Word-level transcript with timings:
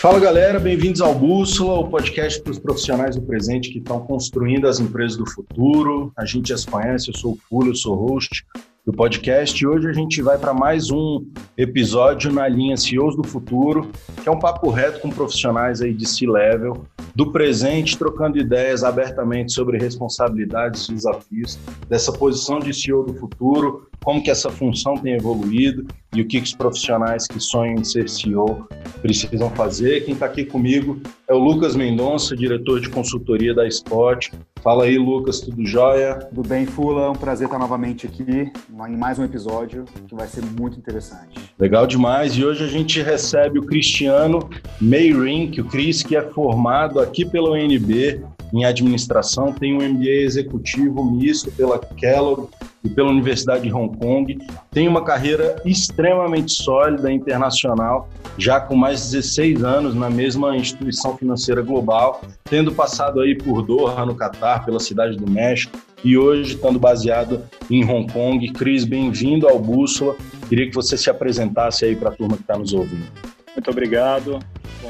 Fala 0.00 0.18
galera, 0.18 0.58
bem-vindos 0.58 1.02
ao 1.02 1.14
Bússola, 1.14 1.78
o 1.78 1.90
podcast 1.90 2.40
para 2.40 2.52
os 2.52 2.58
profissionais 2.58 3.16
do 3.16 3.22
presente 3.22 3.68
que 3.70 3.80
estão 3.80 4.00
construindo 4.00 4.66
as 4.66 4.80
empresas 4.80 5.14
do 5.14 5.30
futuro. 5.30 6.10
A 6.16 6.24
gente 6.24 6.48
já 6.48 6.56
se 6.56 6.66
conhece, 6.66 7.10
eu 7.10 7.14
sou 7.14 7.32
o 7.32 7.36
Fulio, 7.36 7.72
eu 7.72 7.74
sou 7.74 7.94
host 7.96 8.46
do 8.84 8.92
podcast 8.92 9.66
hoje 9.66 9.88
a 9.88 9.92
gente 9.92 10.22
vai 10.22 10.38
para 10.38 10.54
mais 10.54 10.90
um 10.90 11.26
episódio 11.56 12.32
na 12.32 12.48
linha 12.48 12.76
CEOs 12.78 13.14
do 13.14 13.22
Futuro, 13.22 13.90
que 14.22 14.28
é 14.28 14.32
um 14.32 14.38
papo 14.38 14.70
reto 14.70 15.00
com 15.00 15.10
profissionais 15.10 15.82
aí 15.82 15.92
de 15.92 16.08
C-Level, 16.08 16.86
do 17.14 17.30
presente, 17.30 17.98
trocando 17.98 18.38
ideias 18.38 18.82
abertamente 18.82 19.52
sobre 19.52 19.76
responsabilidades 19.76 20.88
e 20.88 20.94
desafios 20.94 21.58
dessa 21.88 22.10
posição 22.12 22.58
de 22.58 22.72
CEO 22.72 23.04
do 23.04 23.14
futuro, 23.14 23.88
como 24.02 24.22
que 24.22 24.30
essa 24.30 24.48
função 24.48 24.94
tem 24.94 25.14
evoluído 25.14 25.86
e 26.14 26.22
o 26.22 26.26
que, 26.26 26.40
que 26.40 26.46
os 26.46 26.54
profissionais 26.54 27.26
que 27.26 27.38
sonham 27.38 27.74
em 27.74 27.84
ser 27.84 28.08
CEO 28.08 28.66
precisam 29.02 29.50
fazer. 29.50 30.04
Quem 30.04 30.14
está 30.14 30.24
aqui 30.24 30.44
comigo 30.44 31.00
é 31.28 31.34
o 31.34 31.38
Lucas 31.38 31.76
Mendonça, 31.76 32.34
diretor 32.34 32.80
de 32.80 32.88
consultoria 32.88 33.54
da 33.54 33.68
Spot. 33.68 34.30
Fala 34.62 34.84
aí, 34.84 34.98
Lucas, 34.98 35.40
tudo 35.40 35.64
jóia? 35.64 36.16
Tudo 36.16 36.46
bem, 36.46 36.66
Fula? 36.66 37.06
É 37.06 37.08
um 37.08 37.14
prazer 37.14 37.46
estar 37.46 37.58
novamente 37.58 38.06
aqui 38.06 38.52
em 38.68 38.96
mais 38.96 39.18
um 39.18 39.24
episódio 39.24 39.86
que 40.06 40.14
vai 40.14 40.26
ser 40.26 40.44
muito 40.44 40.78
interessante. 40.78 41.38
Legal 41.58 41.86
demais. 41.86 42.34
E 42.34 42.44
hoje 42.44 42.64
a 42.64 42.66
gente 42.66 43.00
recebe 43.00 43.58
o 43.58 43.62
Cristiano 43.62 44.50
Meyrink, 44.78 45.62
o 45.62 45.64
Cris, 45.64 46.02
que 46.02 46.14
é 46.14 46.20
formado 46.20 47.00
aqui 47.00 47.24
pela 47.24 47.52
UNB 47.52 48.22
em 48.52 48.64
administração, 48.64 49.52
tem 49.52 49.74
um 49.74 49.88
MBA 49.88 50.22
executivo 50.22 51.04
misto 51.04 51.50
pela 51.52 51.78
Kellogg 51.78 52.48
e 52.82 52.88
pela 52.88 53.10
Universidade 53.10 53.62
de 53.62 53.72
Hong 53.72 53.96
Kong. 53.98 54.38
Tem 54.70 54.88
uma 54.88 55.04
carreira 55.04 55.56
extremamente 55.64 56.52
sólida 56.52 57.12
internacional, 57.12 58.08
já 58.38 58.60
com 58.60 58.74
mais 58.74 59.04
de 59.04 59.16
16 59.18 59.62
anos 59.62 59.94
na 59.94 60.08
mesma 60.08 60.56
instituição 60.56 61.16
financeira 61.16 61.62
global, 61.62 62.22
tendo 62.44 62.72
passado 62.72 63.20
aí 63.20 63.36
por 63.36 63.62
Doha, 63.62 64.04
no 64.06 64.14
Catar, 64.14 64.64
pela 64.64 64.80
Cidade 64.80 65.16
do 65.16 65.30
México, 65.30 65.78
e 66.02 66.16
hoje 66.16 66.54
estando 66.54 66.78
baseado 66.78 67.42
em 67.70 67.84
Hong 67.84 68.10
Kong. 68.10 68.52
Cris, 68.52 68.84
bem-vindo 68.84 69.46
ao 69.46 69.58
Bússola. 69.58 70.16
Queria 70.48 70.66
que 70.66 70.74
você 70.74 70.96
se 70.96 71.10
apresentasse 71.10 71.84
aí 71.84 71.94
para 71.94 72.08
a 72.08 72.12
turma 72.12 72.36
que 72.36 72.42
está 72.42 72.56
nos 72.56 72.72
ouvindo. 72.72 73.06
Muito 73.54 73.70
obrigado. 73.70 74.38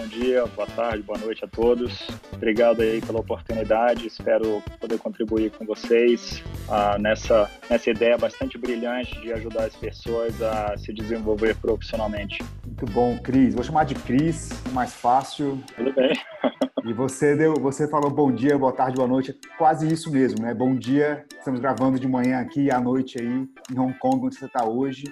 Bom 0.01 0.07
dia, 0.07 0.47
boa 0.57 0.67
tarde, 0.67 1.03
boa 1.03 1.19
noite 1.19 1.45
a 1.45 1.47
todos. 1.47 2.09
Obrigado 2.33 2.81
aí 2.81 3.03
pela 3.03 3.21
oportunidade. 3.21 4.07
Espero 4.07 4.63
poder 4.81 4.99
contribuir 4.99 5.51
com 5.51 5.67
vocês 5.67 6.43
ah, 6.71 6.97
nessa, 6.99 7.51
nessa 7.69 7.91
ideia 7.91 8.17
bastante 8.17 8.57
brilhante 8.57 9.21
de 9.21 9.31
ajudar 9.31 9.65
as 9.65 9.77
pessoas 9.77 10.41
a 10.41 10.75
se 10.79 10.91
desenvolver 10.95 11.55
profissionalmente. 11.57 12.43
Muito 12.65 12.87
bom, 12.87 13.19
Cris. 13.19 13.55
Vou 13.55 13.63
chamar 13.63 13.85
de 13.85 13.95
Cris, 13.95 14.49
mais 14.73 14.95
fácil. 14.95 15.63
Tudo 15.77 15.93
bem. 15.93 16.15
E 16.83 16.95
você 16.95 17.37
deu, 17.37 17.53
você 17.61 17.87
falou 17.87 18.11
bom 18.11 18.33
dia, 18.33 18.57
boa 18.57 18.73
tarde, 18.73 18.97
boa 18.97 19.07
noite, 19.07 19.39
quase 19.59 19.87
isso 19.87 20.11
mesmo, 20.11 20.41
né? 20.41 20.55
Bom 20.55 20.75
dia. 20.75 21.27
Estamos 21.39 21.61
gravando 21.61 22.01
de 22.01 22.09
manhã 22.09 22.41
aqui 22.41 22.71
à 22.71 22.81
noite 22.81 23.21
aí 23.21 23.47
em 23.71 23.79
Hong 23.79 23.93
Kong, 23.99 24.25
onde 24.25 24.37
você 24.37 24.47
está 24.47 24.65
hoje. 24.65 25.05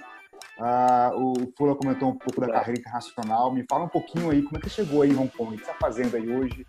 Uh, 0.59 1.15
o 1.15 1.53
Fula 1.57 1.73
comentou 1.73 2.09
um 2.09 2.15
pouco 2.15 2.41
da 2.41 2.47
é. 2.47 2.51
carreira 2.51 2.81
internacional. 2.81 3.51
Me 3.53 3.65
fala 3.69 3.85
um 3.85 3.89
pouquinho 3.89 4.29
aí, 4.29 4.41
como 4.41 4.57
é 4.57 4.59
que 4.59 4.69
chegou 4.69 5.03
aí 5.03 5.11
em 5.11 5.15
Hong 5.15 5.29
Kong? 5.29 5.55
O 5.55 5.57
que 5.57 5.63
você 5.63 5.71
está 5.71 5.73
fazendo 5.79 6.17
aí 6.17 6.29
hoje? 6.29 6.67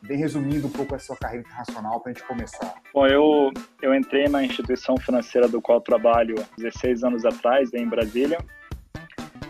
Bem 0.00 0.16
resumindo 0.16 0.68
um 0.68 0.70
pouco 0.70 0.94
a 0.94 0.98
sua 0.98 1.16
carreira 1.16 1.44
internacional 1.44 2.00
para 2.00 2.12
a 2.12 2.14
gente 2.14 2.24
começar. 2.24 2.74
Bom, 2.94 3.06
eu, 3.06 3.50
eu 3.80 3.94
entrei 3.94 4.28
na 4.28 4.44
instituição 4.44 4.96
financeira 4.96 5.48
do 5.48 5.60
qual 5.60 5.80
trabalho 5.80 6.36
16 6.56 7.02
anos 7.02 7.24
atrás, 7.24 7.74
em 7.74 7.86
Brasília. 7.86 8.38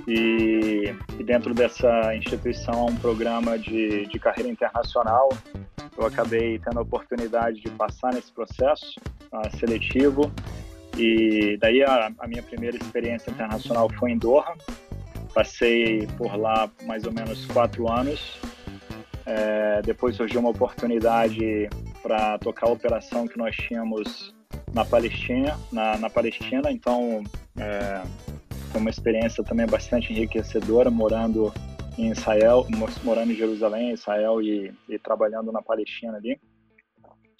E, 0.08 0.94
e 1.18 1.22
dentro 1.22 1.54
dessa 1.54 2.14
instituição, 2.16 2.86
um 2.86 2.96
programa 2.96 3.58
de, 3.58 4.06
de 4.06 4.18
carreira 4.18 4.48
internacional. 4.48 5.28
Eu 5.96 6.06
acabei 6.06 6.58
tendo 6.58 6.78
a 6.78 6.82
oportunidade 6.82 7.60
de 7.60 7.68
passar 7.70 8.14
nesse 8.14 8.32
processo 8.32 8.98
uh, 9.30 9.58
seletivo 9.58 10.32
e 10.96 11.56
daí 11.58 11.82
a, 11.82 12.12
a, 12.18 12.26
minha 12.26 12.42
primeira 12.42 12.76
experiência 12.76 13.30
internacional 13.30 13.88
foi 13.98 14.12
em 14.12 14.18
Doha. 14.18 14.54
Passei 15.34 16.06
por 16.18 16.36
lá 16.36 16.70
mais 16.84 17.04
ou 17.04 17.12
menos 17.12 17.46
quatro 17.46 17.90
anos. 17.90 18.38
É, 19.24 19.80
depois 19.82 20.16
surgiu 20.16 20.40
uma 20.40 20.50
oportunidade 20.50 21.68
para 22.02 22.38
tocar 22.38 22.66
a 22.66 22.72
operação 22.72 23.26
que 23.26 23.38
nós 23.38 23.56
tínhamos 23.56 24.34
na 24.74 24.84
Palestina. 24.84 25.58
Na, 25.70 25.96
na 25.96 26.10
Palestina, 26.10 26.70
então 26.70 27.22
é, 27.56 28.02
foi 28.70 28.80
uma 28.80 28.90
experiência 28.90 29.42
também 29.42 29.66
bastante 29.66 30.12
enriquecedora, 30.12 30.90
morando 30.90 31.52
em 31.96 32.10
Israel, 32.10 32.66
morando 33.04 33.32
em 33.32 33.36
Jerusalém, 33.36 33.92
Israel 33.92 34.40
e, 34.42 34.72
e 34.88 34.98
trabalhando 34.98 35.52
na 35.52 35.62
Palestina 35.62 36.16
ali. 36.16 36.38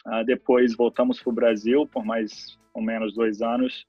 Uh, 0.06 0.24
depois 0.24 0.74
voltamos 0.76 1.20
para 1.22 1.30
o 1.30 1.34
Brasil 1.34 1.86
por 1.86 2.04
mais 2.04 2.58
ou 2.74 2.82
menos 2.82 3.14
dois 3.14 3.40
anos. 3.42 3.86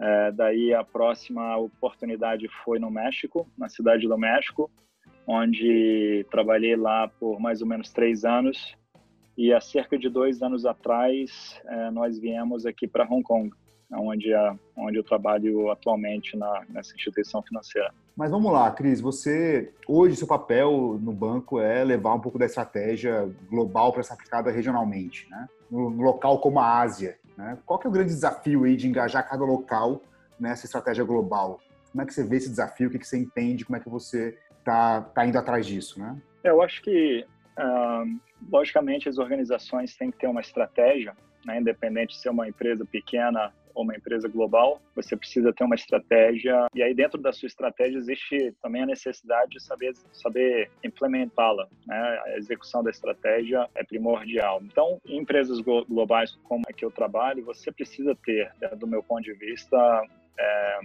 É, 0.00 0.32
daí 0.32 0.72
a 0.72 0.82
próxima 0.82 1.58
oportunidade 1.58 2.48
foi 2.64 2.78
no 2.78 2.90
México, 2.90 3.46
na 3.56 3.68
cidade 3.68 4.08
do 4.08 4.16
México, 4.16 4.70
onde 5.26 6.26
trabalhei 6.30 6.74
lá 6.74 7.06
por 7.06 7.38
mais 7.38 7.60
ou 7.60 7.68
menos 7.68 7.90
três 7.92 8.24
anos. 8.24 8.74
E 9.36 9.52
há 9.52 9.60
cerca 9.60 9.98
de 9.98 10.08
dois 10.08 10.42
anos 10.42 10.64
atrás, 10.64 11.60
é, 11.66 11.90
nós 11.90 12.18
viemos 12.18 12.64
aqui 12.64 12.88
para 12.88 13.04
Hong 13.04 13.22
Kong, 13.22 13.50
onde, 13.92 14.32
a, 14.32 14.56
onde 14.74 14.98
eu 14.98 15.04
trabalho 15.04 15.70
atualmente 15.70 16.34
na, 16.34 16.64
nessa 16.70 16.94
instituição 16.94 17.42
financeira. 17.42 17.92
Mas 18.16 18.30
vamos 18.30 18.52
lá, 18.52 18.70
Cris, 18.70 19.00
você 19.00 19.72
hoje 19.86 20.16
seu 20.16 20.26
papel 20.26 20.98
no 21.00 21.12
banco 21.12 21.60
é 21.60 21.82
levar 21.84 22.14
um 22.14 22.20
pouco 22.20 22.38
da 22.38 22.46
estratégia 22.46 23.30
global 23.48 23.92
para 23.92 24.02
ser 24.02 24.12
aplicada 24.12 24.50
regionalmente, 24.50 25.28
né? 25.30 25.48
No, 25.70 25.88
local 25.88 26.40
como 26.40 26.58
a 26.58 26.80
Ásia. 26.80 27.18
Né? 27.36 27.56
Qual 27.64 27.78
que 27.78 27.86
é 27.86 27.90
o 27.90 27.92
grande 27.92 28.12
desafio 28.12 28.64
aí 28.64 28.76
de 28.76 28.88
engajar 28.88 29.26
cada 29.28 29.44
local 29.44 30.02
nessa 30.38 30.66
estratégia 30.66 31.04
global? 31.04 31.60
Como 31.90 32.02
é 32.02 32.06
que 32.06 32.12
você 32.12 32.24
vê 32.24 32.36
esse 32.36 32.48
desafio? 32.48 32.88
O 32.88 32.90
que, 32.90 32.98
que 32.98 33.06
você 33.06 33.18
entende? 33.18 33.64
Como 33.64 33.76
é 33.76 33.80
que 33.80 33.88
você 33.88 34.36
está 34.58 35.00
tá 35.00 35.26
indo 35.26 35.38
atrás 35.38 35.66
disso? 35.66 35.98
Né? 35.98 36.16
Eu 36.44 36.60
acho 36.62 36.82
que, 36.82 37.24
uh, 37.58 38.20
logicamente, 38.50 39.08
as 39.08 39.18
organizações 39.18 39.96
têm 39.96 40.10
que 40.10 40.18
ter 40.18 40.26
uma 40.26 40.40
estratégia, 40.40 41.16
né? 41.44 41.58
independente 41.60 42.14
de 42.14 42.20
ser 42.20 42.28
uma 42.28 42.48
empresa 42.48 42.84
pequena 42.84 43.52
ou 43.74 43.84
uma 43.84 43.96
empresa 43.96 44.28
global, 44.28 44.80
você 44.94 45.16
precisa 45.16 45.52
ter 45.52 45.64
uma 45.64 45.74
estratégia 45.74 46.66
e 46.74 46.82
aí 46.82 46.94
dentro 46.94 47.20
da 47.20 47.32
sua 47.32 47.46
estratégia 47.46 47.98
existe 47.98 48.54
também 48.62 48.82
a 48.82 48.86
necessidade 48.86 49.52
de 49.52 49.62
saber 49.62 49.94
saber 50.12 50.70
implementá-la, 50.84 51.66
né? 51.86 52.22
A 52.26 52.36
execução 52.36 52.82
da 52.82 52.90
estratégia 52.90 53.68
é 53.74 53.82
primordial. 53.84 54.60
Então, 54.62 55.00
em 55.04 55.18
empresas 55.18 55.60
globais 55.60 56.36
como 56.44 56.62
a 56.68 56.72
que 56.72 56.84
eu 56.84 56.90
trabalho, 56.90 57.44
você 57.44 57.72
precisa 57.72 58.16
ter, 58.24 58.52
né, 58.60 58.68
do 58.76 58.86
meu 58.86 59.02
ponto 59.02 59.22
de 59.22 59.32
vista, 59.34 59.76
é, 60.38 60.80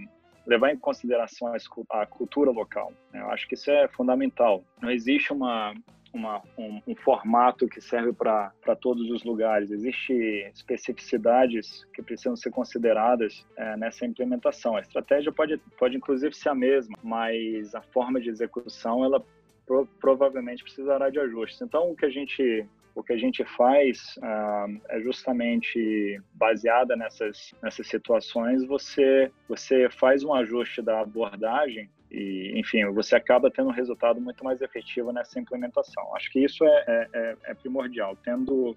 levar 0.46 0.72
em 0.72 0.78
consideração 0.78 1.52
a 1.90 2.06
cultura 2.06 2.52
local. 2.52 2.92
Né? 3.12 3.22
Eu 3.22 3.30
acho 3.32 3.48
que 3.48 3.56
isso 3.56 3.70
é 3.72 3.88
fundamental. 3.88 4.64
Não 4.82 4.92
existe 4.92 5.34
uma 5.34 5.74
uma, 6.16 6.42
um, 6.58 6.82
um, 6.88 6.96
formato 6.96 7.68
que 7.68 7.82
serve 7.82 8.14
para 8.14 8.52
todos 8.80 9.10
os 9.12 9.24
lugares. 9.24 9.70
Existem 9.70 10.48
especificidades 10.48 11.86
que 11.94 12.02
precisam 12.02 12.36
ser 12.36 12.52
consideradas 12.52 13.46
é, 13.58 13.76
nessa 13.76 14.06
implementação. 14.06 14.78
A 14.78 14.80
estratégia 14.80 15.32
pode, 15.32 15.58
pode 15.78 15.98
inclusive 15.98 16.34
ser 16.34 16.50
a 16.50 16.56
mesma, 16.56 16.98
mas 17.04 17.76
a 17.76 17.82
forma 17.82 18.20
de 18.22 18.30
execução 18.30 19.04
ela 19.04 19.24
pro, 19.66 19.86
provavelmente 20.00 20.64
precisará 20.64 21.10
de 21.10 21.20
ajustes. 21.20 21.62
Então, 21.62 21.92
o 21.92 21.96
que 21.96 22.06
a 22.06 22.10
gente 22.10 22.66
o 22.96 23.04
que 23.04 23.12
a 23.12 23.18
gente 23.18 23.44
faz 23.44 24.16
uh, 24.20 24.82
é 24.88 25.02
justamente 25.02 26.18
baseada 26.34 26.96
nessas 26.96 27.54
nessas 27.62 27.88
situações 27.88 28.66
você 28.66 29.30
você 29.50 29.90
faz 29.90 30.24
um 30.24 30.34
ajuste 30.34 30.82
da 30.82 31.02
abordagem 31.02 31.90
e, 32.16 32.58
enfim, 32.58 32.86
você 32.92 33.14
acaba 33.14 33.52
tendo 33.52 33.68
um 33.68 33.74
resultado 33.74 34.22
muito 34.22 34.42
mais 34.42 34.62
efetivo 34.62 35.12
nessa 35.12 35.38
implementação. 35.38 36.16
Acho 36.16 36.32
que 36.32 36.40
isso 36.40 36.64
é, 36.64 36.86
é, 36.88 37.10
é, 37.14 37.38
é 37.48 37.54
primordial, 37.54 38.16
tendo, 38.24 38.74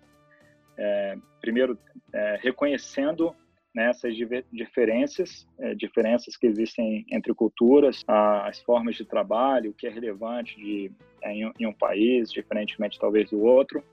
é, 0.76 1.16
primeiro, 1.40 1.78
é, 2.12 2.40
reconhecendo 2.42 3.32
né, 3.72 3.90
essas 3.90 4.16
diferenças, 4.52 5.46
é, 5.60 5.72
diferenças 5.76 6.36
que 6.36 6.48
existem 6.48 7.06
entre 7.12 7.32
culturas, 7.32 8.02
as 8.08 8.60
formas 8.60 8.96
de 8.96 9.04
trabalho, 9.04 9.70
o 9.70 9.74
que 9.74 9.86
é 9.86 9.90
relevante 9.90 10.56
de, 10.56 10.90
em, 11.22 11.52
em, 11.60 11.66
um 11.66 11.72
país, 11.72 12.32
diferentemente 12.32 12.98
talvez 12.98 13.30
do 13.30 13.40
outro, 13.40 13.84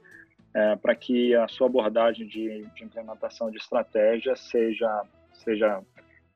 para 0.81 0.95
que 0.95 1.35
a 1.35 1.49
sua 1.49 1.67
abordagem 1.67 2.25
de, 2.25 2.65
de 2.73 2.83
implementação 2.85 3.51
de 3.51 3.57
estratégia 3.57 4.37
seja 4.37 5.05
seja 5.35 5.81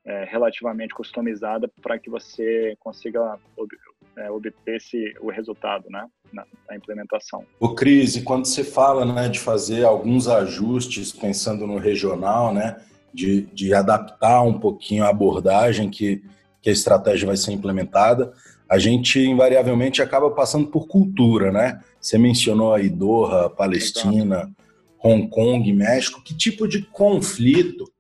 é, 0.10 0.26
relativamente 0.26 0.94
customizada 0.94 1.70
para 1.82 2.00
que 2.00 2.10
você 2.10 2.76
consiga 2.80 3.38
ob, 3.56 3.70
é, 4.18 4.32
obter 4.32 4.78
esse, 4.78 5.14
o 5.22 5.30
resultado 5.30 5.86
né, 5.88 6.04
na, 6.34 6.46
na, 6.68 6.76
implementação. 6.76 7.46
O 7.60 7.76
Cris, 7.76 8.22
quando 8.24 8.46
você 8.46 8.64
fala 8.64 9.06
né, 9.06 9.30
de 9.30 9.40
fazer 9.40 9.86
alguns 9.86 10.28
ajustes 10.28 11.12
pensando 11.12 11.68
no 11.68 11.78
regional, 11.78 12.52
né, 12.52 12.78
de, 13.14 13.42
de 13.54 13.72
adaptar 13.72 14.42
um 14.42 14.60
pouquinho 14.60 15.04
a 15.04 15.10
abordagem 15.10 15.92
que, 15.92 16.24
que 16.60 16.70
a 16.70 16.74
estratégia 16.74 17.28
vai 17.28 17.38
ser 17.38 17.52
implementada, 17.52 18.34
a 18.68 18.80
gente 18.80 19.20
invariavelmente 19.20 20.02
acaba 20.02 20.32
passando 20.32 20.68
por 20.68 20.88
cultura, 20.88 21.52
né? 21.52 21.82
Você 22.00 22.20
mencionou 22.20 22.74
aí 22.74 22.88
Doha, 22.88 23.50
Palestina, 23.50 24.36
Exato. 24.36 24.56
Hong 25.04 25.28
Kong, 25.28 25.74
México. 25.74 26.22
Que 26.24 26.36
tipo 26.36 26.68
de 26.68 26.84
conflito 26.84 27.92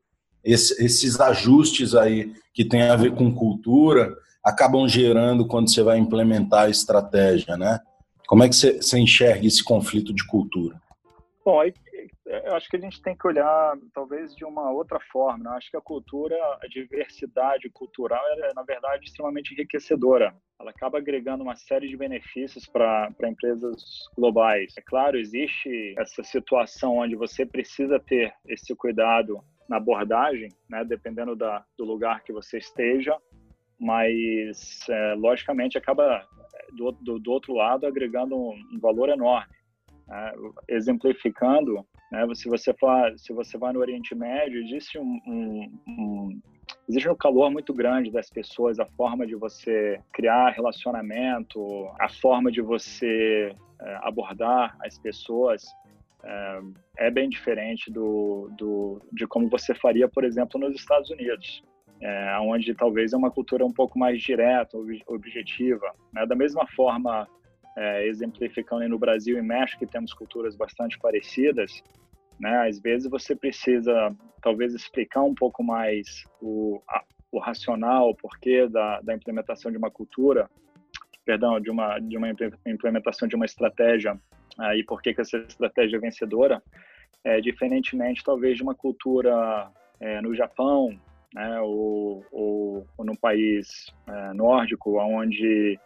esse, 0.44 0.84
esses 0.84 1.20
ajustes 1.20 1.96
aí 1.96 2.34
que 2.54 2.66
tem 2.66 2.84
a 2.84 2.96
ver 2.96 3.14
com 3.16 3.34
cultura 3.34 4.16
acabam 4.44 4.88
gerando 4.88 5.48
quando 5.48 5.70
você 5.70 5.84
vai 5.84 5.98
implementar 5.98 6.64
a 6.64 6.70
estratégia, 6.70 7.58
né? 7.58 7.80
Como 8.28 8.44
é 8.44 8.50
que 8.50 8.56
você, 8.56 8.78
você 8.78 9.00
enxerga 9.00 9.46
esse 9.46 9.64
conflito 9.64 10.14
de 10.14 10.26
cultura? 10.26 10.80
Bom, 11.44 11.60
aí 11.60 11.74
eu 12.30 12.56
acho 12.56 12.70
que 12.70 12.78
a 12.78 12.80
gente 12.80 13.02
tem 13.02 13.18
que 13.18 13.26
olhar 13.26 13.76
talvez 13.92 14.36
de 14.36 14.46
uma 14.46 14.70
outra 14.72 15.00
forma. 15.12 15.44
Né? 15.44 15.50
Eu 15.50 15.54
acho 15.54 15.72
que 15.72 15.78
a 15.78 15.82
cultura, 15.82 16.36
a 16.62 16.68
diversidade 16.68 17.70
cultural, 17.72 18.24
é 18.28 18.54
na 18.54 18.62
verdade 18.62 19.06
extremamente 19.06 19.54
enriquecedora. 19.54 20.36
Ela 20.60 20.70
acaba 20.70 21.00
agregando 21.00 21.44
uma 21.44 21.56
série 21.56 21.88
de 21.88 21.98
benefícios 21.98 22.68
para 22.68 23.12
empresas 23.24 23.84
globais. 24.16 24.76
É 24.78 24.82
claro, 24.82 25.18
existe 25.18 25.96
essa 25.98 26.24
situação 26.24 26.98
onde 26.98 27.16
você 27.16 27.48
precisa 27.48 28.00
ter 28.00 28.32
esse 28.46 28.76
cuidado 28.76 29.44
na 29.70 29.78
abordagem, 29.78 30.50
né? 30.68 30.84
dependendo 30.84 31.36
da, 31.36 31.64
do 31.78 31.86
lugar 31.86 32.24
que 32.24 32.34
você 32.34 32.58
esteja, 32.58 33.16
mas 33.80 34.82
é, 34.90 35.14
logicamente 35.14 35.78
acaba 35.78 36.28
do, 36.74 36.92
do, 36.92 37.20
do, 37.20 37.32
outro 37.32 37.54
lado 37.54 37.86
agregando 37.86 38.36
um, 38.36 38.54
um 38.74 38.80
valor 38.80 39.10
enorme. 39.10 39.54
Né? 40.08 40.34
exemplificando, 40.68 41.86
né, 42.12 42.26
se 42.34 42.50
você 42.50 42.74
for, 42.74 43.14
se 43.16 43.32
você 43.32 43.60
vai 43.60 43.72
no 43.72 43.80
Oriente 43.80 44.16
Médio, 44.16 44.60
existe 44.64 44.98
um, 44.98 45.20
um, 45.28 45.80
um, 45.88 46.42
existe 46.90 47.08
um 47.08 47.16
calor 47.16 47.52
muito 47.52 47.72
grande 47.72 48.12
das 48.12 48.28
pessoas, 48.28 48.80
a 48.80 48.88
forma 48.98 49.28
de 49.28 49.36
você 49.36 50.02
criar 50.12 50.50
relacionamento, 50.50 51.62
a 52.00 52.10
forma 52.10 52.52
de 52.52 52.60
você 52.60 53.56
é, 53.82 54.00
abordar 54.02 54.76
as 54.84 54.98
pessoas 54.98 55.64
é, 56.24 56.60
é, 56.98 57.12
bem 57.12 57.30
diferente 57.30 57.92
do, 57.92 58.50
do, 58.58 59.02
de 59.12 59.26
como 59.28 59.50
você 59.50 59.74
faria, 59.74 60.08
por 60.08 60.24
exemplo, 60.24 60.60
nos 60.60 60.76
Estados 60.76 61.10
Unidos. 61.10 61.64
É, 62.02 62.38
onde 62.40 62.74
talvez 62.74 63.12
é 63.12 63.18
uma 63.18 63.30
cultura 63.30 63.66
um 63.66 63.74
pouco 63.74 64.00
mais 64.00 64.22
direta, 64.22 64.78
objetiva. 65.08 65.94
Né? 66.14 66.26
Da 66.26 66.36
mesma 66.36 66.66
forma, 66.68 67.28
é, 67.78 68.08
exemplificando 68.08 68.88
no 68.88 68.98
Brasil 68.98 69.38
e 69.38 69.42
México, 69.42 69.80
que 69.80 69.92
temos 69.92 70.14
culturas 70.14 70.56
bastante 70.56 70.98
parecidas, 70.98 71.84
né? 72.40 72.68
Às 72.68 72.80
vezes 72.80 73.10
você 73.10 73.36
precisa, 73.36 74.16
talvez, 74.42 74.74
explicar 74.74 75.24
um 75.24 75.36
pouco 75.36 75.62
mais 75.62 76.24
o, 76.42 76.82
a, 76.88 77.04
o 77.32 77.40
racional, 77.40 78.10
o 78.10 78.16
porquê 78.16 78.68
da, 78.68 79.02
da 79.02 79.14
implementação 79.14 79.72
de 79.72 79.78
uma 79.78 79.92
cultura, 79.92 80.50
perdão, 81.26 81.60
de 81.60 81.70
uma, 81.70 82.00
de 82.00 82.18
uma 82.18 82.30
implementação 82.66 83.28
de 83.28 83.36
uma 83.36 83.46
estratégia, 83.46 84.20
aí 84.60 84.84
por 84.84 85.02
que 85.02 85.22
essa 85.22 85.38
estratégia 85.38 85.98
é 85.98 86.00
vencedora, 86.00 86.62
é, 87.24 87.42
diferentemente, 87.42 88.24
talvez, 88.24 88.58
de 88.58 88.64
uma 88.64 88.76
cultura 88.76 89.70
é, 90.00 90.22
no 90.22 90.34
Japão, 90.36 90.98
né, 91.34 91.60
ou, 91.62 92.26
ou, 92.32 92.88
ou 92.98 93.06
país 93.16 93.88
é, 94.08 94.34
nórdico, 94.34 94.98
onde 95.00 95.80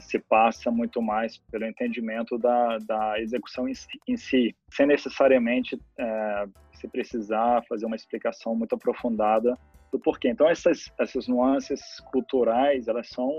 se 0.00 0.18
passa 0.18 0.70
muito 0.70 1.02
mais 1.02 1.38
pelo 1.50 1.66
entendimento 1.66 2.38
da, 2.38 2.78
da 2.78 3.20
execução 3.20 3.68
em 3.68 3.74
si, 3.74 3.88
em 4.06 4.16
si 4.16 4.54
sem 4.70 4.86
necessariamente 4.86 5.74
uh, 5.74 6.52
se 6.72 6.88
precisar 6.88 7.64
fazer 7.68 7.86
uma 7.86 7.96
explicação 7.96 8.54
muito 8.54 8.74
aprofundada 8.74 9.56
do 9.90 9.98
porquê. 9.98 10.28
Então 10.28 10.48
essas 10.48 10.92
essas 10.98 11.26
nuances 11.26 11.80
culturais 12.12 12.88
elas 12.88 13.08
são 13.08 13.30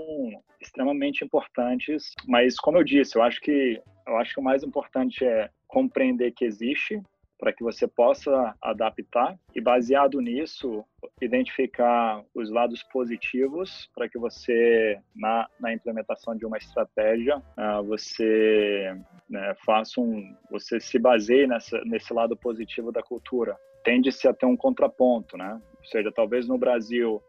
extremamente 0.60 1.24
importantes, 1.24 2.12
mas 2.26 2.58
como 2.58 2.78
eu 2.78 2.84
disse, 2.84 3.16
eu 3.16 3.22
acho 3.22 3.40
que 3.40 3.80
eu 4.06 4.16
acho 4.16 4.34
que 4.34 4.40
o 4.40 4.44
mais 4.44 4.62
importante 4.62 5.24
é 5.24 5.48
compreender 5.66 6.32
que 6.32 6.44
existe 6.44 7.00
para 7.38 7.52
que 7.52 7.62
você 7.62 7.86
possa 7.86 8.54
adaptar 8.60 9.38
e 9.54 9.60
baseado 9.60 10.20
nisso 10.20 10.84
identificar 11.22 12.22
os 12.34 12.50
lados 12.50 12.82
positivos 12.82 13.88
para 13.94 14.08
que 14.08 14.18
você 14.18 14.98
na, 15.14 15.48
na 15.60 15.72
implementação 15.72 16.36
de 16.36 16.44
uma 16.44 16.58
estratégia 16.58 17.38
uh, 17.38 17.82
você 17.84 18.96
né, 19.30 19.54
faça 19.64 20.00
um 20.00 20.34
você 20.50 20.80
se 20.80 20.98
baseie 20.98 21.46
nessa, 21.46 21.80
nesse 21.84 22.12
lado 22.12 22.36
positivo 22.36 22.90
da 22.90 23.02
cultura. 23.02 23.56
Tende-se 23.84 24.26
a 24.26 24.34
ter 24.34 24.46
um 24.46 24.56
contraponto 24.56 25.36
né? 25.36 25.60
Ou 25.78 25.86
seja 25.86 26.10
talvez 26.10 26.48
no 26.48 26.58
Brasil 26.58 27.22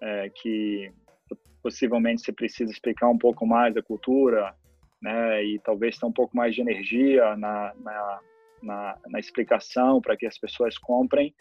é, 0.00 0.30
que 0.30 0.92
possivelmente 1.62 2.22
você 2.22 2.32
precisa 2.32 2.70
explicar 2.70 3.08
um 3.08 3.18
pouco 3.18 3.44
mais 3.44 3.74
da 3.74 3.82
cultura 3.82 4.54
né? 5.02 5.44
E 5.44 5.58
talvez 5.58 5.98
ter 5.98 6.06
um 6.06 6.12
pouco 6.12 6.36
mais 6.36 6.54
de 6.54 6.60
energia 6.60 7.36
na, 7.36 7.72
na 7.80 8.20
na, 8.66 8.98
na 9.08 9.18
explicação 9.18 10.00
para 10.00 10.16
que 10.16 10.26
as 10.26 10.36
pessoas 10.38 10.76
comprem, 10.76 11.34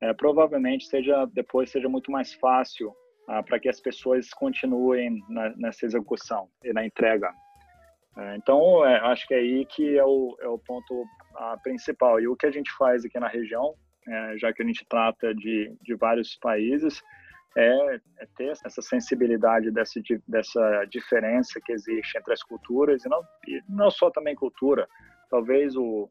é, 0.00 0.12
provavelmente 0.12 0.86
seja 0.86 1.26
depois 1.32 1.70
seja 1.70 1.88
muito 1.88 2.10
mais 2.10 2.34
fácil 2.34 2.94
ah, 3.28 3.42
para 3.42 3.58
que 3.58 3.68
as 3.68 3.80
pessoas 3.80 4.30
continuem 4.30 5.22
na, 5.28 5.50
nessa 5.56 5.86
execução 5.86 6.48
e 6.62 6.72
na 6.72 6.84
entrega. 6.84 7.32
É, 8.16 8.36
então, 8.36 8.84
é, 8.86 8.98
acho 9.00 9.26
que 9.26 9.34
é 9.34 9.38
aí 9.38 9.66
que 9.66 9.98
é 9.98 10.04
o, 10.04 10.36
é 10.40 10.48
o 10.48 10.58
ponto 10.58 11.04
principal. 11.62 12.20
E 12.20 12.26
o 12.26 12.36
que 12.36 12.46
a 12.46 12.50
gente 12.50 12.70
faz 12.78 13.04
aqui 13.04 13.18
na 13.18 13.28
região, 13.28 13.74
é, 14.08 14.38
já 14.38 14.52
que 14.52 14.62
a 14.62 14.66
gente 14.66 14.86
trata 14.88 15.34
de, 15.34 15.76
de 15.82 15.94
vários 15.94 16.36
países, 16.36 17.02
é, 17.56 17.94
é, 18.18 18.26
ter 18.36 18.48
essa 18.48 18.82
sensibilidade 18.82 19.70
dessa, 19.70 20.00
dessa 20.28 20.84
diferença 20.90 21.60
que 21.64 21.72
existe 21.72 22.18
entre 22.18 22.32
as 22.32 22.42
culturas 22.42 23.04
e 23.04 23.08
não, 23.08 23.22
e 23.48 23.62
não 23.68 23.90
só 23.90 24.10
também 24.10 24.34
cultura. 24.34 24.86
Talvez 25.30 25.74
o, 25.74 26.08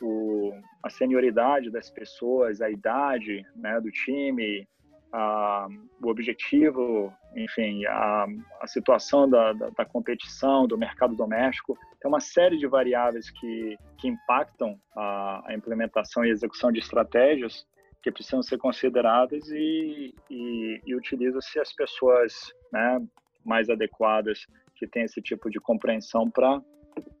o, 0.00 0.52
a 0.82 0.90
senioridade 0.90 1.70
das 1.70 1.90
pessoas, 1.90 2.60
a 2.60 2.70
idade 2.70 3.44
né, 3.54 3.80
do 3.80 3.90
time, 3.90 4.66
a, 5.12 5.68
o 6.02 6.08
objetivo, 6.08 7.12
enfim, 7.36 7.84
a, 7.86 8.26
a 8.60 8.66
situação 8.66 9.28
da, 9.28 9.52
da, 9.52 9.70
da, 9.70 9.84
competição, 9.84 10.66
do 10.66 10.78
mercado 10.78 11.14
doméstico. 11.14 11.76
Tem 12.00 12.08
uma 12.08 12.20
série 12.20 12.56
de 12.56 12.66
variáveis 12.66 13.30
que, 13.30 13.76
que 13.98 14.08
impactam 14.08 14.78
a, 14.94 15.42
a 15.46 15.54
implementação 15.54 16.24
e 16.24 16.30
execução 16.30 16.72
de 16.72 16.78
estratégias 16.78 17.66
que 18.02 18.10
precisam 18.10 18.42
ser 18.42 18.56
consideradas 18.56 19.48
e, 19.50 20.14
e, 20.30 20.80
e 20.86 20.94
utiliza-se 20.94 21.60
as 21.60 21.72
pessoas 21.72 22.52
né, 22.72 23.00
mais 23.44 23.68
adequadas 23.68 24.46
que 24.74 24.86
têm 24.86 25.02
esse 25.02 25.20
tipo 25.20 25.50
de 25.50 25.60
compreensão 25.60 26.30
para 26.30 26.62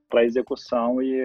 para 0.08 0.24
execução 0.24 1.00
e, 1.00 1.22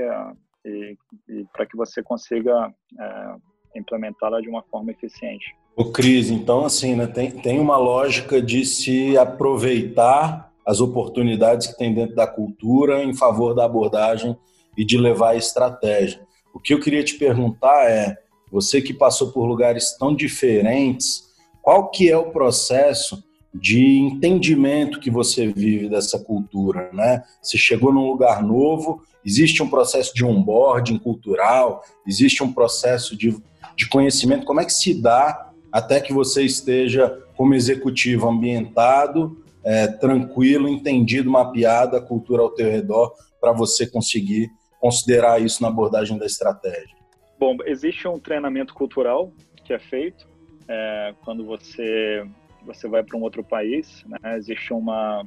e, 0.66 0.98
e 1.30 1.46
para 1.54 1.66
que 1.66 1.78
você 1.78 2.02
consiga 2.02 2.74
é, 3.00 3.36
implementá-la 3.76 4.42
de 4.42 4.50
uma 4.50 4.64
forma 4.64 4.92
eficiente. 4.92 5.56
O 5.76 5.92
Cris, 5.92 6.30
então 6.30 6.66
assim, 6.66 6.96
né, 6.96 7.06
tem, 7.08 7.32
tem 7.32 7.60
uma 7.60 7.78
lógica 7.78 8.42
de 8.42 8.66
se 8.66 9.18
aproveitar 9.18 10.52
as 10.66 10.80
oportunidades 10.80 11.68
que 11.68 11.78
tem 11.78 11.94
dentro 11.94 12.16
da 12.16 12.26
cultura 12.26 13.04
em 13.04 13.14
favor 13.14 13.54
da 13.54 13.66
abordagem 13.66 14.36
e 14.76 14.84
de 14.84 14.98
levar 14.98 15.32
a 15.32 15.36
estratégia. 15.36 16.26
O 16.54 16.60
que 16.60 16.74
eu 16.74 16.80
queria 16.80 17.04
te 17.04 17.16
perguntar 17.16 17.90
é, 17.90 18.18
você 18.52 18.82
que 18.82 18.94
passou 18.94 19.32
por 19.32 19.46
lugares 19.46 19.98
tão 19.98 20.16
diferentes, 20.16 21.26
qual 21.62 21.92
que 21.92 22.10
é 22.10 22.18
o 22.18 22.32
processo 22.32 23.24
de 23.60 24.00
entendimento 24.00 25.00
que 25.00 25.10
você 25.10 25.48
vive 25.48 25.88
dessa 25.88 26.20
cultura, 26.20 26.90
né? 26.92 27.24
Você 27.42 27.58
chegou 27.58 27.94
num 27.94 28.08
lugar 28.08 28.44
novo, 28.44 29.02
existe 29.26 29.64
um 29.64 29.70
processo 29.70 30.14
de 30.14 30.26
onboarding 30.26 30.98
cultural, 30.98 31.84
existe 32.06 32.44
um 32.44 32.52
processo 32.52 33.16
de, 33.16 33.36
de 33.76 33.88
conhecimento. 33.88 34.46
Como 34.46 34.60
é 34.60 34.66
que 34.66 34.74
se 34.74 34.94
dá 35.02 35.52
até 35.72 36.02
que 36.02 36.12
você 36.12 36.44
esteja 36.44 37.24
como 37.36 37.54
executivo 37.54 38.28
ambientado, 38.28 39.42
é, 39.64 39.88
tranquilo, 39.88 40.68
entendido, 40.68 41.32
mapeado 41.32 41.96
a 41.96 42.02
cultura 42.02 42.42
ao 42.42 42.50
teu 42.50 42.70
redor 42.70 43.14
para 43.40 43.54
você 43.54 43.88
conseguir 43.88 44.50
considerar 44.80 45.42
isso 45.42 45.62
na 45.62 45.70
abordagem 45.70 46.18
da 46.18 46.26
estratégia? 46.26 46.96
Bom, 47.40 47.58
existe 47.66 48.08
um 48.08 48.20
treinamento 48.20 48.74
cultural 48.74 49.32
que 49.64 49.74
é 49.74 49.80
feito 49.80 50.28
é, 50.68 51.14
quando 51.24 51.46
você 51.46 52.26
você 52.66 52.88
vai 52.88 53.04
para 53.04 53.18
um 53.18 53.22
outro 53.22 53.44
país, 53.44 54.04
né? 54.06 54.18
existe 54.36 54.74
uma 54.74 55.26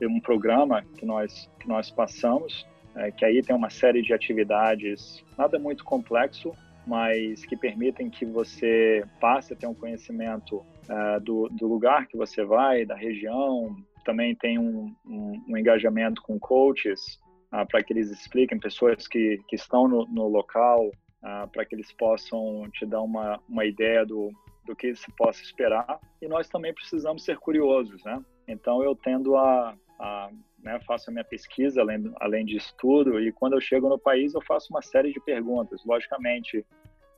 um 0.00 0.20
programa 0.20 0.84
que 0.96 1.04
nós 1.04 1.50
que 1.58 1.66
nós 1.68 1.90
passamos, 1.90 2.66
é, 2.94 3.10
que 3.10 3.24
aí 3.24 3.42
tem 3.42 3.54
uma 3.54 3.70
série 3.70 4.02
de 4.02 4.12
atividades, 4.12 5.24
nada 5.36 5.58
muito 5.58 5.84
complexo, 5.84 6.52
mas 6.86 7.44
que 7.44 7.56
permitem 7.56 8.10
que 8.10 8.24
você 8.24 9.04
passe 9.20 9.52
a 9.52 9.56
ter 9.56 9.66
um 9.66 9.74
conhecimento 9.74 10.64
é, 10.88 11.20
do, 11.20 11.48
do 11.48 11.66
lugar 11.66 12.06
que 12.06 12.16
você 12.16 12.44
vai, 12.44 12.84
da 12.84 12.94
região. 12.94 13.74
Também 14.04 14.34
tem 14.34 14.58
um, 14.58 14.94
um, 15.06 15.44
um 15.48 15.56
engajamento 15.56 16.20
com 16.22 16.38
coaches 16.38 17.20
ah, 17.52 17.64
para 17.64 17.82
que 17.82 17.92
eles 17.92 18.10
expliquem 18.10 18.58
pessoas 18.58 19.06
que, 19.06 19.38
que 19.46 19.56
estão 19.56 19.86
no, 19.86 20.06
no 20.08 20.26
local, 20.26 20.90
ah, 21.22 21.46
para 21.52 21.64
que 21.64 21.74
eles 21.74 21.92
possam 21.92 22.68
te 22.72 22.84
dar 22.84 23.02
uma, 23.02 23.38
uma 23.48 23.64
ideia 23.64 24.04
do, 24.04 24.32
do 24.64 24.76
que 24.76 24.94
se 24.94 25.10
possa 25.12 25.42
esperar. 25.42 26.00
E 26.20 26.28
nós 26.28 26.48
também 26.48 26.72
precisamos 26.72 27.24
ser 27.24 27.38
curiosos, 27.38 28.02
né? 28.04 28.22
Então 28.46 28.82
eu 28.82 28.94
tendo 28.94 29.36
a, 29.36 29.76
a, 29.98 30.30
né, 30.62 30.80
faço 30.86 31.10
a 31.10 31.12
minha 31.12 31.24
pesquisa 31.24 31.80
além, 31.80 32.12
além 32.20 32.44
de 32.44 32.56
estudo 32.56 33.20
e 33.20 33.32
quando 33.32 33.54
eu 33.54 33.60
chego 33.60 33.88
no 33.88 33.98
país 33.98 34.34
eu 34.34 34.40
faço 34.42 34.68
uma 34.70 34.82
série 34.82 35.12
de 35.12 35.20
perguntas. 35.20 35.84
Logicamente, 35.84 36.64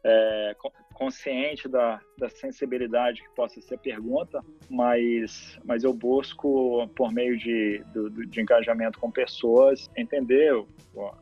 é, 0.04 0.56
consciente 0.94 1.68
da, 1.68 2.00
da 2.16 2.28
sensibilidade 2.28 3.22
que 3.22 3.28
possa 3.34 3.60
ser 3.60 3.78
pergunta, 3.78 4.40
mas, 4.70 5.58
mas 5.64 5.84
eu 5.84 5.92
busco, 5.92 6.88
por 6.96 7.12
meio 7.12 7.36
de, 7.36 7.84
do, 7.92 8.08
de 8.26 8.40
engajamento 8.40 8.98
com 8.98 9.10
pessoas, 9.10 9.90
entender 9.96 10.54
o, 10.54 10.66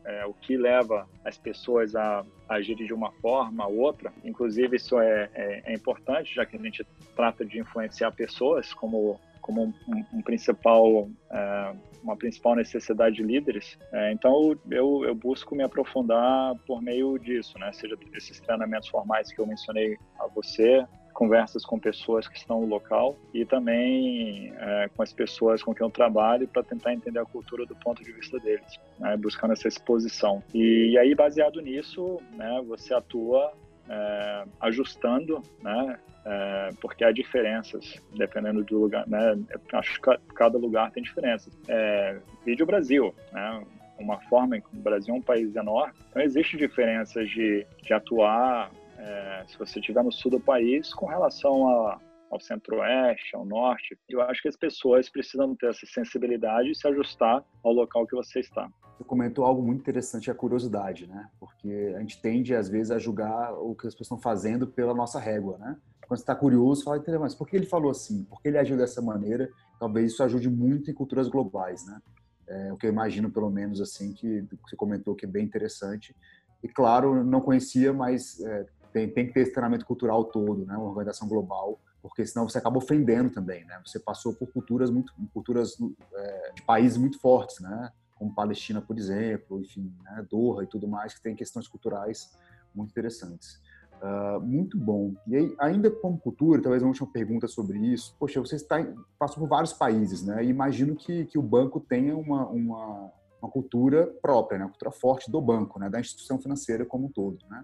é, 0.05 0.25
o 0.25 0.33
que 0.33 0.55
leva 0.55 1.09
as 1.25 1.37
pessoas 1.37 1.95
a, 1.95 2.23
agirem 2.47 2.85
de 2.85 2.93
uma 2.93 3.11
forma 3.13 3.67
ou 3.67 3.79
outra. 3.79 4.13
Inclusive, 4.23 4.77
isso 4.77 4.99
é, 4.99 5.29
é, 5.33 5.63
é 5.65 5.73
importante, 5.73 6.33
já 6.33 6.45
que 6.45 6.55
a 6.55 6.59
gente 6.59 6.85
trata 7.15 7.43
de 7.43 7.59
influenciar 7.59 8.11
pessoas 8.11 8.73
como 8.73 9.19
como 9.43 9.65
um, 9.65 9.73
um, 10.13 10.21
principal 10.21 11.07
é, 11.29 11.73
uma 12.01 12.17
principal 12.17 12.55
necessidade 12.55 13.17
de 13.17 13.23
líderes. 13.23 13.77
É, 13.91 14.11
então 14.11 14.57
eu, 14.71 15.05
eu 15.05 15.13
busco 15.13 15.55
me 15.55 15.63
aprofundar 15.63 16.55
por 16.65 16.81
meio 16.81 17.19
disso, 17.19 17.59
né? 17.59 17.71
Seja 17.71 17.95
esses 18.15 18.39
treinamentos 18.39 18.89
formais 18.89 19.31
que 19.31 19.39
eu 19.39 19.45
mencionei 19.45 19.97
a 20.19 20.27
você, 20.27 20.85
conversas 21.13 21.63
com 21.63 21.79
pessoas 21.79 22.27
que 22.27 22.37
estão 22.37 22.61
no 22.61 22.67
local 22.67 23.15
e 23.33 23.45
também 23.45 24.51
é, 24.57 24.89
com 24.95 25.03
as 25.03 25.13
pessoas 25.13 25.61
com 25.61 25.73
quem 25.73 25.85
eu 25.85 25.91
trabalho 25.91 26.47
para 26.47 26.63
tentar 26.63 26.93
entender 26.93 27.19
a 27.19 27.25
cultura 27.25 27.65
do 27.65 27.75
ponto 27.75 28.03
de 28.03 28.11
vista 28.11 28.39
deles, 28.39 28.79
né, 28.99 29.15
buscando 29.15 29.53
essa 29.53 29.67
exposição. 29.67 30.43
E, 30.53 30.91
e, 30.91 30.97
aí, 30.97 31.13
baseado 31.13 31.61
nisso, 31.61 32.19
né, 32.33 32.61
você 32.67 32.93
atua 32.93 33.53
é, 33.89 34.45
ajustando, 34.61 35.41
né, 35.61 35.99
é, 36.25 36.69
porque 36.79 37.03
há 37.03 37.11
diferenças 37.11 38.01
dependendo 38.15 38.63
do 38.63 38.79
lugar, 38.79 39.05
né? 39.07 39.37
Acho 39.73 40.01
que 40.01 40.17
cada 40.33 40.57
lugar 40.57 40.89
tem 40.91 41.03
diferenças. 41.03 41.53
É, 41.67 42.17
vídeo 42.45 42.65
Brasil, 42.65 43.13
né? 43.31 43.63
Uma 43.99 44.19
forma 44.21 44.57
o 44.57 44.77
Brasil 44.77 45.13
é 45.13 45.17
um 45.17 45.21
país 45.21 45.55
enorme, 45.55 45.93
então 46.09 46.21
existe 46.21 46.57
diferenças 46.57 47.29
de, 47.29 47.65
de 47.81 47.93
atuar 47.93 48.71
é, 48.97 49.43
se 49.47 49.57
você 49.57 49.79
estiver 49.79 50.03
no 50.03 50.11
sul 50.11 50.31
do 50.31 50.39
país 50.39 50.93
com 50.93 51.05
relação 51.05 51.69
a, 51.69 51.99
ao 52.33 52.39
centro-oeste, 52.39 53.35
ao 53.35 53.45
norte. 53.45 53.97
Eu 54.09 54.21
acho 54.21 54.41
que 54.41 54.47
as 54.47 54.57
pessoas 54.57 55.09
precisam 55.09 55.55
ter 55.55 55.67
essa 55.67 55.85
sensibilidade 55.85 56.71
e 56.71 56.75
se 56.75 56.87
ajustar 56.87 57.43
ao 57.63 57.71
local 57.71 58.05
que 58.07 58.15
você 58.15 58.39
está. 58.39 58.69
Você 58.97 59.03
comentou 59.03 59.45
algo 59.45 59.61
muito 59.61 59.81
interessante, 59.81 60.29
a 60.29 60.35
curiosidade, 60.35 61.07
né? 61.07 61.29
Porque 61.39 61.93
a 61.95 61.99
gente 61.99 62.21
tende, 62.21 62.55
às 62.55 62.69
vezes, 62.69 62.91
a 62.91 62.99
julgar 62.99 63.53
o 63.53 63.75
que 63.75 63.87
as 63.87 63.93
pessoas 63.93 64.07
estão 64.07 64.19
fazendo 64.19 64.67
pela 64.67 64.93
nossa 64.93 65.19
régua, 65.19 65.57
né? 65.57 65.77
quando 66.07 66.17
você 66.17 66.23
está 66.23 66.35
curioso, 66.35 66.83
fala, 66.83 67.01
mas 67.19 67.33
por 67.33 67.47
que 67.47 67.55
ele 67.55 67.65
falou 67.65 67.89
assim? 67.89 68.23
Por 68.25 68.41
que 68.41 68.47
ele 68.47 68.57
agiu 68.57 68.77
dessa 68.77 69.01
maneira? 69.01 69.49
Talvez 69.79 70.11
isso 70.11 70.23
ajude 70.23 70.49
muito 70.49 70.91
em 70.91 70.93
culturas 70.93 71.27
globais, 71.27 71.85
né? 71.85 71.99
É, 72.47 72.73
o 72.73 72.77
que 72.77 72.85
eu 72.85 72.91
imagino, 72.91 73.31
pelo 73.31 73.49
menos, 73.49 73.81
assim, 73.81 74.13
que 74.13 74.45
você 74.61 74.75
comentou 74.75 75.15
que 75.15 75.25
é 75.25 75.29
bem 75.29 75.43
interessante. 75.43 76.15
E, 76.61 76.67
claro, 76.67 77.23
não 77.23 77.41
conhecia, 77.41 77.93
mas 77.93 78.39
é, 78.41 78.65
tem, 78.91 79.09
tem 79.09 79.27
que 79.27 79.33
ter 79.33 79.41
esse 79.41 79.53
treinamento 79.53 79.85
cultural 79.85 80.25
todo, 80.25 80.65
né? 80.65 80.75
Uma 80.75 80.89
organização 80.89 81.27
global, 81.27 81.79
porque 82.03 82.25
senão 82.25 82.47
você 82.47 82.57
acaba 82.57 82.77
ofendendo 82.77 83.29
também, 83.29 83.63
né? 83.63 83.81
Você 83.85 83.97
passou 83.97 84.33
por 84.33 84.51
culturas 84.51 84.91
muito, 84.91 85.13
culturas 85.33 85.77
é, 86.13 86.51
de 86.53 86.61
países 86.63 86.97
muito 86.97 87.17
fortes, 87.17 87.61
né? 87.61 87.89
Como 88.15 88.35
Palestina, 88.35 88.81
por 88.81 88.97
exemplo, 88.97 89.61
enfim, 89.61 89.89
né? 90.03 90.27
Doha 90.29 90.65
e 90.65 90.67
tudo 90.67 90.85
mais, 90.85 91.13
que 91.13 91.21
tem 91.21 91.33
questões 91.33 91.65
culturais 91.65 92.29
muito 92.75 92.91
interessantes. 92.91 93.61
Uh, 94.01 94.41
muito 94.41 94.77
bom. 94.77 95.13
E 95.25 95.37
aí, 95.37 95.55
ainda 95.57 95.89
como 95.89 96.19
cultura, 96.19 96.61
talvez 96.61 96.83
uma 96.83 96.89
última 96.89 97.09
pergunta 97.09 97.47
sobre 97.47 97.79
isso. 97.79 98.13
Poxa, 98.19 98.41
você 98.41 98.57
está, 98.57 98.85
passou 99.17 99.39
por 99.39 99.47
vários 99.47 99.71
países, 99.71 100.23
né? 100.23 100.43
E 100.43 100.49
imagino 100.49 100.97
que, 100.97 101.23
que 101.27 101.37
o 101.37 101.41
banco 101.41 101.79
tenha 101.79 102.17
uma, 102.17 102.45
uma, 102.49 103.11
uma 103.41 103.49
cultura 103.49 104.07
própria, 104.21 104.57
né? 104.57 104.65
Uma 104.65 104.71
cultura 104.71 104.91
forte 104.91 105.31
do 105.31 105.39
banco, 105.39 105.79
né? 105.79 105.89
Da 105.89 106.01
instituição 106.01 106.37
financeira 106.37 106.85
como 106.85 107.05
um 107.05 107.09
todo, 107.09 107.37
né? 107.49 107.63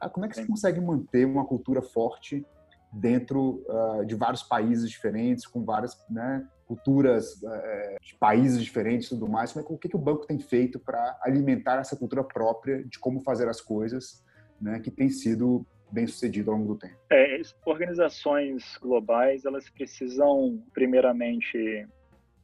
Ah, 0.00 0.08
como 0.08 0.24
é 0.24 0.28
que 0.30 0.36
você 0.36 0.46
consegue 0.46 0.80
manter 0.80 1.26
uma 1.26 1.44
cultura 1.44 1.82
forte 1.82 2.46
dentro 2.94 3.64
uh, 3.68 4.04
de 4.06 4.14
vários 4.14 4.42
países 4.42 4.88
diferentes, 4.88 5.46
com 5.46 5.64
várias 5.64 5.98
né, 6.08 6.46
culturas 6.66 7.42
uh, 7.42 7.96
de 8.02 8.14
países 8.14 8.62
diferentes 8.62 9.08
e 9.08 9.10
tudo 9.10 9.28
mais? 9.28 9.52
Como 9.52 9.64
é, 9.64 9.68
o 9.68 9.78
que, 9.78 9.88
que 9.88 9.96
o 9.96 9.98
banco 9.98 10.26
tem 10.26 10.38
feito 10.38 10.78
para 10.78 11.18
alimentar 11.22 11.80
essa 11.80 11.96
cultura 11.96 12.22
própria 12.22 12.84
de 12.84 12.98
como 12.98 13.20
fazer 13.20 13.48
as 13.48 13.60
coisas, 13.60 14.24
né, 14.60 14.78
que 14.80 14.90
tem 14.90 15.08
sido 15.08 15.66
bem 15.90 16.06
sucedido 16.06 16.50
ao 16.50 16.56
longo 16.56 16.74
do 16.74 16.78
tempo? 16.78 16.96
É, 17.10 17.40
organizações 17.66 18.76
globais 18.80 19.44
elas 19.44 19.68
precisam 19.70 20.62
primeiramente 20.72 21.86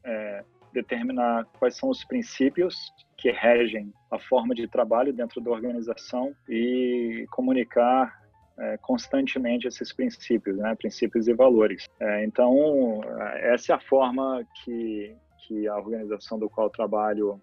é, 0.04 0.44
determinar 0.72 1.46
quais 1.58 1.76
são 1.76 1.88
os 1.88 2.04
princípios 2.04 2.74
que 3.16 3.30
regem 3.30 3.92
a 4.10 4.18
forma 4.18 4.54
de 4.54 4.66
trabalho 4.66 5.12
dentro 5.12 5.40
da 5.40 5.50
organização 5.50 6.32
e 6.48 7.26
comunicar 7.30 8.19
é, 8.60 8.76
constantemente 8.78 9.66
esses 9.66 9.92
princípios, 9.92 10.56
né, 10.56 10.74
princípios 10.74 11.26
e 11.26 11.34
valores. 11.34 11.88
É, 11.98 12.24
então 12.24 13.00
essa 13.40 13.72
é 13.72 13.76
a 13.76 13.80
forma 13.80 14.44
que 14.62 15.16
que 15.46 15.66
a 15.66 15.76
organização 15.76 16.38
do 16.38 16.48
qual 16.48 16.70
trabalho 16.70 17.40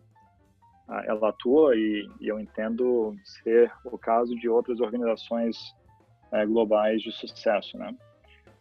ela 1.05 1.29
atua 1.29 1.75
e, 1.75 2.07
e, 2.21 2.27
eu 2.29 2.39
entendo 2.39 3.13
ser 3.43 3.69
o 3.83 3.97
caso 3.97 4.33
de 4.35 4.47
outras 4.47 4.79
organizações 4.79 5.57
é, 6.31 6.45
globais 6.45 7.01
de 7.01 7.11
sucesso, 7.11 7.77
né? 7.77 7.93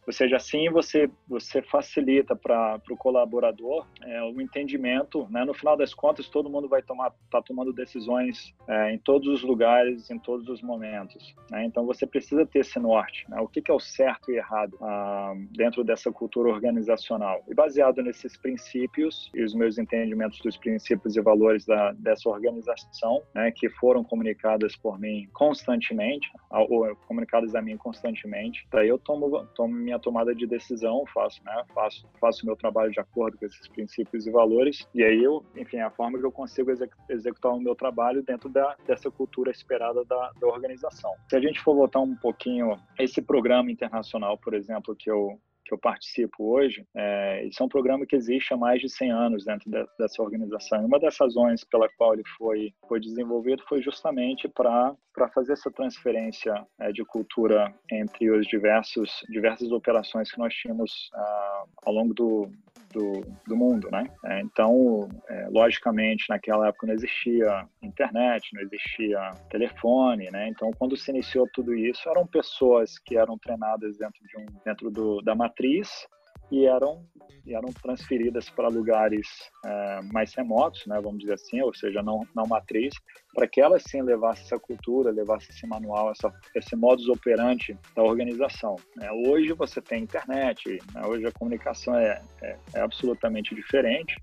Ou 0.07 0.13
seja, 0.13 0.37
assim 0.37 0.71
você, 0.71 1.11
você 1.29 1.61
facilita 1.63 2.37
para 2.37 2.81
o 2.91 2.97
colaborador 2.97 3.87
é, 4.05 4.23
o 4.23 4.41
entendimento. 4.41 5.27
Né? 5.31 5.45
No 5.45 5.53
final 5.53 5.77
das 5.77 5.93
contas, 5.93 6.29
todo 6.29 6.49
mundo 6.49 6.69
vai 6.69 6.83
tomar 6.83 7.13
tá 7.31 7.43
tomando 7.43 7.73
decisões 7.73 8.55
é, 8.69 8.93
em 8.93 8.99
todos 8.99 9.27
os 9.29 9.43
lugares, 9.43 10.09
em 10.11 10.19
todos 10.19 10.49
os 10.49 10.63
momentos. 10.63 11.35
Né? 11.51 11.65
Então 11.65 11.85
você 11.85 12.07
precisa 12.07 12.47
ter 12.47 12.61
esse 12.61 12.79
norte. 12.79 13.29
Né? 13.29 13.41
O 13.41 13.49
que, 13.49 13.61
que, 13.61 13.71
é 13.71 13.75
o 13.75 13.81
certo 13.81 14.31
e 14.31 14.37
errado 14.37 14.79
ah, 14.81 15.35
dentro 15.51 15.83
dessa 15.83 16.13
cultura 16.13 16.51
organizacional? 16.51 17.43
E 17.49 17.55
baseado 17.55 18.01
nesses 18.03 18.37
princípios 18.37 19.31
e 19.35 19.43
os 19.43 19.55
meus 19.55 19.77
entendimentos 19.77 20.39
dos 20.41 20.57
princípios 20.57 21.17
e 21.17 21.21
valores 21.21 21.67
da, 21.67 21.93
dessa 21.93 22.29
organização, 22.29 23.23
né, 23.35 23.51
que 23.51 23.69
foram 23.71 24.05
comunicadas 24.05 24.77
por 24.77 24.99
mim 24.99 25.29
constantemente, 25.33 26.31
ou 26.51 26.95
comunicadas 27.09 27.55
a 27.55 27.63
mim 27.63 27.77
constantemente, 27.77 28.67
daí 28.71 28.89
eu 28.89 28.99
tomo, 28.99 29.47
tomo 29.55 29.75
minha 29.75 29.96
minha 29.97 29.99
tomada 29.99 30.35
de 30.35 30.47
decisão, 30.47 31.05
faço, 31.13 31.43
né, 31.45 31.65
faço, 31.75 32.07
faço 32.21 32.47
meu 32.47 32.57
trabalho 32.57 32.91
de 32.93 33.01
acordo 33.01 33.39
com 33.39 33.47
esses 33.47 33.67
princípios 33.69 34.27
e 34.27 34.31
valores, 34.31 34.87
e 34.95 35.03
aí 35.03 35.23
eu, 35.23 35.45
enfim, 35.57 35.79
a 35.79 35.91
forma 35.91 36.19
que 36.19 36.25
eu 36.25 36.33
consigo 36.33 36.71
executar 37.09 37.53
o 37.53 37.61
meu 37.61 37.75
trabalho 37.75 38.23
dentro 38.23 38.49
da, 38.49 38.77
dessa 38.87 39.11
cultura 39.11 39.51
esperada 39.51 40.05
da, 40.05 40.33
da 40.39 40.47
organização. 40.47 41.13
Se 41.29 41.37
a 41.37 41.41
gente 41.41 41.61
for 41.61 41.75
voltar 41.75 42.01
um 42.01 42.15
pouquinho, 42.15 42.79
esse 42.99 43.23
programa 43.23 43.71
internacional, 43.71 44.39
por 44.39 44.55
exemplo, 44.55 44.95
que 44.95 45.11
eu, 45.11 45.39
que 45.67 45.75
eu 45.75 45.79
participo 45.79 46.45
hoje, 46.45 46.87
é, 46.95 47.45
isso 47.45 47.63
é 47.63 47.67
um 47.67 47.69
programa 47.69 48.07
que 48.07 48.15
existe 48.15 48.55
há 48.55 48.57
mais 48.57 48.81
de 48.81 48.89
100 48.89 49.11
anos 49.11 49.45
dentro 49.45 49.69
de, 49.71 49.85
dessa 49.99 50.23
organização. 50.23 50.81
E 50.81 50.85
uma 50.85 50.99
das 50.99 51.17
razões 51.19 51.65
pela 51.65 51.89
qual 51.97 52.15
ele 52.15 52.23
foi, 52.39 52.73
foi 52.89 53.01
desenvolvido 53.01 53.63
foi 53.69 53.83
justamente 53.83 54.49
para 54.49 54.95
fazer 55.35 55.55
essa 55.55 55.71
transferência 55.71 56.67
é, 56.79 56.93
de 56.93 57.05
cultura 57.05 57.75
entre 57.91 58.31
os 58.31 58.47
diversos 58.47 59.25
diversas 59.29 59.71
operações 59.73 60.31
que 60.31 60.39
nós 60.39 60.55
tínhamos 60.55 61.11
ah, 61.15 61.65
ao 61.85 61.93
longo 61.93 62.15
do, 62.15 62.51
do, 62.97 63.21
do 63.47 63.57
mundo, 63.57 63.91
né? 63.91 64.05
É, 64.25 64.41
então, 64.41 65.09
é, 65.29 65.49
logicamente, 65.51 66.25
naquela 66.31 66.69
época 66.69 66.87
não 66.87 66.95
existia 66.95 67.69
internet, 67.83 68.49
não 68.55 68.63
existia 68.63 69.33
telefone, 69.51 70.31
né? 70.31 70.49
Então, 70.49 70.71
quando 70.79 70.97
se 70.97 71.11
iniciou 71.11 71.47
tudo 71.53 71.75
isso, 71.75 72.09
eram 72.09 72.27
pessoas 72.27 72.99
que 72.99 73.17
eram 73.17 73.37
treinadas 73.39 73.99
dentro 73.99 74.21
de 74.27 74.39
um 74.39 74.47
dentro 74.65 74.91
do, 74.91 75.21
da 75.21 75.35
matriz 75.35 76.07
e 76.51 76.67
eram 76.67 77.05
e 77.47 77.55
eram 77.55 77.69
transferidas 77.73 78.51
para 78.51 78.69
lugares 78.69 79.29
é, 79.65 80.01
mais 80.13 80.35
remotos, 80.35 80.85
né, 80.87 81.01
vamos 81.01 81.21
dizer 81.21 81.35
assim, 81.35 81.63
ou 81.63 81.73
seja, 81.73 82.03
não, 82.03 82.27
não 82.35 82.45
matriz, 82.45 82.93
para 83.33 83.47
que 83.47 83.61
elas 83.61 83.85
sim 83.87 84.03
levassem 84.03 84.45
essa 84.45 84.59
cultura, 84.59 85.13
levassem 85.13 85.51
esse 85.51 85.65
manual, 85.65 86.11
essa, 86.11 86.33
esse 86.57 86.75
modus 86.75 87.09
operandi 87.09 87.79
da 87.95 88.03
organização. 88.03 88.75
Né. 88.97 89.09
Hoje 89.13 89.53
você 89.53 89.81
tem 89.81 90.03
internet, 90.03 90.79
né, 90.93 91.07
hoje 91.07 91.25
a 91.25 91.33
comunicação 91.33 91.95
é, 91.95 92.21
é, 92.43 92.59
é 92.75 92.81
absolutamente 92.81 93.55
diferente, 93.55 94.21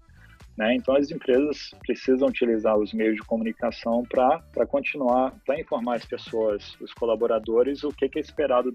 né? 0.58 0.76
Então, 0.76 0.96
as 0.96 1.10
empresas 1.10 1.72
precisam 1.86 2.28
utilizar 2.28 2.78
os 2.78 2.94
meios 2.94 3.16
de 3.16 3.22
comunicação 3.22 4.04
para 4.04 4.66
continuar, 4.68 5.34
para 5.46 5.60
informar 5.60 5.96
as 5.96 6.06
pessoas, 6.06 6.76
os 6.80 6.94
colaboradores, 6.94 7.84
o 7.84 7.92
que, 7.92 8.08
que 8.08 8.20
é 8.20 8.22
esperado 8.22 8.72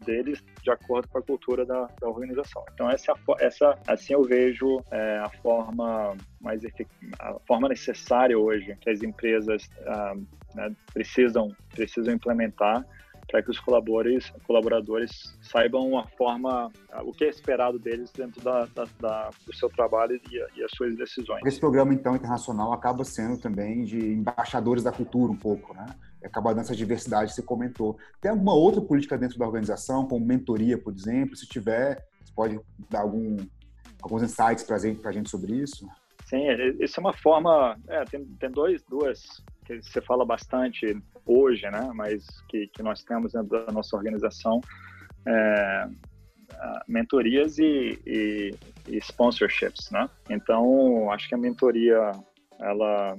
deles 0.00 0.42
de 0.62 0.70
acordo 0.70 1.08
com 1.08 1.18
a 1.18 1.22
cultura 1.22 1.64
da, 1.64 1.88
da 2.00 2.08
organização. 2.08 2.64
Então, 2.74 2.90
essa, 2.90 3.12
é 3.12 3.46
essa, 3.46 3.78
assim 3.86 4.12
eu 4.12 4.22
vejo 4.24 4.82
é, 4.90 5.18
a 5.18 5.30
forma 5.42 6.16
mais 6.40 6.60
a 7.20 7.38
forma 7.46 7.68
necessária 7.68 8.38
hoje 8.38 8.76
que 8.80 8.90
as 8.90 9.02
empresas 9.02 9.70
ah, 9.86 10.14
né, 10.54 10.74
precisam 10.92 11.54
precisam 11.70 12.12
implementar 12.12 12.84
para 13.28 13.42
que 13.42 13.50
os 13.50 13.58
colaboradores, 13.58 14.30
colaboradores 14.46 15.36
saibam 15.40 15.98
a 15.98 16.06
forma, 16.06 16.70
o 17.04 17.12
que 17.12 17.24
é 17.24 17.28
esperado 17.28 17.78
deles 17.78 18.10
dentro 18.12 18.40
da, 18.42 18.66
da, 18.66 18.86
da 19.00 19.30
do 19.46 19.54
seu 19.54 19.68
trabalho 19.70 20.20
e, 20.30 20.36
e, 20.58 20.64
as 20.64 20.70
suas 20.72 20.96
decisões. 20.96 21.40
Esse 21.44 21.60
programa, 21.60 21.94
então, 21.94 22.14
internacional 22.14 22.72
acaba 22.72 23.04
sendo 23.04 23.38
também 23.38 23.84
de 23.84 23.98
embaixadores 23.98 24.82
da 24.82 24.92
cultura 24.92 25.32
um 25.32 25.36
pouco, 25.36 25.74
né? 25.74 25.86
Acaba 26.24 26.50
dando 26.50 26.64
essa 26.64 26.76
diversidade 26.76 27.30
que 27.30 27.36
você 27.36 27.42
comentou. 27.42 27.96
Tem 28.20 28.30
alguma 28.30 28.54
outra 28.54 28.80
política 28.80 29.18
dentro 29.18 29.38
da 29.38 29.46
organização, 29.46 30.06
como 30.06 30.24
mentoria, 30.24 30.78
por 30.78 30.92
exemplo? 30.92 31.34
Se 31.34 31.46
tiver, 31.46 32.04
você 32.24 32.32
pode 32.34 32.60
dar 32.88 33.00
algum, 33.00 33.36
alguns 34.00 34.22
insights 34.22 34.62
para 34.62 34.76
a 34.76 34.78
gente, 34.78 35.02
gente 35.12 35.30
sobre 35.30 35.54
isso? 35.54 35.88
Sim, 36.26 36.46
isso 36.80 36.98
é 36.98 37.00
uma 37.00 37.12
forma. 37.12 37.76
É, 37.88 38.04
tem, 38.04 38.24
tem 38.24 38.50
dois, 38.50 38.82
duas 38.84 39.42
que 39.64 39.82
você 39.82 40.00
fala 40.00 40.24
bastante 40.24 40.96
hoje, 41.24 41.68
né? 41.70 41.90
Mas 41.94 42.26
que, 42.48 42.66
que 42.68 42.82
nós 42.82 43.02
temos 43.02 43.32
dentro 43.32 43.64
da 43.64 43.72
nossa 43.72 43.96
organização, 43.96 44.60
é, 45.26 45.88
mentorias 46.86 47.58
e, 47.58 47.98
e, 48.06 48.54
e, 48.88 48.96
sponsorships, 48.98 49.90
né? 49.90 50.08
Então, 50.28 51.10
acho 51.10 51.28
que 51.28 51.34
a 51.34 51.38
mentoria, 51.38 52.12
ela 52.60 53.16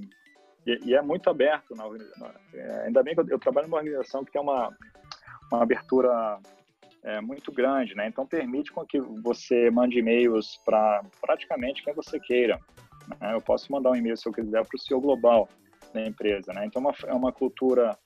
e, 0.66 0.80
e 0.86 0.96
é 0.96 1.02
muito 1.02 1.30
aberto 1.30 1.76
na 1.76 1.86
organização. 1.86 2.32
É, 2.54 2.86
ainda 2.86 3.04
bem 3.04 3.14
que 3.14 3.22
eu, 3.22 3.28
eu, 3.30 3.40
trabalho 3.40 3.68
numa 3.68 3.78
organização 3.78 4.24
que 4.24 4.32
tem 4.32 4.42
uma, 4.42 4.76
uma 5.52 5.64
abertura 5.64 6.40
é, 7.04 7.20
muito 7.22 7.52
grande, 7.52 7.96
né? 7.96 8.08
Então 8.08 8.26
permite 8.26 8.72
com 8.72 8.86
que 8.86 9.00
você 9.00 9.70
mande 9.70 10.00
e-mails 10.00 10.60
para 10.66 11.04
praticamente 11.22 11.84
quem 11.84 11.94
você 11.94 12.20
queira. 12.20 12.60
Né? 13.20 13.34
Eu 13.34 13.42
posso 13.42 13.72
mandar 13.72 13.92
um 13.92 13.96
e-mail 13.96 14.16
se 14.16 14.28
eu 14.28 14.34
quiser 14.34 14.66
para 14.66 14.76
o 14.76 14.80
CEO 14.80 15.02
global 15.02 15.50
da 15.94 16.06
empresa. 16.06 16.52
Né? 16.54 16.66
Então, 16.66 16.82
é 16.82 16.86
uma, 16.86 16.96
é 17.08 17.14
uma 17.14 17.32
cultura 17.32 17.98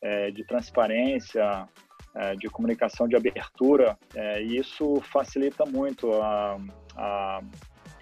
é, 0.00 0.30
de 0.30 0.44
transparência, 0.44 1.68
é, 2.14 2.34
de 2.36 2.48
comunicação, 2.48 3.08
de 3.08 3.16
abertura, 3.16 3.96
é, 4.14 4.42
e 4.42 4.56
isso 4.56 5.00
facilita 5.12 5.64
muito 5.64 6.12
a, 6.12 6.58
a, 6.96 7.40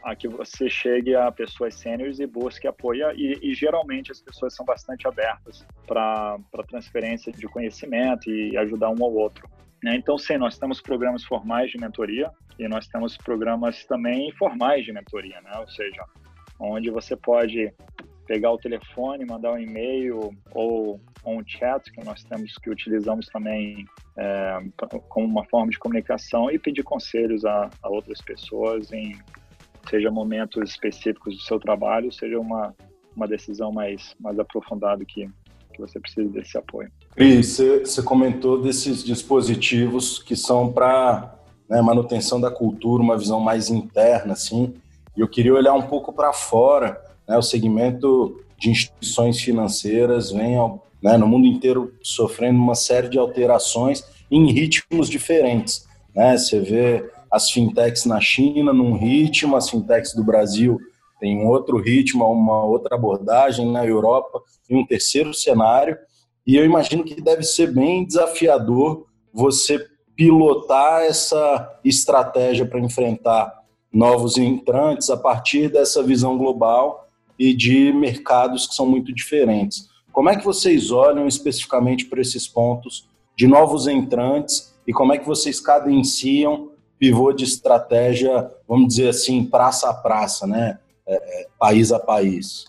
a, 0.05 0.17
que 0.17 0.27
você 0.29 0.69
chegue 0.69 1.15
a 1.15 1.31
pessoas 1.31 1.75
sêniores 1.75 2.19
e 2.19 2.27
busque 2.27 2.67
apoio. 2.67 3.11
E, 3.13 3.39
e 3.43 3.55
geralmente 3.55 4.11
as 4.11 4.21
pessoas 4.21 4.55
são 4.55 4.65
bastante 4.65 5.07
abertas 5.07 5.67
para 5.87 6.39
transferência 6.69 7.33
de 7.33 7.47
conhecimento 7.47 8.31
e 8.31 8.57
ajudar 8.57 8.91
um 8.91 9.05
ao 9.05 9.13
outro. 9.13 9.49
Né? 9.83 9.97
Então, 9.97 10.19
sim, 10.19 10.37
nós 10.37 10.59
temos 10.59 10.81
programas 10.81 11.25
formais 11.25 11.71
de 11.71 11.79
mentoria 11.79 12.31
e 12.59 12.69
nós 12.69 12.87
temos 12.87 13.17
programas 13.17 13.85
também 13.85 14.29
informais 14.29 14.85
de 14.85 14.93
mentoria, 14.93 15.41
né? 15.41 15.53
ou 15.59 15.69
seja, 15.69 16.05
onde 16.59 16.91
você 16.91 17.17
pode 17.17 17.73
pegar 18.31 18.53
o 18.53 18.59
telefone, 18.59 19.25
mandar 19.25 19.55
um 19.55 19.59
e-mail 19.59 20.31
ou, 20.55 21.01
um 21.27 21.43
chat 21.45 21.91
que 21.91 22.05
nós 22.05 22.23
temos 22.23 22.55
que 22.63 22.71
utilizamos 22.71 23.27
também 23.27 23.85
é, 24.17 24.63
como 25.09 25.27
uma 25.27 25.45
forma 25.47 25.73
de 25.73 25.79
comunicação 25.81 26.49
e 26.49 26.57
pedir 26.57 26.85
conselhos 26.85 27.45
a, 27.45 27.69
a, 27.83 27.89
outras 27.89 28.21
pessoas 28.21 28.93
em 28.93 29.19
seja 29.91 30.13
momentos 30.13 30.71
específicos 30.71 31.35
do 31.35 31.43
seu 31.43 31.59
trabalho, 31.59 32.13
seja 32.13 32.39
uma 32.39 32.73
uma 33.17 33.27
decisão 33.27 33.73
mais 33.73 34.15
mais 34.21 34.39
aprofundada 34.39 35.05
que 35.05 35.29
que 35.75 35.81
você 35.81 35.99
precisa 35.99 36.29
desse 36.31 36.57
apoio. 36.57 36.89
Cris, 37.17 37.57
você, 37.57 38.03
comentou 38.03 38.63
desses 38.63 39.03
dispositivos 39.03 40.23
que 40.23 40.37
são 40.37 40.73
para 40.73 41.35
né, 41.69 41.83
manutenção 41.83 42.41
da 42.41 42.51
cultura, 42.51 43.03
uma 43.03 43.19
visão 43.19 43.41
mais 43.41 43.71
interna, 43.71 44.35
assim. 44.35 44.75
E 45.17 45.21
eu 45.21 45.29
queria 45.29 45.55
olhar 45.55 45.75
um 45.75 45.83
pouco 45.83 46.13
para 46.13 46.33
fora 46.33 47.10
né, 47.31 47.39
o 47.39 47.43
segmento 47.43 48.41
de 48.59 48.71
instituições 48.71 49.41
financeiras 49.41 50.33
vem 50.33 50.57
né, 51.01 51.17
no 51.17 51.29
mundo 51.29 51.47
inteiro 51.47 51.95
sofrendo 52.03 52.59
uma 52.59 52.75
série 52.75 53.09
de 53.09 53.21
alterações 53.21 54.05
em 54.29 54.51
ritmos 54.51 55.09
diferentes. 55.09 55.87
Né? 56.13 56.37
Você 56.37 56.59
vê 56.59 57.09
as 57.31 57.49
fintechs 57.49 58.05
na 58.05 58.21
China 58.21 58.73
num 58.73 58.97
ritmo, 58.99 59.55
as 59.55 59.71
fintechs 59.71 60.13
do 60.13 60.25
Brasil 60.25 60.81
tem 61.21 61.39
um 61.39 61.47
outro 61.47 61.79
ritmo, 61.79 62.25
uma 62.33 62.65
outra 62.65 62.97
abordagem 62.97 63.71
na 63.71 63.87
Europa, 63.87 64.41
em 64.69 64.77
um 64.77 64.87
terceiro 64.87 65.33
cenário. 65.35 65.97
E 66.47 66.57
eu 66.57 66.65
imagino 66.65 67.05
que 67.05 67.21
deve 67.21 67.45
ser 67.45 67.73
bem 67.73 68.07
desafiador 68.07 69.07
você 69.33 69.87
pilotar 70.17 71.03
essa 71.03 71.79
estratégia 71.85 72.67
para 72.67 72.81
enfrentar 72.81 73.53
novos 73.93 74.39
entrantes 74.39 75.11
a 75.11 75.17
partir 75.17 75.69
dessa 75.69 76.03
visão 76.03 76.39
global 76.39 77.07
e 77.41 77.55
de 77.55 77.91
mercados 77.91 78.67
que 78.67 78.75
são 78.75 78.85
muito 78.85 79.15
diferentes. 79.15 79.89
Como 80.13 80.29
é 80.29 80.37
que 80.37 80.45
vocês 80.45 80.91
olham 80.91 81.27
especificamente 81.27 82.05
para 82.05 82.21
esses 82.21 82.47
pontos 82.47 83.09
de 83.35 83.47
novos 83.47 83.87
entrantes 83.87 84.79
e 84.87 84.93
como 84.93 85.15
é 85.15 85.19
que 85.19 85.27
vocês 85.27 85.59
cadenciam 85.59 86.73
pivô 86.99 87.33
de 87.33 87.45
estratégia, 87.45 88.51
vamos 88.69 88.89
dizer 88.89 89.09
assim, 89.09 89.43
praça 89.43 89.89
a 89.89 89.95
praça, 89.95 90.47
né? 90.47 90.79
É, 91.07 91.15
é, 91.15 91.49
país 91.59 91.91
a 91.91 91.99
país? 91.99 92.67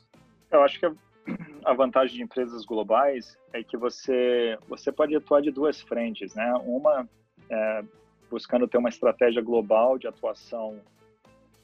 Eu 0.49 0.63
acho 0.63 0.79
que 0.79 0.85
a 0.85 1.73
vantagem 1.75 2.15
de 2.15 2.23
empresas 2.23 2.63
globais 2.63 3.37
é 3.51 3.61
que 3.61 3.75
você 3.75 4.57
você 4.69 4.89
pode 4.89 5.13
atuar 5.13 5.41
de 5.41 5.51
duas 5.51 5.81
frentes, 5.81 6.33
né? 6.33 6.53
Uma 6.63 7.09
é, 7.49 7.83
buscando 8.29 8.69
ter 8.69 8.77
uma 8.77 8.87
estratégia 8.87 9.41
global 9.41 9.97
de 9.97 10.07
atuação 10.07 10.79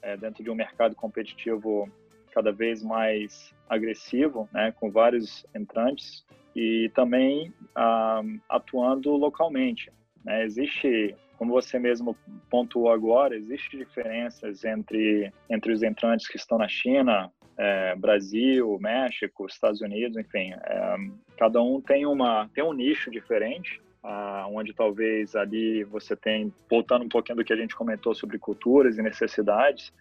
é, 0.02 0.18
dentro 0.18 0.44
de 0.44 0.50
um 0.50 0.56
mercado 0.56 0.94
competitivo 0.94 1.90
cada 2.38 2.52
vez 2.52 2.84
mais 2.84 3.52
agressivo, 3.68 4.48
né, 4.54 4.72
com 4.80 4.92
vários 4.92 5.44
entrantes 5.56 6.24
e 6.56 6.92
também 6.94 7.52
ah, 7.76 8.22
atuando 8.48 9.12
localmente. 9.16 9.92
Né? 10.24 10.46
Existe, 10.46 11.16
como 11.36 11.52
você 11.52 11.80
mesmo 11.80 12.16
pontuou 12.48 12.92
agora, 12.92 13.36
existe 13.36 13.76
diferenças 13.76 14.64
entre 14.64 15.34
entre 15.50 15.72
os 15.72 15.82
entrantes 15.82 16.28
que 16.28 16.38
estão 16.38 16.60
na 16.60 16.68
China, 16.68 17.32
é, 17.58 17.96
Brasil, 17.96 18.78
México, 18.80 19.48
Estados 19.48 19.82
Unidos, 19.82 20.16
enfim, 20.16 20.54
é, 20.54 20.96
cada 21.40 21.60
um 21.60 21.82
tem 21.82 22.06
uma 22.06 22.48
tem 22.54 22.64
um 22.64 22.74
nicho 22.74 23.10
diferente. 23.10 23.82
Ah, 24.04 24.46
onde 24.50 24.74
talvez 24.74 25.36
ali 25.36 25.84
você 25.84 26.16
tem, 26.16 26.54
voltando 26.70 27.04
um 27.04 27.10
pouquinho 27.10 27.38
do 27.38 27.44
que 27.44 27.52
a 27.52 27.58
gente 27.58 27.76
comentou 27.76 28.14
sobre 28.16 28.38
culturas 28.38 28.98
e 28.98 29.02
necessidades, 29.02 29.92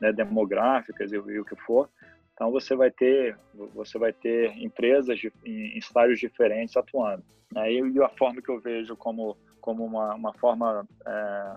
né, 0.00 0.12
demográficas 0.12 1.12
e, 1.12 1.16
e, 1.16 1.40
o 1.40 1.44
que 1.44 1.56
for. 1.56 1.88
Então 2.34 2.50
você 2.50 2.76
vai 2.76 2.90
ter 2.90 3.36
você 3.74 3.98
vai 3.98 4.12
ter 4.12 4.56
empresas 4.58 5.18
de, 5.18 5.32
em, 5.44 5.76
estágios 5.78 6.18
diferentes 6.20 6.76
atuando. 6.76 7.24
Né? 7.52 7.72
E 7.72 8.02
a 8.02 8.08
forma 8.10 8.42
que 8.42 8.50
eu 8.50 8.60
vejo 8.60 8.96
como 8.96 9.36
como 9.60 9.84
uma, 9.84 10.14
uma 10.14 10.32
forma 10.34 10.86
é, 11.04 11.56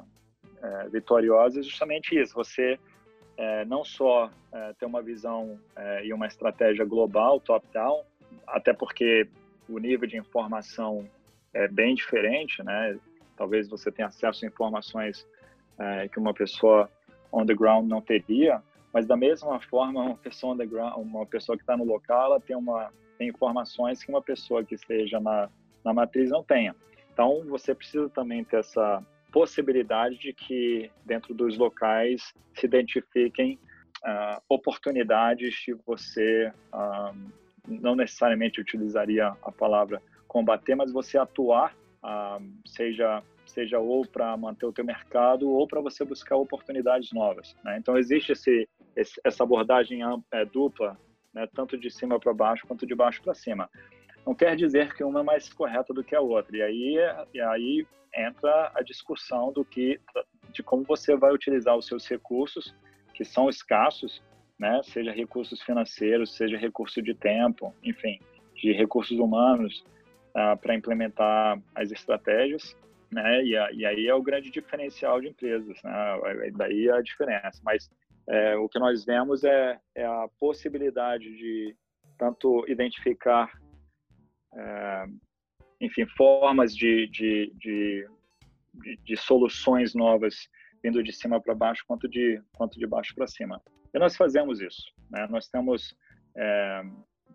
é, 0.63 0.89
vitoriosa 0.89 1.59
é 1.59 1.63
justamente 1.63 2.19
isso. 2.19 2.33
Você 2.33 2.79
é, 3.37 3.63
não 3.65 3.85
só 3.85 4.29
é, 4.51 4.73
ter 4.73 4.85
uma 4.85 5.01
visão 5.01 5.59
é, 5.75 6.05
e 6.05 6.13
uma 6.13 6.27
estratégia 6.27 6.83
global, 6.85 7.39
top-down, 7.39 8.03
até 8.47 8.73
porque 8.73 9.29
o 9.69 9.77
nível 9.77 10.07
de 10.07 10.17
informação 10.17 11.07
é 11.53 11.67
bem 11.67 11.95
diferente, 11.95 12.61
né? 12.63 12.97
Talvez 13.37 13.69
você 13.69 13.91
tenha 13.91 14.07
acesso 14.07 14.43
a 14.43 14.47
informações 14.47 15.25
é, 15.77 16.09
que 16.09 16.19
uma 16.19 16.33
pessoa 16.33 16.89
on 17.31 17.45
the 17.45 17.53
ground 17.53 17.87
não 17.87 18.01
teria, 18.01 18.61
mas 18.93 19.05
da 19.05 19.15
mesma 19.15 19.59
forma 19.59 20.01
uma 20.01 20.17
pessoa 20.17 20.53
on 20.53 20.57
the 20.57 20.65
ground, 20.65 20.93
uma 20.97 21.25
pessoa 21.25 21.57
que 21.57 21.63
está 21.63 21.77
no 21.77 21.83
local, 21.83 22.25
ela 22.31 22.39
tem 22.39 22.55
uma 22.55 22.91
tem 23.17 23.27
informações 23.27 24.01
que 24.01 24.09
uma 24.09 24.21
pessoa 24.21 24.63
que 24.63 24.75
esteja 24.75 25.19
na 25.19 25.49
na 25.83 25.93
matriz 25.93 26.29
não 26.29 26.43
tenha. 26.43 26.75
Então 27.13 27.43
você 27.47 27.73
precisa 27.73 28.09
também 28.09 28.43
ter 28.43 28.57
essa 28.59 29.03
possibilidade 29.31 30.17
de 30.17 30.33
que 30.33 30.91
dentro 31.05 31.33
dos 31.33 31.57
locais 31.57 32.33
se 32.55 32.65
identifiquem 32.65 33.59
uh, 34.03 34.41
oportunidades 34.49 35.53
de 35.65 35.73
você 35.85 36.51
uh, 36.73 37.31
não 37.67 37.95
necessariamente 37.95 38.59
utilizaria 38.59 39.27
a 39.41 39.51
palavra 39.51 40.01
combater, 40.27 40.75
mas 40.75 40.91
você 40.91 41.17
atuar, 41.17 41.75
uh, 42.03 42.43
seja 42.65 43.23
seja 43.49 43.79
ou 43.79 44.05
para 44.05 44.35
manter 44.37 44.65
o 44.65 44.71
teu 44.71 44.85
mercado 44.85 45.49
ou 45.49 45.67
para 45.67 45.81
você 45.81 46.05
buscar 46.05 46.35
oportunidades 46.35 47.11
novas. 47.11 47.55
Né? 47.63 47.77
Então 47.77 47.97
existe 47.97 48.31
esse, 48.31 48.67
esse, 48.95 49.19
essa 49.23 49.43
abordagem 49.43 50.01
é, 50.31 50.45
dupla, 50.45 50.97
né? 51.33 51.47
tanto 51.53 51.77
de 51.77 51.89
cima 51.89 52.19
para 52.19 52.33
baixo 52.33 52.67
quanto 52.67 52.85
de 52.85 52.95
baixo 52.95 53.21
para 53.21 53.33
cima. 53.33 53.69
Não 54.25 54.35
quer 54.35 54.55
dizer 54.55 54.93
que 54.93 55.03
uma 55.03 55.21
é 55.21 55.23
mais 55.23 55.51
correta 55.51 55.93
do 55.93 56.03
que 56.03 56.15
a 56.15 56.21
outra. 56.21 56.55
E 56.55 56.61
aí, 56.61 56.97
e 57.33 57.41
aí 57.41 57.87
entra 58.15 58.71
a 58.75 58.81
discussão 58.81 59.51
do 59.51 59.65
que, 59.65 59.99
de 60.51 60.61
como 60.61 60.83
você 60.83 61.15
vai 61.15 61.33
utilizar 61.33 61.75
os 61.75 61.87
seus 61.87 62.07
recursos, 62.07 62.75
que 63.13 63.25
são 63.25 63.49
escassos, 63.49 64.21
né? 64.57 64.81
seja 64.83 65.11
recursos 65.11 65.61
financeiros, 65.61 66.35
seja 66.35 66.57
recurso 66.57 67.01
de 67.01 67.13
tempo, 67.13 67.73
enfim, 67.83 68.19
de 68.55 68.71
recursos 68.73 69.17
humanos, 69.17 69.83
uh, 70.35 70.57
para 70.57 70.75
implementar 70.75 71.59
as 71.73 71.91
estratégias 71.91 72.75
né? 73.11 73.43
E, 73.43 73.57
a, 73.57 73.71
e, 73.71 73.85
aí 73.85 74.07
é 74.07 74.13
o 74.13 74.21
grande 74.21 74.51
diferencial 74.51 75.19
de 75.19 75.27
empresas, 75.27 75.81
né? 75.83 76.51
Daí 76.55 76.89
a 76.89 77.01
diferença. 77.01 77.59
Mas 77.63 77.89
é, 78.27 78.55
o 78.55 78.69
que 78.69 78.79
nós 78.79 79.03
vemos 79.03 79.43
é, 79.43 79.79
é, 79.95 80.05
a 80.05 80.27
possibilidade 80.39 81.25
de 81.35 81.75
tanto 82.17 82.65
identificar 82.67 83.51
é, 84.53 85.05
enfim, 85.81 86.05
formas 86.17 86.75
de, 86.75 87.07
de, 87.07 87.53
de, 87.55 88.07
de, 89.03 89.17
soluções 89.17 89.95
novas 89.95 90.49
vindo 90.83 91.01
de 91.01 91.13
cima 91.13 91.41
para 91.41 91.55
baixo 91.55 91.83
quanto 91.87 92.07
de, 92.07 92.41
quanto 92.53 92.77
de 92.77 92.85
baixo 92.85 93.15
para 93.15 93.27
cima. 93.27 93.61
E 93.93 93.99
nós 93.99 94.15
fazemos 94.15 94.59
isso. 94.59 94.91
Né? 95.09 95.25
Nós 95.29 95.47
temos 95.47 95.95
é, 96.35 96.83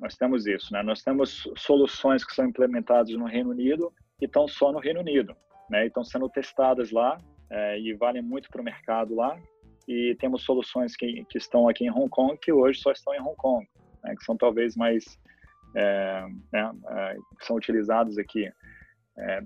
nós 0.00 0.16
temos 0.16 0.46
isso, 0.46 0.72
né? 0.72 0.82
Nós 0.82 1.02
temos 1.02 1.48
soluções 1.56 2.24
que 2.24 2.34
são 2.34 2.46
implementadas 2.46 3.12
no 3.14 3.26
Reino 3.26 3.50
Unido 3.50 3.92
e 4.20 4.24
estão 4.24 4.46
só 4.48 4.72
no 4.72 4.78
Reino 4.78 5.00
Unido, 5.00 5.36
né? 5.74 5.84
E 5.84 5.86
estão 5.88 6.04
sendo 6.04 6.28
testadas 6.28 6.92
lá 6.92 7.18
é, 7.50 7.80
e 7.80 7.92
valem 7.94 8.22
muito 8.22 8.48
para 8.48 8.60
o 8.60 8.64
mercado 8.64 9.16
lá. 9.16 9.36
E 9.88 10.16
temos 10.20 10.44
soluções 10.44 10.96
que, 10.96 11.24
que 11.24 11.36
estão 11.36 11.68
aqui 11.68 11.84
em 11.84 11.90
Hong 11.90 12.08
Kong 12.08 12.38
que 12.40 12.52
hoje 12.52 12.80
só 12.80 12.92
estão 12.92 13.12
em 13.12 13.20
Hong 13.20 13.36
Kong, 13.36 13.68
né? 14.04 14.14
que 14.16 14.24
são 14.24 14.36
talvez 14.36 14.76
mais 14.76 15.04
é, 15.76 16.26
né? 16.52 16.72
é, 16.90 17.16
são 17.40 17.56
utilizados 17.56 18.16
aqui. 18.18 18.48
É, 19.18 19.42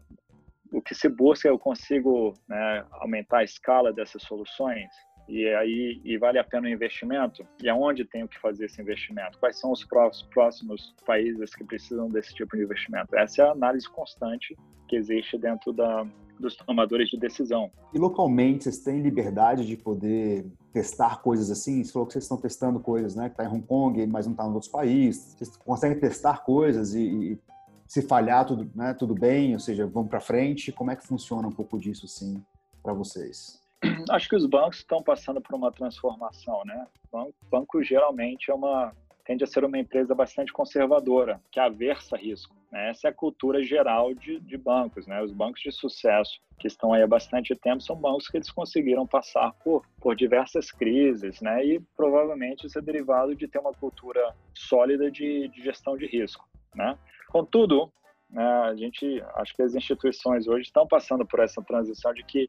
o 0.71 0.83
que 0.83 0.95
se 0.95 1.09
busca, 1.09 1.49
eu 1.49 1.59
consigo 1.59 2.35
né, 2.47 2.87
aumentar 2.93 3.39
a 3.39 3.45
escala 3.45 3.91
dessas 3.91 4.23
soluções 4.23 4.91
e 5.29 5.47
aí 5.55 6.01
e 6.05 6.17
vale 6.17 6.39
a 6.39 6.45
pena 6.45 6.67
o 6.67 6.71
investimento? 6.71 7.47
E 7.63 7.69
aonde 7.69 8.05
tenho 8.05 8.27
que 8.27 8.39
fazer 8.41 8.65
esse 8.65 8.81
investimento? 8.81 9.39
Quais 9.39 9.59
são 9.59 9.71
os 9.71 9.87
próximos 10.33 10.95
países 11.07 11.55
que 11.55 11.65
precisam 11.65 12.09
desse 12.09 12.35
tipo 12.35 12.57
de 12.57 12.63
investimento? 12.63 13.15
Essa 13.17 13.43
é 13.43 13.45
a 13.47 13.53
análise 13.53 13.89
constante 13.89 14.57
que 14.89 14.97
existe 14.97 15.37
dentro 15.37 15.73
da, 15.73 16.07
dos 16.41 16.57
tomadores 16.57 17.11
de 17.11 17.19
decisão. 17.19 17.71
E 17.93 17.99
localmente, 17.99 18.65
vocês 18.65 18.79
têm 18.79 19.03
liberdade 19.03 19.67
de 19.67 19.77
poder 19.77 20.47
testar 20.73 21.21
coisas 21.21 21.51
assim? 21.51 21.85
Você 21.85 21.93
falou 21.93 22.07
que 22.07 22.15
vocês 22.15 22.25
estão 22.25 22.41
testando 22.41 22.81
coisas, 22.81 23.15
né? 23.15 23.29
Que 23.29 23.35
está 23.35 23.45
em 23.45 23.49
Hong 23.49 23.67
Kong, 23.67 24.07
mas 24.07 24.27
não 24.27 24.33
está 24.33 24.45
em 24.45 24.53
outros 24.53 24.71
países. 24.71 25.35
Vocês 25.35 25.57
conseguem 25.57 26.01
testar 26.01 26.43
coisas 26.43 26.95
e, 26.95 27.03
e 27.03 27.39
se 27.87 28.03
falhar, 28.03 28.47
tudo, 28.47 28.71
né, 28.75 28.95
tudo 28.95 29.15
bem? 29.15 29.55
Ou 29.55 29.61
seja, 29.61 29.87
vamos 29.87 30.09
para 30.09 30.21
frente? 30.21 30.73
Como 30.73 30.91
é 30.91 30.97
que 30.97 31.07
funciona 31.07 31.49
um 31.49 31.53
pouco 31.53 31.79
disso, 31.79 32.07
assim, 32.07 32.43
para 32.83 32.93
vocês? 32.93 33.68
acho 34.11 34.29
que 34.29 34.37
os 34.37 34.47
bancos 34.47 34.79
estão 34.79 35.03
passando 35.03 35.41
por 35.41 35.55
uma 35.55 35.73
transformação, 35.73 36.63
né? 36.65 36.87
Banco, 37.13 37.35
banco 37.51 37.83
geralmente 37.83 38.51
é 38.51 38.55
uma 38.55 38.93
tende 39.29 39.45
a 39.45 39.47
ser 39.47 39.63
uma 39.63 39.79
empresa 39.79 40.15
bastante 40.15 40.51
conservadora, 40.55 41.39
que 41.53 41.61
aversa 41.61 42.17
risco. 42.17 42.57
Né? 42.73 42.89
Essa 42.89 43.09
é 43.09 43.11
a 43.11 43.15
cultura 43.15 43.63
geral 43.63 44.15
de, 44.15 44.41
de, 44.41 44.57
bancos. 44.57 45.07
Né? 45.07 45.23
Os 45.23 45.35
bancos 45.35 45.61
de 45.61 45.71
sucesso 45.71 46.41
que 46.59 46.67
estão 46.67 46.95
aí 46.95 47.03
há 47.03 47.07
bastante 47.07 47.55
tempo 47.55 47.83
são 47.83 47.95
bancos 47.95 48.27
que 48.27 48.39
eles 48.39 48.51
conseguiram 48.51 49.07
passar 49.07 49.53
por, 49.63 49.85
por 50.01 50.17
diversas 50.17 50.71
crises, 50.71 51.43
né? 51.43 51.63
e 51.63 51.79
provavelmente 51.95 52.67
isso 52.67 52.79
é 52.79 52.81
derivado 52.81 53.37
de 53.37 53.47
ter 53.47 53.59
uma 53.59 53.75
cultura 53.75 54.35
sólida 54.55 55.11
de, 55.11 55.49
de 55.49 55.63
gestão 55.63 55.95
de 55.95 56.07
risco. 56.07 56.49
Né? 56.75 56.99
Contudo, 57.29 57.93
né, 58.31 58.43
a 58.43 58.75
gente 58.75 59.23
acho 59.35 59.55
que 59.55 59.63
as 59.63 59.75
instituições 59.75 60.49
hoje 60.49 60.63
estão 60.63 60.87
passando 60.87 61.27
por 61.27 61.41
essa 61.41 61.63
transição 61.63 62.15
de 62.15 62.25
que 62.25 62.49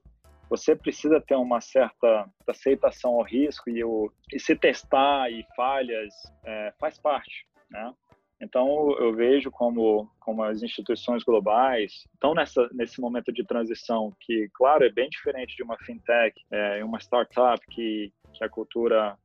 você 0.50 0.76
precisa 0.76 1.22
ter 1.22 1.36
uma 1.36 1.62
certa 1.62 2.28
aceitação 2.48 3.12
ao 3.12 3.24
risco 3.24 3.70
e, 3.70 3.84
o, 3.84 4.12
e 4.34 4.40
se 4.40 4.56
testar 4.56 5.32
e 5.32 5.46
falhas 5.56 6.14
é, 6.44 6.74
faz 6.80 6.98
parte, 6.98 7.46
né? 7.70 7.94
Então 8.42 8.96
eu 9.00 9.14
vejo 9.14 9.52
como 9.52 10.10
como 10.20 10.44
as 10.44 10.64
instituições 10.64 11.24
globais 11.24 12.06
estão 12.14 12.34
nessa 12.34 12.70
nesse 12.72 13.02
momento 13.02 13.34
de 13.34 13.46
transição 13.46 14.14
que, 14.22 14.50
claro, 14.54 14.86
é 14.86 14.90
bem 14.90 15.10
diferente 15.10 15.56
de 15.58 15.64
uma 15.64 15.78
fintech, 15.80 16.34
é 16.50 16.84
uma 16.84 17.00
startup 17.00 17.60
que, 17.68 18.14
que 18.34 18.44
a 18.44 18.50
cultura 18.50 19.18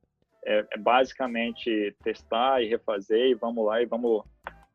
é, 0.45 0.65
é 0.69 0.77
basicamente 0.77 1.95
testar 2.03 2.61
e 2.61 2.67
refazer 2.67 3.29
e 3.29 3.35
vamos 3.35 3.65
lá 3.65 3.81
e 3.81 3.85
vamos 3.85 4.23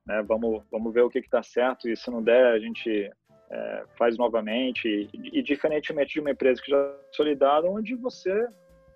né, 0.07 0.23
vamos 0.23 0.65
vamos 0.71 0.95
ver 0.95 1.03
o 1.03 1.11
que 1.11 1.19
está 1.19 1.43
certo 1.43 1.87
e 1.87 1.95
se 1.95 2.11
não 2.11 2.23
der 2.23 2.47
a 2.47 2.59
gente 2.59 3.11
é, 3.51 3.85
faz 3.97 4.17
novamente. 4.17 5.09
E, 5.13 5.39
e, 5.39 5.43
diferentemente 5.43 6.15
de 6.15 6.21
uma 6.21 6.31
empresa 6.31 6.63
que 6.63 6.71
já 6.71 6.79
é 6.79 7.07
consolidada, 7.09 7.69
onde 7.69 7.95
você, 7.97 8.49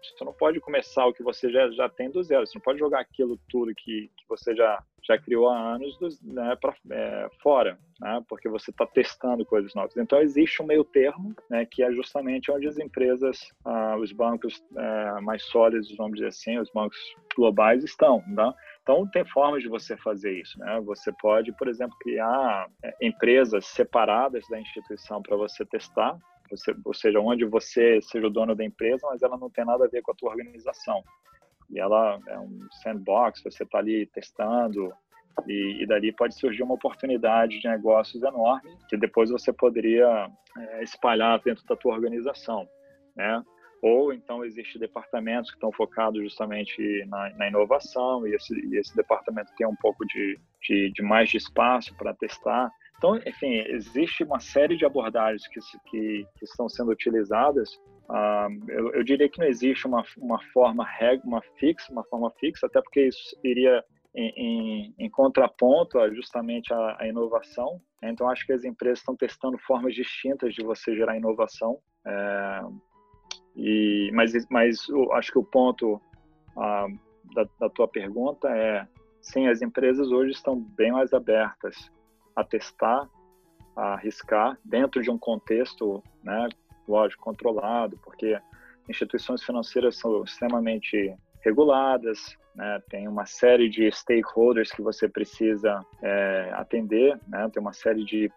você 0.03 0.25
não 0.25 0.33
pode 0.33 0.61
começar 0.61 1.07
o 1.07 1.13
que 1.13 1.23
você 1.23 1.51
já, 1.51 1.71
já 1.71 1.89
tem 1.89 2.11
do 2.11 2.23
zero. 2.23 2.47
Você 2.47 2.57
não 2.57 2.63
pode 2.63 2.79
jogar 2.79 3.01
aquilo 3.01 3.39
tudo 3.49 3.75
que, 3.75 4.11
que 4.17 4.25
você 4.29 4.55
já, 4.55 4.83
já 5.03 5.19
criou 5.19 5.49
há 5.49 5.75
anos 5.75 5.99
né, 6.23 6.57
para 6.61 6.75
é, 6.91 7.29
fora, 7.43 7.79
né, 8.01 8.23
porque 8.29 8.49
você 8.49 8.71
está 8.71 8.87
testando 8.87 9.45
coisas 9.45 9.75
novas. 9.75 9.97
Então, 9.97 10.21
existe 10.21 10.63
um 10.63 10.67
meio 10.67 10.85
termo, 10.85 11.35
né, 11.51 11.67
que 11.67 11.83
é 11.83 11.93
justamente 11.93 12.51
onde 12.51 12.69
as 12.69 12.79
empresas, 12.79 13.53
ah, 13.65 13.97
os 13.99 14.13
bancos 14.13 14.63
é, 14.77 15.21
mais 15.21 15.43
sólidos, 15.45 15.95
vamos 15.97 16.15
dizer 16.15 16.29
assim, 16.29 16.59
os 16.59 16.71
bancos 16.71 16.99
globais 17.35 17.83
estão. 17.83 18.23
Tá? 18.35 18.55
Então, 18.85 19.07
tem 19.07 19.25
formas 19.25 19.63
de 19.63 19.69
você 19.69 19.97
fazer 19.97 20.39
isso. 20.39 20.59
Né? 20.59 20.79
Você 20.85 21.11
pode, 21.19 21.51
por 21.53 21.69
exemplo, 21.69 21.97
criar 22.01 22.69
é, 22.83 22.95
empresas 23.01 23.65
separadas 23.67 24.47
da 24.51 24.61
instituição 24.61 25.23
para 25.23 25.37
você 25.37 25.65
testar, 25.65 26.19
você, 26.51 26.77
ou 26.85 26.93
seja, 26.93 27.19
onde 27.19 27.47
você 27.47 27.99
seja 28.03 28.27
o 28.27 28.31
dono 28.31 28.55
da 28.55 28.63
empresa, 28.63 29.07
mas 29.09 29.23
ela 29.23 29.39
não 29.39 29.49
tem 29.49 29.65
nada 29.65 29.87
a 29.87 29.89
ver 29.89 30.03
com 30.03 30.13
a 30.13 30.15
tua 30.15 30.31
organização. 30.31 31.03
E 31.71 31.81
ela 31.81 32.21
é 32.29 32.39
um 32.39 32.69
sandbox, 32.83 33.43
você 33.43 33.63
está 33.63 33.79
ali 33.79 34.05
testando, 34.05 34.93
e, 35.49 35.83
e, 35.83 35.87
dali 35.87 36.13
pode 36.13 36.39
surgir 36.39 36.63
uma 36.63 36.75
oportunidade 36.75 37.59
de 37.59 37.69
negócios 37.69 38.23
enorme 38.23 38.71
que 38.89 38.97
depois 38.97 39.31
você 39.31 39.53
poderia 39.53 40.31
é, 40.57 40.83
espalhar 40.85 41.41
dentro 41.41 41.65
da 41.65 41.75
tua 41.75 41.95
organização, 41.95 42.69
né? 43.17 43.43
Ou 43.85 44.15
então 44.15 44.43
existem 44.43 44.81
departamentos 44.81 45.51
que 45.51 45.59
estão 45.59 45.71
focados 45.71 46.23
justamente 46.23 47.05
na, 47.07 47.29
na 47.37 47.49
inovação 47.49 48.27
e 48.27 48.35
esse, 48.35 48.55
e 48.67 48.79
esse, 48.79 48.97
departamento 48.97 49.53
tem 49.59 49.67
um 49.67 49.77
pouco 49.77 50.07
de, 50.07 50.41
de, 50.63 50.91
de 50.91 51.03
mais 51.03 51.29
de 51.29 51.37
espaço 51.37 51.95
para 51.95 52.15
testar. 52.15 52.73
Então, 52.97 53.17
enfim, 53.27 53.53
existe 53.69 54.25
uma 54.25 54.41
série 54.41 54.75
de 54.75 54.87
abordagens 54.87 55.47
que, 55.49 55.61
que, 55.91 56.27
que 56.35 56.45
estão 56.47 56.67
sendo 56.67 56.93
utilizadas. 56.93 57.75
Uh, 58.09 58.71
eu, 58.71 58.95
eu, 58.95 59.05
diria 59.05 59.29
que 59.29 59.39
não 59.39 59.47
existe 59.47 59.87
uma, 59.87 60.03
uma 60.17 60.41
forma 60.55 60.87
uma 61.23 61.43
fixa, 61.59 61.93
uma 61.93 62.05
forma 62.05 62.31
fixa, 62.41 62.67
até 62.67 62.81
porque 62.81 63.09
isso 63.09 63.39
iria 63.45 63.85
em, 64.15 64.33
em, 64.35 64.95
em 64.99 65.11
contraponto 65.11 65.99
a 65.99 66.09
justamente 66.09 66.73
a 66.73 67.07
inovação. 67.07 67.83
Então, 68.03 68.31
acho 68.31 68.47
que 68.47 68.53
as 68.55 68.65
empresas 68.65 69.01
estão 69.01 69.15
testando 69.15 69.59
formas 69.59 69.95
distintas 69.95 70.55
de 70.55 70.63
você 70.63 70.97
gerar 70.97 71.19
inovação. 71.19 71.79
É, 72.07 72.61
e, 73.57 74.11
mas, 74.13 74.33
mas 74.49 74.89
eu 74.89 75.13
acho 75.13 75.31
que 75.31 75.39
o 75.39 75.45
ponto 75.45 76.01
ah, 76.57 76.87
da, 77.35 77.47
da, 77.61 77.69
tua 77.69 77.87
pergunta 77.87 78.49
é, 78.49 78.87
sim, 79.21 79.47
as 79.47 79.63
empresas 79.63 80.11
hoje 80.11 80.33
estão 80.33 80.61
bem 80.61 80.93
mais 80.93 81.13
abertas 81.13 81.91
a 82.35 82.43
testar, 82.43 83.09
a 83.77 83.95
arriscar 83.95 84.59
dentro 84.65 85.03
de 85.03 85.11
um 85.11 85.19
contexto, 85.19 86.03
né, 86.23 86.49
lógico, 86.87 87.23
controlado, 87.23 87.99
porque 88.03 88.39
instituições 88.89 89.43
financeiras 89.43 89.97
são 89.99 90.23
extremamente 90.25 91.15
reguladas, 91.41 92.37
né, 92.55 92.83
tem 92.89 93.09
uma 93.09 93.25
série 93.25 93.69
de 93.69 93.91
stakeholders 93.91 94.71
que 94.73 94.83
você 94.83 95.09
precisa 95.09 95.85
é, 96.03 96.51
atender, 96.55 97.19
né, 97.29 97.49
tem 97.53 97.61
uma 97.61 97.73
série 97.73 98.05
de 98.05 98.31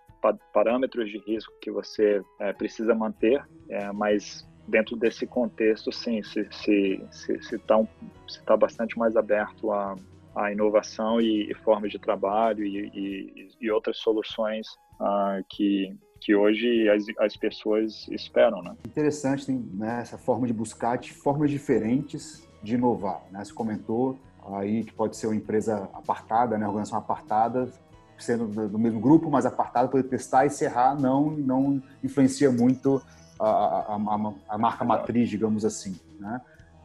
parâmetros 0.54 1.10
de 1.10 1.20
risco 1.20 1.54
que 1.62 1.72
você 1.72 2.22
é, 2.40 2.54
precisa 2.54 2.94
manter, 2.94 3.44
é, 3.70 3.92
mas 3.92 4.48
dentro 4.68 4.96
desse 4.98 5.26
contexto, 5.26 5.92
sim, 5.92 6.22
se 6.22 6.42
está 6.42 6.58
se, 6.58 7.06
se, 7.12 7.42
se 7.42 7.60
tá 7.60 7.78
um, 7.78 7.88
se 8.28 8.44
tá 8.44 8.58
bastante 8.58 8.98
mais 8.98 9.16
aberto 9.16 9.72
a, 9.72 9.96
a 10.36 10.52
inovação 10.52 11.22
e, 11.22 11.50
e 11.50 11.54
formas 11.56 11.92
de 11.92 11.98
trabalho 11.98 12.64
e, 12.66 12.92
e, 12.94 13.50
e 13.62 13.72
outras 13.72 13.98
soluções 13.98 14.68
uh, 15.00 15.44
que, 15.50 15.96
que 16.20 16.36
hoje 16.36 16.90
as, 16.90 17.06
as 17.20 17.38
pessoas 17.38 18.08
esperam. 18.10 18.62
Né? 18.62 18.76
Interessante 18.86 19.46
tem, 19.46 19.58
né, 19.74 20.00
essa 20.02 20.18
forma 20.18 20.46
de 20.46 20.54
buscar 20.54 20.98
de 20.98 21.14
formas 21.14 21.50
diferentes 21.50 22.48
de 22.62 22.76
inovar. 22.76 23.24
Né? 23.32 23.44
Você 23.44 23.54
comentou 23.54 24.20
aí 24.54 24.84
que 24.84 24.94
pode 24.94 25.18
ser 25.18 25.28
uma 25.28 25.36
empresa 25.36 25.90
apartada, 25.94 26.58
né, 26.58 26.68
organização 26.68 27.00
apartada, 27.00 27.70
sendo 28.18 28.68
do 28.68 28.80
mesmo 28.80 29.00
grupo, 29.00 29.30
mas 29.30 29.46
apartada, 29.46 29.88
poder 29.88 30.08
testar 30.08 30.44
e 30.44 30.48
encerrar, 30.48 31.00
não, 31.00 31.30
não 31.32 31.82
influencia 32.04 32.52
muito 32.52 33.02
a, 33.40 33.96
a, 33.96 34.34
a 34.50 34.58
marca 34.58 34.84
matriz, 34.84 35.30
digamos 35.30 35.66
assim. 35.66 36.00
Né? 36.20 36.42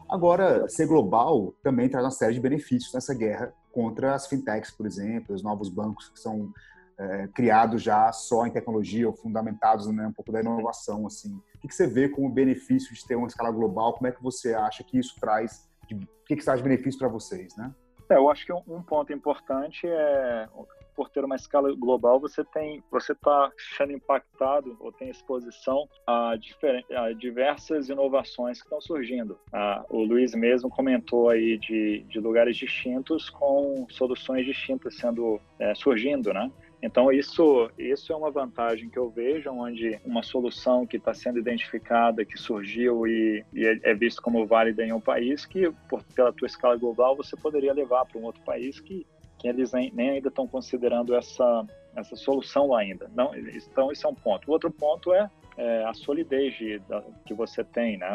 Agora, 0.09 0.67
ser 0.69 0.87
global 0.87 1.53
também 1.63 1.89
traz 1.89 2.05
uma 2.05 2.11
série 2.11 2.33
de 2.33 2.39
benefícios 2.39 2.93
nessa 2.93 3.13
guerra 3.13 3.53
contra 3.71 4.13
as 4.13 4.27
fintechs, 4.27 4.71
por 4.71 4.85
exemplo, 4.85 5.33
os 5.33 5.41
novos 5.41 5.69
bancos 5.69 6.09
que 6.09 6.19
são 6.19 6.53
é, 6.97 7.27
criados 7.33 7.81
já 7.81 8.11
só 8.11 8.45
em 8.45 8.51
tecnologia 8.51 9.07
ou 9.07 9.13
fundamentados 9.13 9.87
né, 9.87 10.07
um 10.07 10.13
pouco 10.13 10.31
da 10.31 10.41
inovação. 10.41 11.07
Assim. 11.07 11.35
O 11.55 11.67
que 11.67 11.73
você 11.73 11.87
vê 11.87 12.07
como 12.07 12.29
benefício 12.29 12.93
de 12.93 13.05
ter 13.05 13.15
uma 13.15 13.27
escala 13.27 13.51
global? 13.51 13.93
Como 13.93 14.07
é 14.07 14.11
que 14.11 14.21
você 14.21 14.53
acha 14.53 14.83
que 14.83 14.99
isso 14.99 15.15
traz? 15.19 15.67
De, 15.87 15.95
o 15.95 16.07
que, 16.27 16.35
que 16.35 16.45
traz 16.45 16.61
benefício 16.61 16.99
para 16.99 17.07
vocês? 17.07 17.55
Né? 17.57 17.73
É, 18.09 18.15
eu 18.15 18.29
acho 18.29 18.45
que 18.45 18.53
um, 18.53 18.81
ponto 18.81 19.11
importante 19.11 19.87
é 19.87 20.47
por 20.95 21.09
ter 21.09 21.23
uma 21.23 21.35
escala 21.35 21.73
global, 21.75 22.19
você 22.19 22.43
tem, 22.43 22.83
você 22.91 23.11
está 23.13 23.51
sendo 23.77 23.93
impactado 23.93 24.75
ou 24.79 24.91
tem 24.91 25.09
exposição 25.09 25.87
a, 26.05 26.33
a 26.33 27.13
diversas 27.13 27.89
inovações 27.89 28.59
que 28.59 28.65
estão 28.65 28.81
surgindo. 28.81 29.37
Ah, 29.51 29.83
o 29.89 30.03
Luiz 30.03 30.33
mesmo 30.33 30.69
comentou 30.69 31.29
aí 31.29 31.57
de, 31.57 32.05
de 32.07 32.19
lugares 32.19 32.57
distintos 32.57 33.29
com 33.29 33.85
soluções 33.89 34.45
distintas 34.45 34.95
sendo 34.95 35.39
é, 35.59 35.73
surgindo, 35.75 36.33
né? 36.33 36.51
Então 36.83 37.09
isso 37.09 37.71
isso 37.77 38.11
é 38.11 38.15
uma 38.15 38.29
vantagem 38.29 38.89
que 38.89 38.99
eu 38.99 39.09
vejo, 39.09 39.49
onde 39.49 39.97
uma 40.03 40.21
solução 40.21 40.85
que 40.85 40.97
está 40.97 41.13
sendo 41.13 41.39
identificada, 41.39 42.25
que 42.25 42.37
surgiu 42.37 43.07
e, 43.07 43.45
e 43.53 43.65
é, 43.65 43.79
é 43.83 43.93
visto 43.93 44.21
como 44.21 44.45
válida 44.45 44.83
em 44.83 44.91
um 44.91 44.99
país, 44.99 45.45
que 45.45 45.71
por, 45.87 46.03
pela 46.13 46.33
tua 46.33 46.45
escala 46.45 46.75
global 46.75 47.15
você 47.15 47.37
poderia 47.37 47.73
levar 47.73 48.05
para 48.05 48.19
um 48.19 48.23
outro 48.25 48.43
país 48.43 48.81
que, 48.81 49.07
que 49.43 49.47
eles 49.49 49.73
nem, 49.73 49.91
ainda 50.09 50.29
estão 50.29 50.47
considerando 50.47 51.13
essa 51.13 51.65
essa 51.95 52.15
solução 52.15 52.73
ainda. 52.73 53.07
Não, 53.13 53.35
então 53.35 53.91
isso 53.91 54.07
é 54.07 54.09
um 54.09 54.15
ponto. 54.15 54.49
O 54.49 54.51
outro 54.51 54.71
ponto 54.71 55.13
é 55.13 55.29
é, 55.57 55.83
a 55.85 55.93
solidez 55.93 56.55
de, 56.57 56.79
da, 56.79 57.03
que 57.25 57.33
você 57.33 57.63
tem, 57.63 57.97
né? 57.97 58.07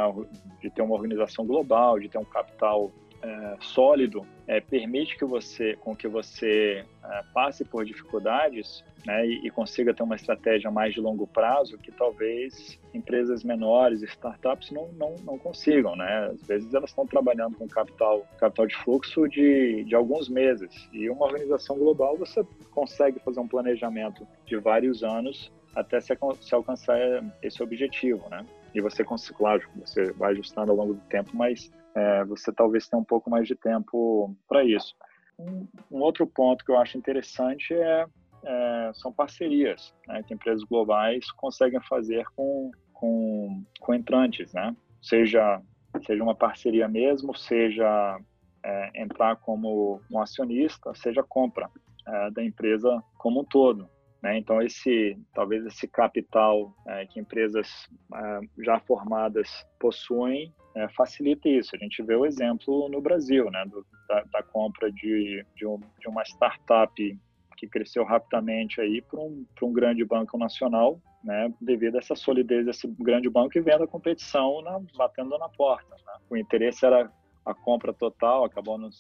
de 0.60 0.70
ter 0.70 0.82
uma 0.82 0.94
organização 0.94 1.46
global, 1.46 2.00
de 2.00 2.08
ter 2.08 2.18
um 2.18 2.24
capital 2.24 2.90
é, 3.22 3.56
sólido, 3.60 4.26
é, 4.46 4.60
permite 4.60 5.16
que 5.16 5.24
você, 5.24 5.76
com 5.76 5.94
que 5.94 6.08
você 6.08 6.84
passe 7.33 7.64
por 7.64 7.85
dificuldades 7.85 8.85
né, 9.07 9.27
e, 9.27 9.47
e, 9.47 9.51
consiga 9.51 9.94
ter 9.94 10.03
uma 10.03 10.16
estratégia 10.16 10.71
mais 10.71 10.92
de 10.92 11.01
longo 11.01 11.27
prazo 11.27 11.79
que 11.79 11.90
talvez 11.90 12.79
empresas 12.92 13.42
menores, 13.42 14.03
startups 14.03 14.71
não, 14.71 14.88
não, 14.92 15.14
não 15.25 15.38
consigam, 15.38 15.97
né? 15.97 16.31
Às 16.33 16.42
vezes 16.47 16.75
elas 16.75 16.90
estão 16.90 17.07
trabalhando 17.07 17.57
com 17.57 17.66
capital, 17.68 18.27
capital 18.38 18.66
de 18.66 18.77
fluxo 18.77 19.29
de, 19.29 19.85
de 19.85 19.94
alguns 19.94 20.29
meses 20.29 20.88
e 20.92 21.09
uma 21.09 21.27
organização 21.27 21.79
global 21.79 22.16
você 22.16 22.44
consegue 22.73 23.18
fazer 23.21 23.40
um 23.40 23.49
planejamento 23.49 24.27
de 24.44 24.57
vários 24.57 25.03
anos 25.03 25.51
até 25.75 26.01
se, 26.01 26.16
se 26.40 26.55
alcançar 26.55 26.99
esse 27.42 27.62
objetivo, 27.62 28.29
né? 28.29 28.44
E 28.75 28.81
você, 28.81 29.05
claro, 29.05 29.62
você 29.77 30.12
vai 30.12 30.33
ajustando 30.33 30.71
ao 30.71 30.77
longo 30.77 30.94
do 30.94 31.01
tempo, 31.03 31.31
mas 31.35 31.71
é, 31.94 32.25
você 32.25 32.53
talvez 32.53 32.88
tenha 32.88 33.01
um 33.01 33.05
pouco 33.05 33.31
mais 33.31 33.47
de 33.47 33.55
tempo 33.55 34.35
para 34.49 34.64
isso. 34.64 34.94
Um, 35.38 35.68
um, 35.90 36.01
outro 36.01 36.27
ponto 36.27 36.64
que 36.64 36.70
eu 36.70 36.79
acho 36.79 36.98
interessante 36.98 37.72
é, 37.72 38.07
é 38.44 38.90
são 38.94 39.12
parcerias 39.12 39.94
né, 40.07 40.22
que 40.22 40.35
empresas 40.35 40.64
globais 40.64 41.31
conseguem 41.33 41.81
fazer 41.83 42.24
com, 42.35 42.70
com, 42.92 43.64
com 43.81 43.94
entrantes, 43.94 44.53
né? 44.53 44.74
Seja, 45.01 45.62
seja 46.05 46.22
uma 46.22 46.35
parceria 46.35 46.88
mesmo, 46.88 47.37
seja 47.37 48.18
é, 48.64 49.03
entrar 49.03 49.37
como 49.37 50.01
um 50.11 50.20
acionista, 50.20 50.92
seja 50.94 51.22
compra 51.22 51.70
é, 52.07 52.31
da 52.31 52.44
empresa 52.44 53.03
como 53.16 53.40
um 53.40 53.44
todo. 53.44 53.88
Né? 54.22 54.38
Então, 54.38 54.61
esse 54.61 55.16
talvez 55.33 55.64
esse 55.64 55.87
capital 55.87 56.74
é, 56.87 57.07
que 57.07 57.20
empresas 57.20 57.88
é, 58.14 58.40
já 58.64 58.81
formadas 58.81 59.64
possuem 59.79 60.53
é, 60.74 60.88
facilita 60.88 61.48
isso. 61.48 61.74
A 61.74 61.79
gente 61.79 62.03
vê 62.03 62.14
o 62.14 62.27
exemplo 62.27 62.88
no 62.88 63.01
Brasil, 63.01 63.51
né? 63.51 63.64
Do, 63.66 63.87
da, 64.09 64.25
da, 64.33 64.42
compra 64.42 64.90
de, 64.90 65.44
de, 65.55 65.66
um, 65.66 65.79
de, 65.99 66.09
uma 66.09 66.23
startup 66.23 67.21
que 67.57 67.66
cresceu 67.66 68.05
rapidamente 68.05 68.81
aí 68.81 69.03
para 69.03 69.21
um, 69.21 69.44
um 69.62 69.73
grande 69.73 70.05
banco 70.05 70.38
nacional, 70.38 71.01
né? 71.23 71.53
Devido 71.61 71.97
a 71.97 71.99
essa 71.99 72.14
solidez 72.14 72.64
desse 72.64 72.87
grande 72.87 73.29
banco 73.29 73.59
e 73.59 73.61
vendo 73.61 73.85
a 73.85 73.88
competição 73.88 74.62
na, 74.62 74.81
batendo 74.97 75.37
na 75.38 75.49
porta. 75.49 75.90
Né? 75.90 76.12
O 76.31 76.37
interesse 76.37 76.87
era 76.87 77.11
a 77.44 77.55
compra 77.55 77.94
total 77.94 78.44
acabou 78.44 78.77
não, 78.77 78.90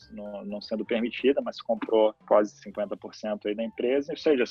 não, 0.44 0.60
sendo 0.60 0.84
permitida, 0.84 1.40
mas 1.42 1.60
comprou 1.60 2.14
quase 2.26 2.54
50% 2.62 3.40
aí 3.44 3.54
da 3.54 3.62
empresa, 3.62 4.12
ou 4.12 4.16
seja, 4.16 4.44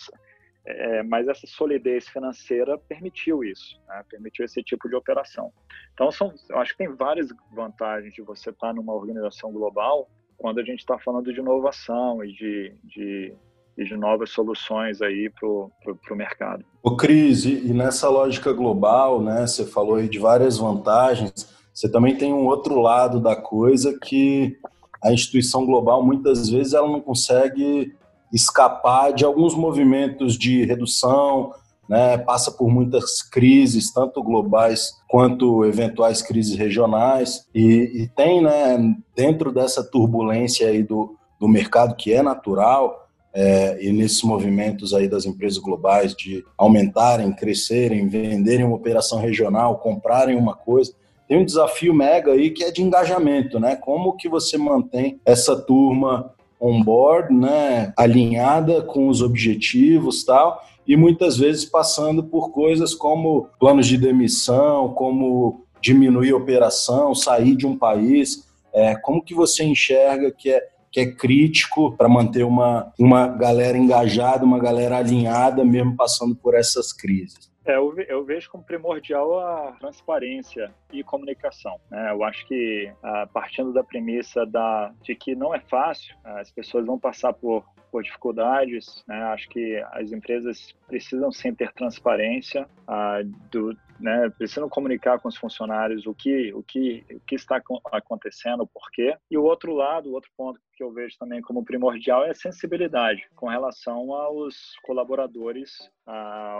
é, 0.67 1.01
mas 1.01 1.27
essa 1.27 1.47
solidez 1.47 2.07
financeira 2.07 2.77
permitiu 2.77 3.43
isso, 3.43 3.81
né? 3.87 4.03
permitiu 4.07 4.45
esse 4.45 4.61
tipo 4.61 4.87
de 4.87 4.95
operação. 4.95 5.51
Então, 5.93 6.11
são, 6.11 6.31
eu 6.49 6.59
acho 6.59 6.73
que 6.73 6.77
tem 6.77 6.93
várias 6.93 7.29
vantagens 7.51 8.13
de 8.13 8.21
você 8.21 8.51
estar 8.51 8.71
numa 8.71 8.93
organização 8.93 9.51
global 9.51 10.07
quando 10.37 10.59
a 10.59 10.63
gente 10.63 10.79
está 10.79 10.97
falando 10.99 11.33
de 11.33 11.39
inovação 11.39 12.23
e 12.23 12.31
de, 12.31 12.73
de, 12.83 13.33
e 13.77 13.83
de 13.83 13.97
novas 13.97 14.29
soluções 14.29 15.01
aí 15.01 15.29
para 15.29 15.47
o 15.47 16.15
mercado. 16.15 16.63
Ô 16.83 16.95
Cris, 16.95 17.45
e 17.45 17.73
nessa 17.73 18.09
lógica 18.09 18.53
global, 18.53 19.21
né, 19.21 19.45
você 19.45 19.65
falou 19.65 19.95
aí 19.95 20.07
de 20.07 20.19
várias 20.19 20.57
vantagens, 20.57 21.31
você 21.73 21.91
também 21.91 22.17
tem 22.17 22.33
um 22.33 22.45
outro 22.45 22.79
lado 22.79 23.19
da 23.19 23.35
coisa 23.35 23.97
que 23.99 24.57
a 25.03 25.11
instituição 25.11 25.65
global 25.65 26.03
muitas 26.03 26.49
vezes 26.49 26.73
ela 26.73 26.87
não 26.87 27.01
consegue 27.01 27.93
escapar 28.33 29.13
de 29.13 29.23
alguns 29.23 29.55
movimentos 29.55 30.37
de 30.37 30.65
redução, 30.65 31.53
né, 31.87 32.17
passa 32.17 32.51
por 32.51 32.69
muitas 32.69 33.21
crises, 33.21 33.91
tanto 33.93 34.21
globais 34.21 34.91
quanto 35.07 35.65
eventuais 35.65 36.21
crises 36.21 36.57
regionais, 36.57 37.45
e, 37.53 38.03
e 38.03 38.07
tem, 38.15 38.41
né, 38.41 38.77
dentro 39.15 39.51
dessa 39.51 39.83
turbulência 39.83 40.67
aí 40.67 40.83
do, 40.83 41.15
do 41.39 41.47
mercado 41.47 41.95
que 41.95 42.13
é 42.13 42.21
natural, 42.21 43.07
é, 43.33 43.77
e 43.85 43.91
nesses 43.91 44.23
movimentos 44.23 44.93
aí 44.93 45.07
das 45.07 45.25
empresas 45.25 45.59
globais 45.59 46.15
de 46.15 46.43
aumentarem, 46.57 47.31
crescerem, 47.31 48.07
venderem 48.07 48.65
uma 48.65 48.75
operação 48.75 49.19
regional, 49.19 49.77
comprarem 49.77 50.35
uma 50.35 50.55
coisa, 50.55 50.91
tem 51.27 51.37
um 51.37 51.45
desafio 51.45 51.93
mega 51.93 52.31
aí 52.31 52.49
que 52.49 52.63
é 52.63 52.71
de 52.71 52.81
engajamento, 52.81 53.59
né? 53.59 53.75
Como 53.75 54.15
que 54.15 54.29
você 54.29 54.57
mantém 54.57 55.19
essa 55.25 55.55
turma 55.55 56.33
on 56.59 56.81
board, 56.81 57.31
né, 57.31 57.93
alinhada 57.95 58.81
com 58.81 59.07
os 59.09 59.21
objetivos 59.21 60.23
tal, 60.23 60.59
e 60.87 60.95
muitas 60.95 61.37
vezes 61.37 61.65
passando 61.65 62.23
por 62.23 62.51
coisas 62.51 62.95
como 62.95 63.49
planos 63.59 63.85
de 63.85 63.97
demissão, 63.97 64.93
como 64.93 65.65
diminuir 65.81 66.31
a 66.31 66.37
operação, 66.37 67.13
sair 67.13 67.55
de 67.55 67.67
um 67.67 67.77
país. 67.77 68.47
É, 68.73 68.95
como 68.95 69.23
que 69.23 69.33
você 69.33 69.63
enxerga 69.63 70.31
que 70.31 70.49
é, 70.51 70.67
que 70.91 70.99
é 70.99 71.11
crítico 71.11 71.95
para 71.95 72.07
manter 72.07 72.43
uma, 72.43 72.93
uma 72.97 73.27
galera 73.27 73.77
engajada, 73.77 74.45
uma 74.45 74.59
galera 74.59 74.97
alinhada, 74.97 75.65
mesmo 75.65 75.95
passando 75.95 76.35
por 76.35 76.55
essas 76.55 76.93
crises? 76.93 77.51
É, 77.65 77.75
eu, 77.75 78.23
vejo 78.23 78.49
como 78.49 78.63
primordial 78.63 79.39
a 79.39 79.73
transparência 79.73 80.71
e 80.93 81.03
comunicação. 81.03 81.75
Né? 81.91 82.11
Eu 82.11 82.23
acho 82.23 82.47
que, 82.47 82.89
ah, 83.03 83.27
partindo 83.33 83.73
da 83.73 83.83
premissa 83.83 84.45
da, 84.45 84.93
de 85.03 85.13
que 85.13 85.35
não 85.35 85.53
é 85.53 85.59
fácil, 85.59 86.15
as 86.23 86.49
pessoas 86.49 86.85
vão 86.85 86.97
passar 86.97 87.33
por, 87.33 87.65
por 87.91 88.03
dificuldades, 88.03 89.03
né? 89.07 89.15
acho 89.25 89.47
que 89.49 89.83
as 89.91 90.11
empresas 90.11 90.75
precisam 90.87 91.31
sim 91.31 91.53
ter 91.53 91.71
transparência 91.73 92.67
uh, 92.87 93.23
do, 93.51 93.77
né, 93.99 94.29
precisam 94.29 94.69
comunicar 94.69 95.19
com 95.19 95.27
os 95.27 95.37
funcionários 95.37 96.05
o 96.05 96.13
que, 96.13 96.53
o 96.53 96.63
que, 96.63 97.05
o 97.11 97.19
que 97.21 97.35
está 97.35 97.61
acontecendo, 97.91 98.61
o 98.61 98.67
porquê. 98.67 99.15
E 99.29 99.37
o 99.37 99.43
outro 99.43 99.73
lado, 99.73 100.09
o 100.09 100.13
outro 100.13 100.29
ponto 100.37 100.59
que 100.73 100.83
eu 100.83 100.91
vejo 100.91 101.17
também 101.17 101.41
como 101.41 101.65
primordial 101.65 102.23
é 102.23 102.29
a 102.29 102.35
sensibilidade 102.35 103.27
com 103.35 103.47
relação 103.47 104.13
aos 104.13 104.75
colaboradores 104.83 105.71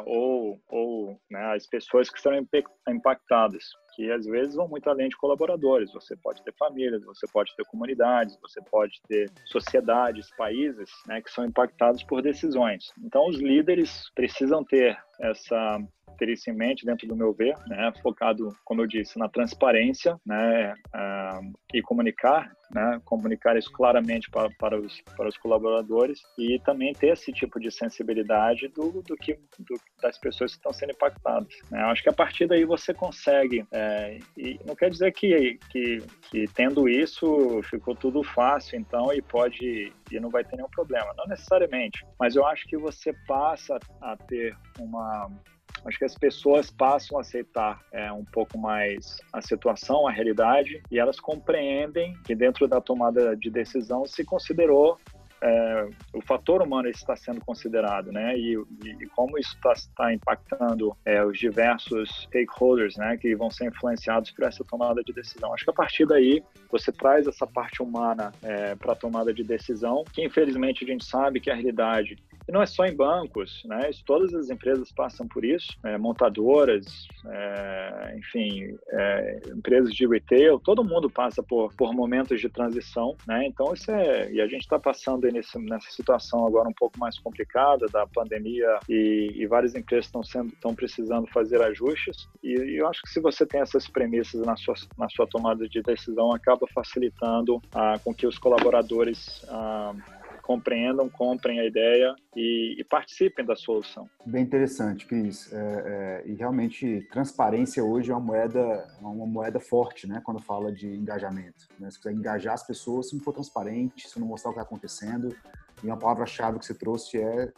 ou, 0.06 0.60
ou 0.68 1.20
né, 1.30 1.54
as 1.56 1.68
pessoas 1.68 2.10
que 2.10 2.20
serão 2.20 2.46
impactadas 2.90 3.64
que 3.98 4.12
às 4.12 4.28
vezes 4.28 4.54
vão 4.54 4.68
muito 4.68 4.88
além 4.88 5.10
de 5.10 5.18
colaboradores. 5.18 5.92
Você 5.92 6.16
pode 6.16 6.44
ter 6.44 6.54
famílias, 6.54 7.04
você 7.04 7.26
pode 7.34 7.56
ter 7.56 7.66
comunidades, 7.66 8.38
você 8.40 8.62
pode 8.62 9.02
ter 9.08 9.28
sociedades, 9.46 10.30
países, 10.38 10.92
né, 11.08 11.20
que 11.20 11.32
são 11.32 11.44
impactados 11.44 12.04
por 12.04 12.22
decisões. 12.22 12.94
Então, 13.04 13.28
os 13.28 13.38
líderes 13.38 14.04
precisam 14.14 14.64
ter 14.64 14.96
essa 15.20 15.80
ter 16.18 16.30
isso 16.30 16.50
em 16.50 16.54
mente 16.54 16.86
dentro 16.86 17.08
do 17.08 17.16
meu 17.16 17.32
ver, 17.34 17.56
né, 17.68 17.94
focado, 18.02 18.56
como 18.66 18.82
eu 18.82 18.88
disse, 18.88 19.20
na 19.20 19.30
transparência, 19.30 20.20
né, 20.26 20.74
uh, 20.74 21.54
e 21.74 21.82
comunicar, 21.82 22.52
né, 22.74 23.02
comunicar 23.06 23.58
isso 23.58 23.72
claramente 23.72 24.30
para, 24.30 24.50
para, 24.60 24.80
os, 24.80 25.02
para 25.16 25.28
os 25.28 25.38
colaboradores 25.38 26.22
e 26.38 26.60
também 26.60 26.94
ter 26.94 27.08
esse 27.08 27.32
tipo 27.32 27.60
de 27.60 27.72
sensibilidade 27.72 28.68
do, 28.70 29.02
do 29.02 29.16
que 29.16 29.40
do, 29.60 29.80
das 30.02 30.18
pessoas 30.18 30.52
que 30.52 30.58
estão 30.58 30.74
sendo 30.74 30.92
impactadas. 30.92 31.54
Né. 31.72 31.82
Eu 31.82 31.88
acho 31.88 32.04
que 32.04 32.10
a 32.10 32.14
partir 32.14 32.48
daí 32.48 32.66
você 32.66 32.94
consegue, 32.94 33.66
é, 33.72 34.20
e 34.38 34.60
não 34.66 34.76
quer 34.76 34.90
dizer 34.90 35.12
que, 35.14 35.60
que, 35.70 36.04
que 36.30 36.46
tendo 36.54 36.90
isso 36.90 37.62
ficou 37.64 37.96
tudo 37.96 38.24
fácil, 38.24 38.80
então, 38.80 39.14
e 39.14 39.22
pode 39.22 39.94
e 40.12 40.20
não 40.20 40.30
vai 40.30 40.44
ter 40.44 40.56
nenhum 40.56 40.70
problema. 40.70 41.14
Não 41.18 41.26
necessariamente, 41.28 42.06
mas 42.20 42.36
eu 42.36 42.46
acho 42.46 42.66
que 42.68 42.78
você 42.78 43.14
passa 43.28 43.78
a 44.02 44.16
ter 44.16 44.56
uma 44.80 45.30
acho 45.86 45.98
que 45.98 46.06
as 46.06 46.16
pessoas 46.16 46.70
passam 46.70 47.18
a 47.18 47.22
aceitar 47.22 47.82
é, 47.92 48.12
um 48.12 48.26
pouco 48.26 48.58
mais 48.58 49.18
a 49.32 49.42
situação, 49.42 50.08
a 50.08 50.12
realidade, 50.12 50.82
e 50.92 51.00
elas 51.00 51.20
compreendem 51.20 52.14
que 52.24 52.36
dentro 52.36 52.68
da 52.68 52.82
tomada 52.82 53.36
de 53.36 53.50
decisão 53.50 54.06
se 54.06 54.24
considerou 54.24 54.98
é, 55.42 55.90
o 56.14 56.22
fator 56.22 56.62
humano 56.62 56.90
está 56.90 57.16
sendo 57.16 57.42
considerado, 57.42 58.12
né? 58.12 58.38
E, 58.38 58.58
e 58.84 59.06
como 59.16 59.38
isso 59.38 59.56
está 59.56 59.74
tá 59.96 60.14
impactando 60.14 60.96
é, 61.06 61.24
os 61.24 61.38
diversos 61.38 62.24
stakeholders, 62.24 62.98
né? 62.98 63.18
Que 63.18 63.36
vão 63.36 63.50
ser 63.50 63.66
influenciados 63.66 64.32
por 64.32 64.46
essa 64.46 64.64
tomada 64.64 65.04
de 65.04 65.14
decisão. 65.14 65.54
Acho 65.54 65.64
que 65.64 65.70
a 65.70 65.74
partir 65.74 66.06
daí 66.06 66.44
você 66.72 66.92
traz 66.92 67.28
essa 67.28 67.46
parte 67.46 67.82
humana 67.82 68.32
é, 68.42 68.76
para 68.76 68.94
a 68.94 68.96
tomada 68.96 69.34
de 69.34 69.44
decisão, 69.44 70.04
que 70.12 70.24
infelizmente 70.24 70.84
a 70.84 70.88
gente 70.88 71.06
sabe 71.06 71.40
que 71.40 71.52
a 71.52 71.56
realidade 71.56 72.18
E 72.48 72.52
não 72.52 72.62
é 72.62 72.66
só 72.66 72.86
em 72.86 72.96
bancos, 72.96 73.64
né? 73.66 73.90
Todas 74.06 74.34
as 74.34 74.50
empresas 74.50 74.92
passam 74.92 75.28
por 75.28 75.44
isso, 75.44 75.78
é, 75.84 75.98
montadoras, 75.98 77.08
é, 77.26 78.16
enfim, 78.18 78.78
é, 78.90 79.42
empresas 79.50 79.94
de 79.94 80.08
retail, 80.08 80.60
todo 80.60 80.84
mundo 80.84 81.10
passa 81.10 81.44
por, 81.44 81.74
por 81.74 81.94
momentos 81.94 82.40
de 82.40 82.50
transição, 82.50 83.16
né? 83.28 83.46
Então 83.46 83.74
isso 83.74 83.92
é 83.92 84.32
e 84.32 84.42
a 84.42 84.48
gente 84.48 84.62
está 84.62 84.80
passando 84.80 85.30
nesse, 85.32 85.58
nessa 85.60 85.90
situação 85.92 86.46
agora 86.46 86.70
um 86.70 86.74
pouco 86.74 86.98
mais 87.00 87.18
complicada 87.20 87.86
da 87.88 88.06
pandemia 88.08 88.80
e, 88.88 89.34
e 89.36 89.46
várias 89.46 89.76
empresas 89.76 90.06
estão 90.06 90.24
sendo 90.24 90.50
estão 90.50 90.74
precisando 90.74 91.28
fazer 91.28 91.62
ajustes 91.62 92.28
e, 92.44 92.50
e, 92.50 92.78
eu 92.78 92.88
acho 92.88 93.02
que 93.02 93.10
se 93.10 93.20
você 93.20 93.46
tem 93.46 93.62
essas 93.62 93.88
premissas 93.88 94.46
na 94.46 94.56
sua 94.56 94.76
na 94.98 95.10
sua 95.10 95.28
tomada 95.28 95.68
de 95.68 95.82
decisão 95.82 96.34
acaba 96.34 96.68
facilitando 96.74 97.62
ah, 97.74 98.00
com 98.04 98.14
que 98.14 98.28
os 98.28 98.38
colaboradores 98.38 99.46
ah, 99.50 99.94
compreendam, 100.48 101.10
comprem 101.10 101.60
a 101.60 101.66
ideia 101.66 102.16
e, 102.34 102.78
e, 102.80 102.84
participem 102.86 103.46
da 103.46 103.54
solução. 103.54 104.10
Bem 104.26 104.44
interessante, 104.44 105.06
Cris. 105.06 105.52
É, 105.52 106.24
é, 106.26 106.32
e 106.32 106.36
realmente, 106.36 107.06
transparência 107.12 107.84
hoje 107.84 108.12
é 108.12 108.16
uma 108.16 108.26
moeda, 108.26 108.88
uma 109.02 109.26
moeda 109.26 109.60
forte, 109.60 110.08
né? 110.08 110.22
Quando 110.24 110.40
fala 110.40 110.72
de 110.72 110.88
engajamento. 110.88 111.68
Né? 111.78 111.92
Se 111.92 111.98
quiser 111.98 112.14
engajar 112.14 112.54
as 112.54 112.66
pessoas, 112.66 113.10
se 113.10 113.16
não 113.18 113.22
for 113.22 113.34
transparente, 113.34 114.08
se 114.08 114.18
não 114.18 114.26
mostrar 114.26 114.52
o 114.52 114.54
que 114.54 114.60
está 114.62 114.68
acontecendo. 114.68 115.36
E 115.84 115.88
uma 115.88 115.98
palavra-chave 115.98 116.60
que 116.60 116.66
você 116.66 116.74
trouxe 116.74 117.20
é 117.20 117.52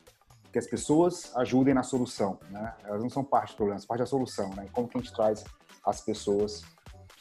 que 0.51 0.57
as 0.57 0.65
pessoas 0.65 1.31
ajudem 1.37 1.75
na 1.75 1.83
solução, 1.83 2.39
né? 2.49 2.73
Elas 2.85 3.03
não 3.03 3.09
são 3.09 3.23
parte 3.23 3.53
do 3.53 3.57
problema, 3.57 3.79
são 3.79 3.87
parte 3.87 3.99
da 3.99 4.07
solução, 4.07 4.49
né? 4.55 4.65
Como 4.71 4.87
que 4.87 4.97
a 4.97 5.01
gente 5.01 5.13
traz 5.13 5.45
as 5.85 6.01
pessoas 6.01 6.63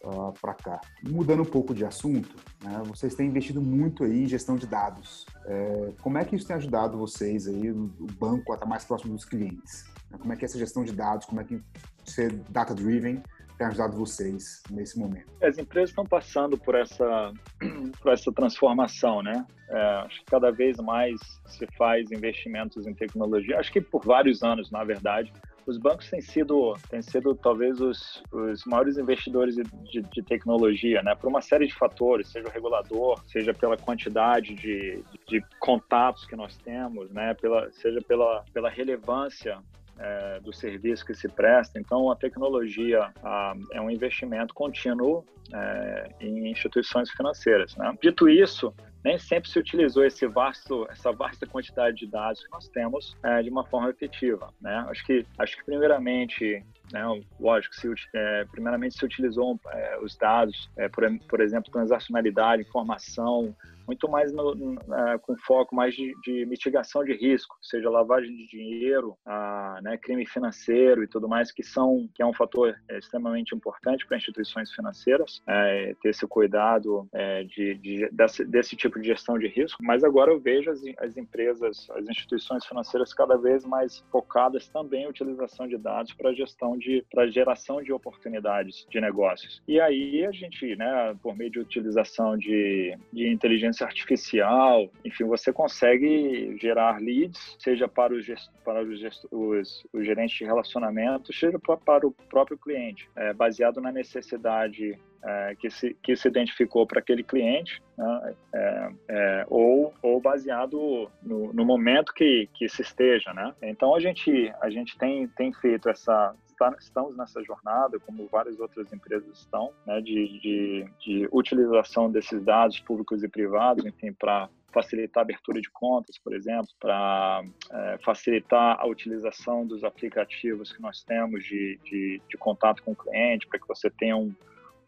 uh, 0.02 0.32
para 0.40 0.54
cá. 0.54 0.80
Mudando 1.08 1.42
um 1.42 1.46
pouco 1.46 1.74
de 1.74 1.84
assunto, 1.84 2.36
né, 2.62 2.82
vocês 2.86 3.14
têm 3.14 3.28
investido 3.28 3.60
muito 3.60 4.04
aí 4.04 4.24
em 4.24 4.26
gestão 4.26 4.56
de 4.56 4.66
dados. 4.66 5.26
É, 5.48 5.92
como 6.02 6.18
é 6.18 6.24
que 6.26 6.36
isso 6.36 6.46
tem 6.46 6.56
ajudado 6.56 6.98
vocês 6.98 7.48
aí, 7.48 7.70
o 7.70 8.06
banco, 8.18 8.52
a 8.52 8.54
estar 8.54 8.66
mais 8.66 8.84
próximo 8.84 9.14
dos 9.14 9.24
clientes? 9.24 9.90
Né? 10.10 10.18
Como 10.18 10.30
é 10.30 10.36
que 10.36 10.44
essa 10.44 10.58
gestão 10.58 10.84
de 10.84 10.92
dados, 10.92 11.24
como 11.24 11.40
é 11.40 11.44
que 11.44 11.58
ser 12.04 12.32
data-driven 12.50 13.22
tem 13.56 13.66
ajudado 13.66 13.96
vocês 13.96 14.62
nesse 14.70 14.98
momento? 14.98 15.26
As 15.42 15.56
empresas 15.56 15.88
estão 15.88 16.04
passando 16.04 16.58
por 16.58 16.74
essa, 16.74 17.32
por 18.02 18.12
essa 18.12 18.30
transformação, 18.30 19.22
né? 19.22 19.46
É, 19.70 19.80
acho 20.06 20.20
que 20.20 20.26
cada 20.26 20.50
vez 20.50 20.76
mais 20.78 21.18
se 21.46 21.66
faz 21.78 22.12
investimentos 22.12 22.86
em 22.86 22.94
tecnologia. 22.94 23.58
Acho 23.58 23.72
que 23.72 23.80
por 23.80 24.04
vários 24.04 24.42
anos, 24.42 24.70
na 24.70 24.84
verdade, 24.84 25.32
os 25.68 25.76
bancos 25.76 26.08
têm 26.08 26.20
sido, 26.20 26.74
têm 26.88 27.02
sido 27.02 27.34
talvez 27.34 27.78
os, 27.80 28.22
os 28.32 28.64
maiores 28.64 28.96
investidores 28.96 29.54
de, 29.54 30.00
de, 30.00 30.22
tecnologia, 30.22 31.02
né? 31.02 31.14
Por 31.14 31.28
uma 31.28 31.42
série 31.42 31.66
de 31.66 31.74
fatores, 31.74 32.28
seja 32.28 32.48
o 32.48 32.50
regulador, 32.50 33.22
seja 33.26 33.52
pela 33.52 33.76
quantidade 33.76 34.54
de, 34.54 35.04
de 35.28 35.44
contatos 35.60 36.24
que 36.24 36.34
nós 36.34 36.56
temos, 36.56 37.10
né? 37.10 37.34
Pela, 37.34 37.70
seja 37.72 38.00
pela, 38.00 38.44
pela 38.52 38.70
relevância 38.70 39.58
é, 39.98 40.40
do 40.40 40.54
serviço 40.54 41.04
que 41.04 41.14
se 41.14 41.28
presta. 41.28 41.78
Então, 41.78 42.10
a 42.10 42.16
tecnologia 42.16 43.12
a, 43.22 43.54
é 43.72 43.80
um 43.80 43.90
investimento 43.90 44.54
contínuo 44.54 45.24
é, 45.52 46.10
em 46.20 46.50
instituições 46.50 47.10
financeiras. 47.10 47.76
Né? 47.76 47.92
Dito 48.00 48.28
isso, 48.28 48.72
nem 49.04 49.18
sempre 49.18 49.48
se 49.48 49.58
utilizou 49.58 50.04
esse 50.04 50.26
vasto, 50.26 50.86
essa 50.90 51.12
vasta 51.12 51.46
quantidade 51.46 51.96
de 51.96 52.06
dados 52.06 52.42
que 52.44 52.50
nós 52.50 52.68
temos 52.68 53.16
é, 53.22 53.42
de 53.42 53.50
uma 53.50 53.64
forma 53.64 53.90
efetiva. 53.90 54.52
Né? 54.60 54.84
Acho 54.88 55.04
que, 55.04 55.26
acho 55.38 55.56
que 55.56 55.64
primeiramente, 55.64 56.64
né, 56.92 57.02
lógico, 57.38 57.74
se, 57.74 57.92
é, 58.14 58.44
primeiramente 58.50 58.98
se 58.98 59.04
utilizou 59.04 59.58
é, 59.70 59.98
os 60.00 60.16
dados, 60.16 60.70
é, 60.76 60.88
por, 60.88 61.04
por 61.28 61.40
exemplo, 61.40 61.70
transacionalidade, 61.70 62.62
informação, 62.62 63.54
muito 63.88 64.06
mais 64.06 64.30
no, 64.30 64.52
uh, 64.52 65.18
com 65.22 65.34
foco 65.38 65.74
mais 65.74 65.94
de, 65.94 66.14
de, 66.22 66.44
mitigação 66.44 67.02
de 67.02 67.14
risco, 67.14 67.56
seja 67.62 67.88
lavagem 67.88 68.36
de 68.36 68.46
dinheiro, 68.46 69.16
uh, 69.26 69.82
né, 69.82 69.96
crime 69.96 70.26
financeiro 70.26 71.02
e 71.02 71.08
tudo 71.08 71.26
mais, 71.26 71.50
que 71.50 71.62
são 71.62 72.06
que 72.14 72.22
é 72.22 72.26
um 72.26 72.34
fator 72.34 72.76
é, 72.86 72.98
extremamente 72.98 73.54
importante 73.54 74.06
para 74.06 74.18
instituições 74.18 74.70
financeiras 74.72 75.42
é, 75.46 75.96
ter 76.02 76.10
esse 76.10 76.26
cuidado 76.26 77.08
é, 77.14 77.44
de, 77.44 77.74
de 77.76 78.08
desse, 78.12 78.44
desse, 78.44 78.76
tipo 78.76 79.00
de 79.00 79.08
gestão 79.08 79.38
de 79.38 79.48
risco. 79.48 79.82
Mas 79.82 80.04
agora 80.04 80.30
eu 80.30 80.38
vejo 80.38 80.70
as, 80.70 80.82
as 80.98 81.16
empresas, 81.16 81.88
as 81.90 82.06
instituições 82.08 82.66
financeiras 82.66 83.14
cada 83.14 83.38
vez 83.38 83.64
mais 83.64 84.04
focadas 84.12 84.68
também 84.68 85.04
em 85.04 85.08
utilização 85.08 85.66
de 85.66 85.78
dados 85.78 86.12
para 86.12 86.34
gestão 86.34 86.76
de 86.78 87.04
para 87.10 87.26
geração 87.26 87.82
de 87.82 87.92
oportunidades 87.92 88.86
de 88.88 89.00
negócios. 89.00 89.62
E 89.66 89.80
aí 89.80 90.24
a 90.24 90.32
gente, 90.32 90.76
né, 90.76 91.16
por 91.22 91.36
meio 91.36 91.50
de 91.50 91.58
utilização 91.58 92.36
de, 92.36 92.96
de 93.12 93.28
inteligência 93.28 93.84
artificial, 93.84 94.88
enfim, 95.04 95.24
você 95.24 95.52
consegue 95.52 96.56
gerar 96.60 97.00
leads, 97.00 97.56
seja 97.58 97.88
para 97.88 98.14
os, 98.14 98.26
para 98.64 98.82
os, 98.82 99.00
os, 99.30 99.86
os 99.92 100.06
gerentes 100.06 100.36
de 100.36 100.44
relacionamento, 100.44 101.32
seja 101.32 101.58
para, 101.58 101.76
para 101.76 102.06
o 102.06 102.12
próprio 102.28 102.58
cliente, 102.58 103.08
é, 103.16 103.32
baseado 103.32 103.80
na 103.80 103.92
necessidade 103.92 104.98
é, 105.24 105.56
que, 105.58 105.70
se, 105.70 105.94
que 106.02 106.16
se 106.16 106.28
identificou 106.28 106.86
para 106.86 107.00
aquele 107.00 107.22
cliente, 107.22 107.82
né, 107.96 108.34
é, 108.54 108.90
é, 109.08 109.46
ou, 109.48 109.92
ou 110.02 110.20
baseado 110.20 111.10
no, 111.22 111.52
no, 111.52 111.64
momento 111.64 112.12
que, 112.14 112.48
que 112.54 112.68
se 112.68 112.82
esteja. 112.82 113.32
Né? 113.32 113.54
Então, 113.62 113.94
a 113.94 114.00
gente, 114.00 114.52
a 114.60 114.70
gente 114.70 114.96
tem, 114.96 115.26
tem 115.28 115.52
feito 115.52 115.88
essa, 115.88 116.34
estamos 116.78 117.16
nessa 117.16 117.42
jornada, 117.42 117.98
como 118.00 118.26
várias 118.26 118.58
outras 118.58 118.92
empresas 118.92 119.38
estão, 119.38 119.72
né, 119.86 120.00
de, 120.00 120.38
de, 120.40 120.86
de 121.00 121.28
utilização 121.32 122.10
desses 122.10 122.42
dados 122.42 122.80
públicos 122.80 123.22
e 123.22 123.28
privados, 123.28 123.84
enfim, 123.84 124.12
para 124.12 124.48
facilitar 124.72 125.22
a 125.22 125.24
abertura 125.24 125.60
de 125.60 125.70
contas, 125.70 126.18
por 126.18 126.34
exemplo, 126.34 126.68
para 126.78 127.42
é, 127.70 127.98
facilitar 128.04 128.78
a 128.78 128.86
utilização 128.86 129.66
dos 129.66 129.82
aplicativos 129.82 130.72
que 130.72 130.82
nós 130.82 131.02
temos 131.02 131.44
de, 131.44 131.78
de, 131.84 132.20
de 132.28 132.36
contato 132.36 132.82
com 132.82 132.92
o 132.92 132.96
cliente, 132.96 133.46
para 133.46 133.58
que 133.58 133.66
você 133.66 133.90
tenha 133.90 134.16
um, 134.16 134.34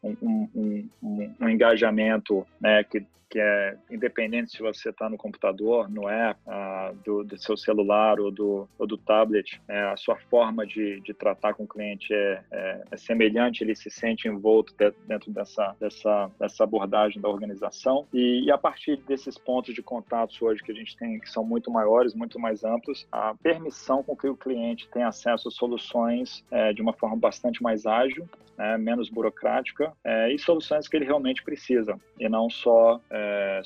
um, 0.02 0.16
um, 0.22 0.88
um, 1.02 1.34
um 1.40 1.48
engajamento 1.48 2.46
né, 2.60 2.84
que 2.84 3.04
que 3.30 3.38
é 3.38 3.76
independente 3.88 4.50
se 4.50 4.60
você 4.60 4.90
está 4.90 5.08
no 5.08 5.16
computador, 5.16 5.88
no 5.88 6.08
app, 6.08 6.38
uh, 6.46 6.94
do, 7.04 7.24
do, 7.24 7.38
seu 7.38 7.56
celular 7.56 8.18
ou 8.18 8.30
do, 8.30 8.68
ou 8.76 8.86
do 8.86 8.98
tablet, 8.98 9.60
é, 9.68 9.82
a 9.82 9.96
sua 9.96 10.16
forma 10.16 10.66
de, 10.66 11.00
de 11.00 11.14
tratar 11.14 11.54
com 11.54 11.62
o 11.62 11.68
cliente 11.68 12.12
é, 12.12 12.42
é, 12.50 12.82
é, 12.90 12.96
semelhante, 12.96 13.62
ele 13.62 13.76
se 13.76 13.88
sente 13.88 14.26
envolto 14.26 14.74
dentro 15.06 15.30
dessa, 15.30 15.76
dessa, 15.78 16.30
dessa 16.38 16.64
abordagem 16.64 17.22
da 17.22 17.28
organização. 17.28 18.06
E, 18.12 18.44
e, 18.44 18.50
a 18.50 18.58
partir 18.58 18.96
desses 18.96 19.38
pontos 19.38 19.74
de 19.74 19.82
contatos 19.82 20.40
hoje 20.42 20.62
que 20.62 20.72
a 20.72 20.74
gente 20.74 20.96
tem, 20.96 21.20
que 21.20 21.30
são 21.30 21.44
muito 21.44 21.70
maiores, 21.70 22.14
muito 22.14 22.38
mais 22.38 22.64
amplos, 22.64 23.06
a 23.12 23.34
permissão 23.40 24.02
com 24.02 24.16
que 24.16 24.26
o 24.26 24.36
cliente 24.36 24.88
tenha 24.88 25.08
acesso 25.08 25.48
a 25.48 25.50
soluções 25.50 26.44
é, 26.50 26.72
de 26.72 26.82
uma 26.82 26.92
forma 26.92 27.16
bastante 27.16 27.62
mais 27.62 27.86
ágil, 27.86 28.28
né, 28.60 28.76
menos 28.76 29.08
burocrática 29.08 29.92
é, 30.04 30.32
e 30.32 30.38
soluções 30.38 30.86
que 30.86 30.96
ele 30.96 31.06
realmente 31.06 31.42
precisa 31.42 31.98
e 32.18 32.28
não 32.28 32.50
só 32.50 33.00
é, 33.20 33.62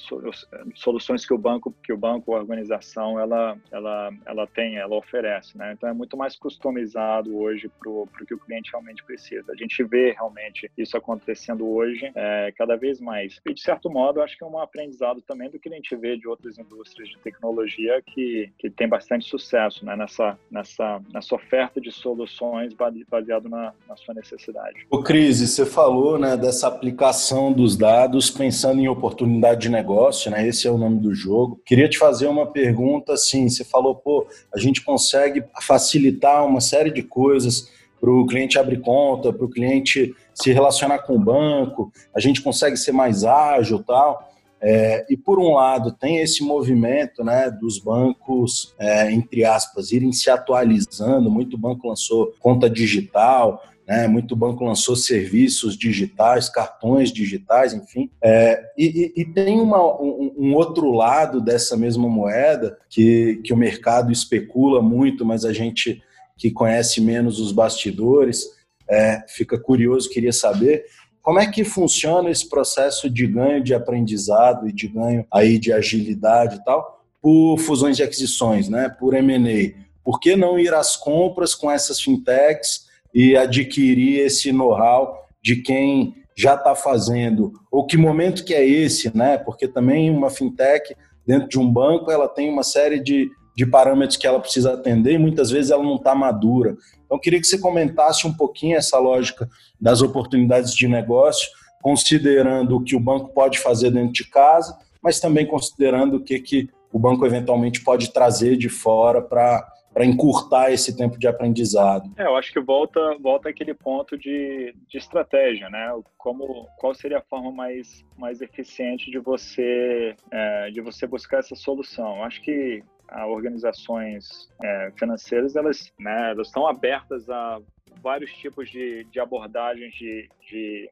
soluções 0.75 1.27
que 1.27 1.33
o 1.33 1.39
banco, 1.39 1.75
que 1.83 1.93
o 1.93 1.97
banco, 1.97 2.35
a 2.35 2.39
organização, 2.39 3.19
ela, 3.19 3.57
ela, 3.71 4.11
ela 4.27 4.47
tem, 4.47 4.77
ela 4.77 4.97
oferece, 4.97 5.57
né? 5.57 5.73
Então 5.73 5.89
é 5.89 5.93
muito 5.93 6.17
mais 6.17 6.37
customizado 6.37 7.37
hoje 7.37 7.71
para 7.79 7.91
o 7.91 8.09
que 8.27 8.35
o 8.35 8.39
cliente 8.39 8.71
realmente 8.71 9.05
precisa. 9.05 9.53
A 9.53 9.57
gente 9.57 9.83
vê 9.85 10.13
realmente 10.13 10.71
isso 10.77 10.97
acontecendo 10.97 11.67
hoje 11.67 12.11
é, 12.15 12.53
cada 12.57 12.77
vez 12.77 13.01
mais. 13.01 13.41
E 13.47 13.55
de 13.55 13.61
certo 13.61 13.91
modo, 13.91 14.23
acho 14.23 14.37
que 14.37 14.45
é 14.45 14.47
um 14.47 14.59
aprendizado 14.59 15.23
também 15.23 15.51
do 15.51 15.59
que 15.59 15.69
a 15.69 15.73
gente 15.73 15.95
vê 15.97 16.17
de 16.17 16.27
outras 16.27 16.59
indústrias 16.59 17.09
de 17.09 17.19
tecnologia 17.19 18.03
que, 18.03 18.53
que 18.59 18.71
tem 18.71 18.89
bastante 18.89 19.27
sucesso, 19.27 19.85
né? 19.85 19.97
Nessa, 19.97 20.39
nessa, 20.51 21.01
nessa 21.13 21.35
oferta 21.35 21.81
de 21.81 21.91
soluções 21.91 22.75
baseado 23.09 23.49
na, 23.49 23.73
na 23.89 23.97
sua 23.97 24.15
necessidade. 24.15 24.87
O 24.91 25.03
Cris, 25.03 25.41
você 25.41 25.65
falou, 25.65 26.19
né, 26.19 26.37
dessa 26.37 26.69
aplicação 26.69 27.53
dos 27.53 27.77
dados 27.77 28.31
pensando 28.31 28.81
em 28.81 28.89
oportunidades 28.89 29.44
de 29.53 29.69
negócio, 29.69 30.31
né? 30.31 30.47
Esse 30.47 30.67
é 30.67 30.71
o 30.71 30.79
nome 30.79 31.01
do 31.01 31.15
jogo. 31.15 31.61
Queria 31.67 31.89
te 31.89 31.99
fazer 31.99 32.27
uma 32.29 32.47
pergunta 32.47 33.13
assim, 33.13 33.49
você 33.49 33.65
falou, 33.65 33.97
pô, 33.97 34.27
a 34.55 34.59
gente 34.59 34.81
consegue 34.83 35.45
facilitar 35.61 36.47
uma 36.47 36.61
série 36.61 36.91
de 36.91 37.03
coisas 37.03 37.69
para 38.01 38.11
o 38.11 38.27
cliente 38.27 38.59
abrir 38.59 38.81
conta, 38.81 39.33
para 39.33 39.45
o 39.45 39.51
cliente 39.51 40.15
se 40.35 40.53
relacionar 40.53 41.01
com 41.01 41.17
o 41.17 41.19
banco, 41.19 41.93
a 42.15 42.21
gente 42.21 42.43
consegue 42.43 42.77
ser 42.77 42.93
mais 42.93 43.25
ágil 43.25 43.83
tal. 43.83 44.31
É, 44.61 45.05
e 45.11 45.17
por 45.17 45.39
um 45.39 45.53
lado 45.55 45.93
tem 45.93 46.21
esse 46.21 46.43
movimento 46.43 47.23
né, 47.23 47.51
dos 47.51 47.79
bancos, 47.79 48.75
é, 48.79 49.13
entre 49.13 49.45
aspas, 49.45 49.93
irem 49.93 50.11
se 50.11 50.31
atualizando, 50.31 51.31
muito 51.31 51.59
banco 51.59 51.87
lançou 51.87 52.33
conta 52.41 52.69
digital, 52.71 53.63
né? 53.87 54.07
Muito 54.07 54.35
banco 54.35 54.65
lançou 54.65 54.97
serviços 54.97 55.77
digitais, 55.77 56.49
cartões 56.49 57.13
digitais, 57.13 57.75
enfim. 57.75 58.11
É, 58.23 58.63
e, 58.77 59.13
e, 59.17 59.25
tem 59.25 59.61
uma, 59.61 59.83
um, 60.01 60.35
um, 60.37 60.55
outro 60.55 60.91
lado 60.93 61.41
dessa 61.41 61.77
mesma 61.77 62.09
moeda 62.09 62.79
que, 62.89 63.41
que 63.45 63.53
o 63.53 63.57
mercado 63.57 64.11
especula 64.11 64.81
muito, 64.83 65.25
mas 65.25 65.45
a 65.45 65.53
gente 65.53 66.03
que 66.37 66.51
conhece 66.51 67.01
menos 67.01 67.39
os 67.39 67.53
bastidores 67.53 68.45
é, 68.89 69.25
fica 69.29 69.59
curioso, 69.59 70.11
queria 70.11 70.33
saber 70.33 70.85
como 71.23 71.39
é 71.39 71.51
que 71.51 71.65
funciona 71.65 72.31
esse 72.31 72.47
processo 72.49 73.09
de 73.09 73.27
ganho 73.27 73.63
de 73.63 73.73
aprendizado 73.73 74.69
e 74.69 74.73
de 74.73 74.89
ganho 74.89 75.27
aí 75.33 75.59
de 75.59 75.73
agilidade 75.73 76.57
e 76.57 76.65
tal 76.65 77.03
por 77.23 77.57
fusões 77.57 77.99
e 77.99 78.03
aquisições, 78.03 78.69
né, 78.69 78.91
por 79.01 79.15
M&A? 79.15 79.83
Por 80.05 80.21
que 80.21 80.37
não 80.37 80.59
ir 80.59 80.75
às 80.75 80.95
compras 80.97 81.55
com 81.55 81.71
essas 81.71 81.99
fintechs 81.99 82.84
e 83.15 83.37
adquirir 83.37 84.21
esse 84.21 84.53
know-how 84.53 85.25
de 85.43 85.57
quem 85.57 86.15
já 86.37 86.55
está 86.55 86.75
fazendo? 86.75 87.53
Ou 87.71 87.87
que 87.87 87.97
momento 87.97 88.45
que 88.45 88.53
é 88.53 88.67
esse, 88.67 89.17
né? 89.17 89.39
Porque 89.39 89.69
também 89.69 90.11
uma 90.11 90.31
fintech 90.31 90.97
dentro 91.27 91.49
de 91.49 91.59
um 91.59 91.71
banco 91.71 92.11
ela 92.11 92.29
tem 92.29 92.51
uma 92.51 92.65
série 92.65 92.99
de, 92.99 93.31
de 93.57 93.65
parâmetros 93.65 94.17
que 94.17 94.27
ela 94.27 94.41
precisa 94.41 94.75
atender 94.75 95.13
e 95.13 95.19
muitas 95.19 95.51
vezes 95.51 95.71
ela 95.71 95.83
não 95.83 95.97
está 95.97 96.15
madura. 96.15 96.77
Então, 97.05 97.19
queria 97.19 97.41
que 97.41 97.47
você 97.47 97.59
comentasse 97.59 98.27
um 98.27 98.33
pouquinho 98.33 98.77
essa 98.77 98.99
lógica 98.99 99.49
das 99.81 100.03
oportunidades 100.03 100.75
de 100.75 100.89
negócio, 100.89 101.49
considerando 101.81 102.77
o 102.77 102.83
que 102.83 102.97
o 102.97 103.01
banco 103.01 103.29
pode 103.33 103.59
fazer 103.59 103.91
dentro 103.91 104.13
de 104.13 104.29
casa, 104.29 104.77
mas 105.03 105.21
também 105.21 105.47
considerando 105.47 106.17
o 106.17 106.21
que, 106.21 106.41
que 106.41 106.69
o 106.93 106.99
banco 106.99 107.25
eventualmente 107.27 107.83
pode 107.83 108.13
trazer 108.13 108.57
de 108.57 108.69
fora 108.69 109.21
para 109.21 109.67
para 109.95 110.05
encurtar 110.05 110.73
esse 110.73 110.97
tempo 110.97 111.17
de 111.17 111.29
aprendizado. 111.29 112.13
É, 112.19 112.25
eu 112.25 112.37
acho 112.37 112.53
que 112.53 112.61
volta 112.61 113.17
volta 113.21 113.49
aquele 113.49 113.73
ponto 113.73 114.19
de, 114.19 114.75
de 114.89 114.99
estratégia, 114.99 115.71
né? 115.71 115.89
Como 116.19 116.69
qual 116.77 116.93
seria 116.93 117.19
a 117.19 117.23
forma 117.23 117.53
mais 117.53 118.05
mais 118.19 118.43
eficiente 118.43 119.11
de 119.11 119.19
você 119.21 120.17
é, 120.33 120.71
de 120.71 120.81
você 120.81 121.07
buscar 121.07 121.39
essa 121.39 121.55
solução? 121.55 122.17
Eu 122.17 122.25
acho 122.25 122.43
que 122.43 122.83
organizações 123.29 124.51
é, 124.61 124.91
financeiras 124.99 125.55
elas 125.55 125.93
né, 126.01 126.33
elas 126.33 126.49
estão 126.49 126.67
abertas 126.67 127.31
a 127.31 127.61
vários 128.03 128.33
tipos 128.35 128.69
de, 128.69 129.05
de 129.05 129.21
abordagens 129.21 129.95
de, 129.95 130.29
de, 130.51 130.91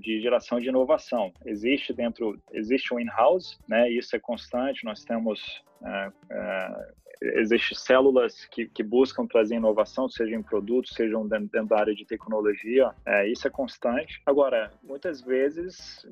de 0.00 0.20
geração 0.20 0.60
de 0.60 0.68
inovação. 0.68 1.32
Existe 1.44 1.92
dentro, 1.92 2.38
existe 2.52 2.92
um 2.94 3.00
in-house, 3.00 3.58
né? 3.68 3.90
Isso 3.90 4.14
é 4.14 4.18
constante. 4.20 4.84
Nós 4.84 5.02
temos 5.02 5.40
uh, 5.80 6.08
uh, 6.08 6.94
existem 7.20 7.76
células 7.76 8.44
que, 8.46 8.66
que, 8.66 8.82
buscam 8.82 9.26
trazer 9.26 9.56
inovação, 9.56 10.08
seja 10.08 10.34
em 10.34 10.42
produtos, 10.42 10.94
sejam 10.94 11.26
dentro 11.26 11.66
da 11.66 11.78
área 11.78 11.94
de 11.94 12.04
tecnologia, 12.04 12.92
é, 13.04 13.28
isso 13.28 13.46
é 13.46 13.50
constante. 13.50 14.20
Agora, 14.24 14.70
muitas 14.82 15.20
vezes 15.22 16.06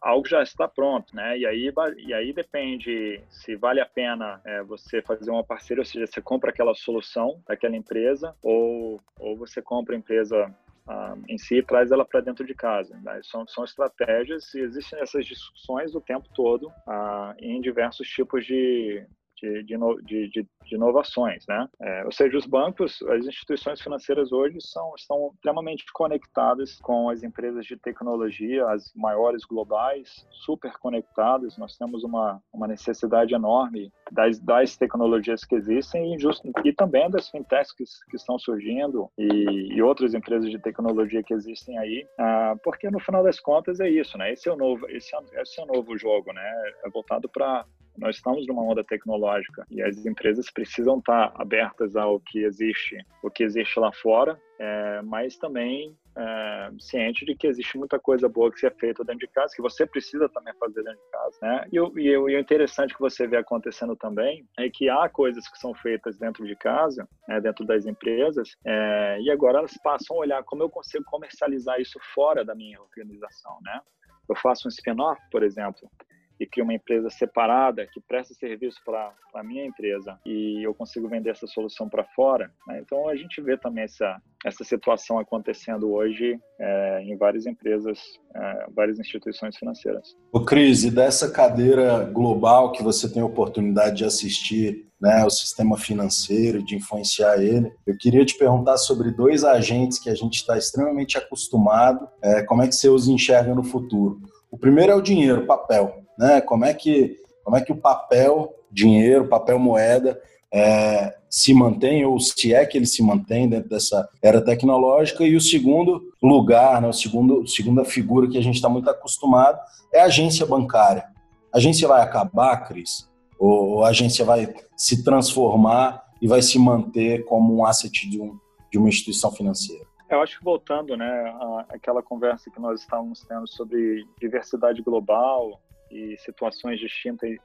algo 0.00 0.26
já 0.26 0.42
está 0.42 0.66
pronto, 0.66 1.14
né? 1.14 1.38
E 1.38 1.46
aí, 1.46 1.72
e 1.98 2.12
aí 2.12 2.32
depende 2.32 3.22
se 3.30 3.54
vale 3.56 3.80
a 3.80 3.86
pena 3.86 4.40
é, 4.44 4.62
você 4.62 5.00
fazer 5.00 5.30
uma 5.30 5.44
parceria, 5.44 5.82
ou 5.82 5.86
seja, 5.86 6.06
você 6.06 6.20
compra 6.20 6.50
aquela 6.50 6.74
solução 6.74 7.40
daquela 7.46 7.76
empresa 7.76 8.34
ou, 8.42 9.00
ou 9.18 9.36
você 9.36 9.62
compra 9.62 9.94
a 9.94 9.98
empresa 9.98 10.52
ah, 10.86 11.16
em 11.28 11.38
si 11.38 11.56
e 11.56 11.62
traz 11.62 11.92
ela 11.92 12.04
para 12.04 12.20
dentro 12.20 12.44
de 12.44 12.54
casa. 12.54 12.98
Né? 13.02 13.20
São, 13.22 13.46
são 13.46 13.64
estratégias 13.64 14.52
e 14.54 14.60
existem 14.60 14.98
essas 15.00 15.24
discussões 15.26 15.94
o 15.94 16.00
tempo 16.00 16.28
todo 16.34 16.72
ah, 16.86 17.34
em 17.38 17.60
diversos 17.60 18.08
tipos 18.08 18.44
de, 18.44 19.06
de, 19.42 19.62
de, 19.64 20.28
de, 20.28 20.46
de 20.64 20.74
inovações, 20.74 21.44
né? 21.48 21.68
É, 21.80 22.04
ou 22.04 22.12
seja, 22.12 22.36
os 22.36 22.46
bancos, 22.46 23.02
as 23.02 23.26
instituições 23.26 23.80
financeiras 23.80 24.32
hoje 24.32 24.60
são 24.60 24.92
estão 24.96 25.30
extremamente 25.34 25.84
conectadas 25.92 26.78
com 26.80 27.08
as 27.10 27.22
empresas 27.22 27.66
de 27.66 27.76
tecnologia, 27.76 28.66
as 28.68 28.92
maiores 28.94 29.44
globais, 29.44 30.26
super 30.30 30.72
conectadas. 30.78 31.58
Nós 31.58 31.76
temos 31.76 32.04
uma, 32.04 32.40
uma 32.52 32.68
necessidade 32.68 33.34
enorme 33.34 33.92
das, 34.10 34.38
das 34.38 34.76
tecnologias 34.76 35.44
que 35.44 35.54
existem 35.54 36.14
e, 36.14 36.18
just, 36.18 36.42
e 36.64 36.72
também 36.72 37.10
das 37.10 37.28
fintechs 37.28 37.72
que, 37.72 37.84
que 38.10 38.16
estão 38.16 38.38
surgindo 38.38 39.10
e, 39.18 39.74
e, 39.74 39.82
outras 39.82 40.14
empresas 40.14 40.50
de 40.50 40.58
tecnologia 40.58 41.22
que 41.22 41.34
existem 41.34 41.78
aí, 41.78 42.06
ah, 42.18 42.54
porque 42.62 42.90
no 42.90 43.00
final 43.00 43.22
das 43.22 43.40
contas 43.40 43.80
é 43.80 43.88
isso, 43.88 44.16
né? 44.16 44.32
Esse 44.32 44.48
é 44.48 44.52
o 44.52 44.56
novo, 44.56 44.88
esse 44.88 45.14
é, 45.14 45.42
esse 45.42 45.60
é 45.60 45.64
o 45.64 45.66
novo 45.66 45.96
jogo, 45.98 46.32
né? 46.32 46.72
É 46.84 46.90
voltado 46.90 47.28
para 47.28 47.64
nós 47.96 48.16
estamos 48.16 48.46
numa 48.46 48.62
onda 48.62 48.82
tecnológica 48.84 49.66
e 49.70 49.82
as 49.82 50.04
empresas 50.06 50.50
precisam 50.50 50.98
estar 50.98 51.32
abertas 51.36 51.96
ao 51.96 52.20
que 52.20 52.44
existe, 52.44 52.96
o 53.22 53.30
que 53.30 53.42
existe 53.42 53.78
lá 53.78 53.92
fora, 53.92 54.40
é, 54.58 55.02
mas 55.02 55.36
também 55.36 55.96
é, 56.16 56.70
ciente 56.78 57.24
de 57.24 57.34
que 57.34 57.46
existe 57.46 57.78
muita 57.78 57.98
coisa 57.98 58.28
boa 58.28 58.50
que 58.50 58.58
se 58.58 58.66
é 58.66 58.70
feita 58.70 59.04
dentro 59.04 59.26
de 59.26 59.32
casa, 59.32 59.54
que 59.54 59.62
você 59.62 59.86
precisa 59.86 60.28
também 60.28 60.54
fazer 60.54 60.82
dentro 60.82 61.00
de 61.00 61.10
casa, 61.10 61.38
né? 61.42 61.66
E, 61.72 61.80
o, 61.80 61.98
e, 61.98 62.16
o 62.16 62.28
interessante 62.38 62.94
que 62.94 63.00
você 63.00 63.26
vê 63.26 63.36
acontecendo 63.36 63.96
também 63.96 64.46
é 64.58 64.68
que 64.68 64.88
há 64.88 65.08
coisas 65.08 65.48
que 65.48 65.58
são 65.58 65.74
feitas 65.74 66.18
dentro 66.18 66.46
de 66.46 66.54
casa, 66.56 67.08
né, 67.26 67.40
dentro 67.40 67.64
das 67.64 67.86
empresas, 67.86 68.54
é, 68.64 69.20
e 69.20 69.30
agora 69.30 69.58
elas 69.58 69.76
passam 69.82 70.16
a 70.16 70.20
olhar 70.20 70.42
como 70.44 70.62
eu 70.62 70.70
consigo 70.70 71.04
comercializar 71.06 71.80
isso 71.80 71.98
fora 72.14 72.44
da 72.44 72.54
minha 72.54 72.80
organização, 72.80 73.58
né? 73.62 73.80
Eu 74.28 74.36
faço 74.36 74.68
um 74.68 74.70
spin-off, 74.70 75.20
por 75.30 75.42
exemplo, 75.42 75.90
e 76.38 76.46
crio 76.46 76.64
uma 76.64 76.74
empresa 76.74 77.10
separada 77.10 77.86
que 77.86 78.00
presta 78.00 78.34
serviço 78.34 78.78
para 78.84 79.12
a 79.34 79.42
minha 79.42 79.64
empresa 79.64 80.18
e 80.26 80.62
eu 80.62 80.74
consigo 80.74 81.08
vender 81.08 81.30
essa 81.30 81.46
solução 81.46 81.88
para 81.88 82.04
fora. 82.04 82.50
Né? 82.66 82.80
Então 82.84 83.08
a 83.08 83.16
gente 83.16 83.40
vê 83.40 83.56
também 83.56 83.84
essa, 83.84 84.20
essa 84.44 84.64
situação 84.64 85.18
acontecendo 85.18 85.92
hoje 85.92 86.38
é, 86.58 87.02
em 87.04 87.16
várias 87.16 87.46
empresas, 87.46 87.98
é, 88.34 88.66
várias 88.74 88.98
instituições 88.98 89.56
financeiras. 89.56 90.16
O 90.32 90.44
Cris, 90.44 90.84
e 90.84 90.90
dessa 90.90 91.30
cadeira 91.30 92.04
global 92.04 92.72
que 92.72 92.82
você 92.82 93.12
tem 93.12 93.22
a 93.22 93.26
oportunidade 93.26 93.96
de 93.96 94.04
assistir 94.04 94.86
né, 95.02 95.24
o 95.24 95.30
sistema 95.30 95.76
financeiro, 95.76 96.62
de 96.62 96.76
influenciar 96.76 97.42
ele. 97.42 97.72
Eu 97.84 97.96
queria 97.98 98.24
te 98.24 98.38
perguntar 98.38 98.76
sobre 98.76 99.10
dois 99.10 99.42
agentes 99.42 99.98
que 99.98 100.08
a 100.08 100.14
gente 100.14 100.36
está 100.36 100.56
extremamente 100.56 101.18
acostumado, 101.18 102.08
é, 102.22 102.44
como 102.44 102.62
é 102.62 102.68
que 102.68 102.76
você 102.76 102.88
os 102.88 103.08
enxerga 103.08 103.52
no 103.52 103.64
futuro? 103.64 104.20
O 104.48 104.56
primeiro 104.56 104.92
é 104.92 104.94
o 104.94 105.02
dinheiro, 105.02 105.44
papel 105.44 106.01
né? 106.18 106.40
Como 106.40 106.64
é 106.64 106.74
que 106.74 107.20
como 107.44 107.56
é 107.56 107.60
que 107.60 107.72
o 107.72 107.76
papel 107.76 108.54
dinheiro, 108.70 109.28
papel 109.28 109.58
moeda 109.58 110.20
é, 110.52 111.16
se 111.28 111.54
mantém 111.54 112.04
ou 112.04 112.20
se 112.20 112.54
é 112.54 112.64
que 112.66 112.76
ele 112.76 112.86
se 112.86 113.02
mantém 113.02 113.48
dentro 113.48 113.68
dessa 113.68 114.08
era 114.22 114.40
tecnológica 114.40 115.24
e 115.24 115.34
o 115.34 115.40
segundo 115.40 116.12
lugar, 116.22 116.80
né, 116.80 116.88
o 116.88 116.92
segundo 116.92 117.46
segunda 117.46 117.84
figura 117.84 118.28
que 118.28 118.38
a 118.38 118.42
gente 118.42 118.56
está 118.56 118.68
muito 118.68 118.88
acostumado 118.88 119.58
é 119.92 120.00
a 120.00 120.04
agência 120.04 120.46
bancária. 120.46 121.04
A 121.52 121.58
agência 121.58 121.88
vai 121.88 122.02
acabar, 122.02 122.68
Cris? 122.68 123.10
Ou 123.38 123.84
a 123.84 123.88
agência 123.88 124.24
vai 124.24 124.54
se 124.76 125.02
transformar 125.02 126.02
e 126.20 126.28
vai 126.28 126.40
se 126.40 126.58
manter 126.58 127.24
como 127.24 127.56
um 127.56 127.64
asset 127.64 128.08
de, 128.08 128.20
um, 128.20 128.38
de 128.70 128.78
uma 128.78 128.88
instituição 128.88 129.32
financeira? 129.32 129.84
Eu 130.08 130.20
acho 130.20 130.38
que 130.38 130.44
voltando, 130.44 130.96
né, 130.96 131.34
àquela 131.70 132.02
conversa 132.02 132.50
que 132.50 132.60
nós 132.60 132.80
estávamos 132.80 133.24
tendo 133.26 133.48
sobre 133.48 134.06
diversidade 134.20 134.82
global, 134.82 135.58
e 135.92 136.16
situações 136.18 136.80
distintas 136.80 137.36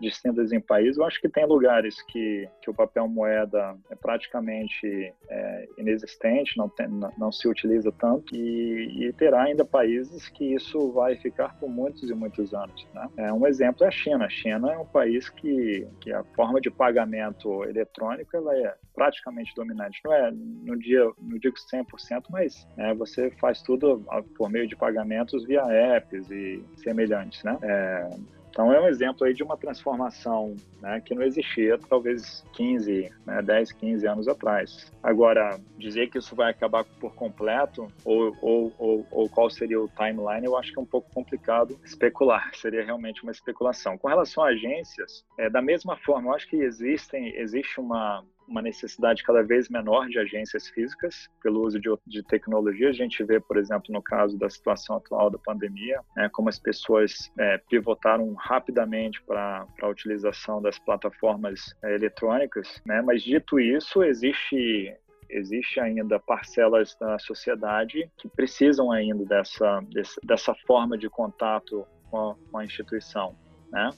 distintas, 0.00 0.52
em 0.52 0.60
países, 0.60 0.96
eu 0.96 1.04
acho 1.04 1.20
que 1.20 1.28
tem 1.28 1.46
lugares 1.46 2.00
que, 2.02 2.48
que 2.60 2.70
o 2.70 2.74
papel 2.74 3.08
moeda 3.08 3.76
é 3.90 3.94
praticamente 3.94 5.12
é, 5.28 5.68
inexistente, 5.78 6.56
não, 6.56 6.68
tem, 6.68 6.88
não, 6.88 7.12
não, 7.18 7.32
se 7.32 7.48
utiliza 7.48 7.92
tanto, 7.92 8.34
e, 8.34 9.06
e, 9.06 9.12
terá 9.12 9.42
ainda 9.42 9.64
países 9.64 10.28
que 10.28 10.54
isso 10.54 10.92
vai 10.92 11.16
ficar 11.16 11.58
por 11.58 11.68
muitos 11.68 12.10
e 12.10 12.14
muitos 12.14 12.54
anos. 12.54 12.86
Né? 12.94 13.08
É, 13.16 13.32
um 13.32 13.46
exemplo 13.46 13.84
é 13.84 13.88
a 13.88 13.90
China. 13.90 14.26
A 14.26 14.30
China 14.30 14.72
é 14.72 14.78
um 14.78 14.86
país 14.86 15.28
que, 15.28 15.86
que 16.00 16.12
a 16.12 16.24
forma 16.34 16.60
de 16.60 16.70
pagamento 16.70 17.64
eletrônico 17.64 18.36
ela 18.36 18.56
é 18.56 18.74
praticamente 18.94 19.54
dominante. 19.54 20.00
Não 20.04 20.12
é, 20.12 20.30
no 20.30 20.78
dia, 20.78 21.04
não 21.18 21.38
digo 21.38 21.56
100%, 21.72 22.24
mas 22.30 22.66
é, 22.76 22.94
você 22.94 23.30
faz 23.32 23.62
tudo 23.62 24.04
por 24.36 24.50
meio 24.50 24.66
de 24.66 24.76
pagamentos 24.76 25.44
via 25.44 25.62
apps 25.62 26.30
e 26.30 26.62
semelhantes. 26.76 27.42
Né? 27.42 27.58
É, 27.62 28.10
então 28.52 28.70
é 28.70 28.78
um 28.78 28.86
exemplo 28.86 29.26
aí 29.26 29.32
de 29.32 29.42
uma 29.42 29.56
transformação 29.56 30.54
né, 30.82 31.00
que 31.00 31.14
não 31.14 31.22
existia 31.22 31.78
talvez 31.88 32.44
15, 32.52 33.10
né, 33.24 33.40
10, 33.40 33.72
15 33.72 34.06
anos 34.06 34.28
atrás. 34.28 34.92
Agora, 35.02 35.58
dizer 35.78 36.10
que 36.10 36.18
isso 36.18 36.36
vai 36.36 36.50
acabar 36.50 36.84
por 37.00 37.14
completo 37.14 37.88
ou, 38.04 38.36
ou, 38.42 38.74
ou, 38.78 39.06
ou 39.10 39.28
qual 39.30 39.48
seria 39.48 39.80
o 39.80 39.88
timeline, 39.88 40.44
eu 40.44 40.54
acho 40.54 40.70
que 40.70 40.78
é 40.78 40.82
um 40.82 40.86
pouco 40.86 41.10
complicado 41.14 41.80
especular, 41.82 42.50
seria 42.54 42.84
realmente 42.84 43.22
uma 43.22 43.32
especulação. 43.32 43.96
Com 43.96 44.08
relação 44.08 44.44
a 44.44 44.48
agências, 44.48 45.24
é, 45.38 45.48
da 45.48 45.62
mesma 45.62 45.96
forma, 45.96 46.28
eu 46.28 46.34
acho 46.34 46.46
que 46.46 46.56
existem, 46.56 47.34
existe 47.36 47.80
uma, 47.80 48.22
uma 48.48 48.62
necessidade 48.62 49.22
cada 49.22 49.42
vez 49.42 49.68
menor 49.68 50.08
de 50.08 50.18
agências 50.18 50.68
físicas 50.68 51.28
pelo 51.42 51.62
uso 51.62 51.80
de, 51.80 51.88
de 52.06 52.22
tecnologia. 52.22 52.90
A 52.90 52.92
gente 52.92 53.22
vê, 53.24 53.40
por 53.40 53.56
exemplo, 53.56 53.86
no 53.90 54.02
caso 54.02 54.38
da 54.38 54.48
situação 54.48 54.96
atual 54.96 55.30
da 55.30 55.38
pandemia, 55.38 56.00
né, 56.16 56.28
como 56.32 56.48
as 56.48 56.58
pessoas 56.58 57.30
é, 57.38 57.58
pivotaram 57.58 58.32
rapidamente 58.34 59.22
para 59.22 59.66
a 59.80 59.88
utilização 59.88 60.60
das 60.60 60.78
plataformas 60.78 61.74
é, 61.82 61.94
eletrônicas. 61.94 62.80
Né? 62.84 63.00
Mas 63.02 63.22
dito 63.22 63.58
isso, 63.58 64.02
existe 64.02 64.96
existe 65.30 65.80
ainda 65.80 66.20
parcelas 66.20 66.94
da 67.00 67.18
sociedade 67.18 68.10
que 68.18 68.28
precisam 68.28 68.92
ainda 68.92 69.24
dessa, 69.24 69.80
dessa 70.22 70.54
forma 70.66 70.98
de 70.98 71.08
contato 71.08 71.86
com 72.10 72.18
a, 72.18 72.34
com 72.50 72.58
a 72.58 72.64
instituição, 72.64 73.34
né? 73.70 73.90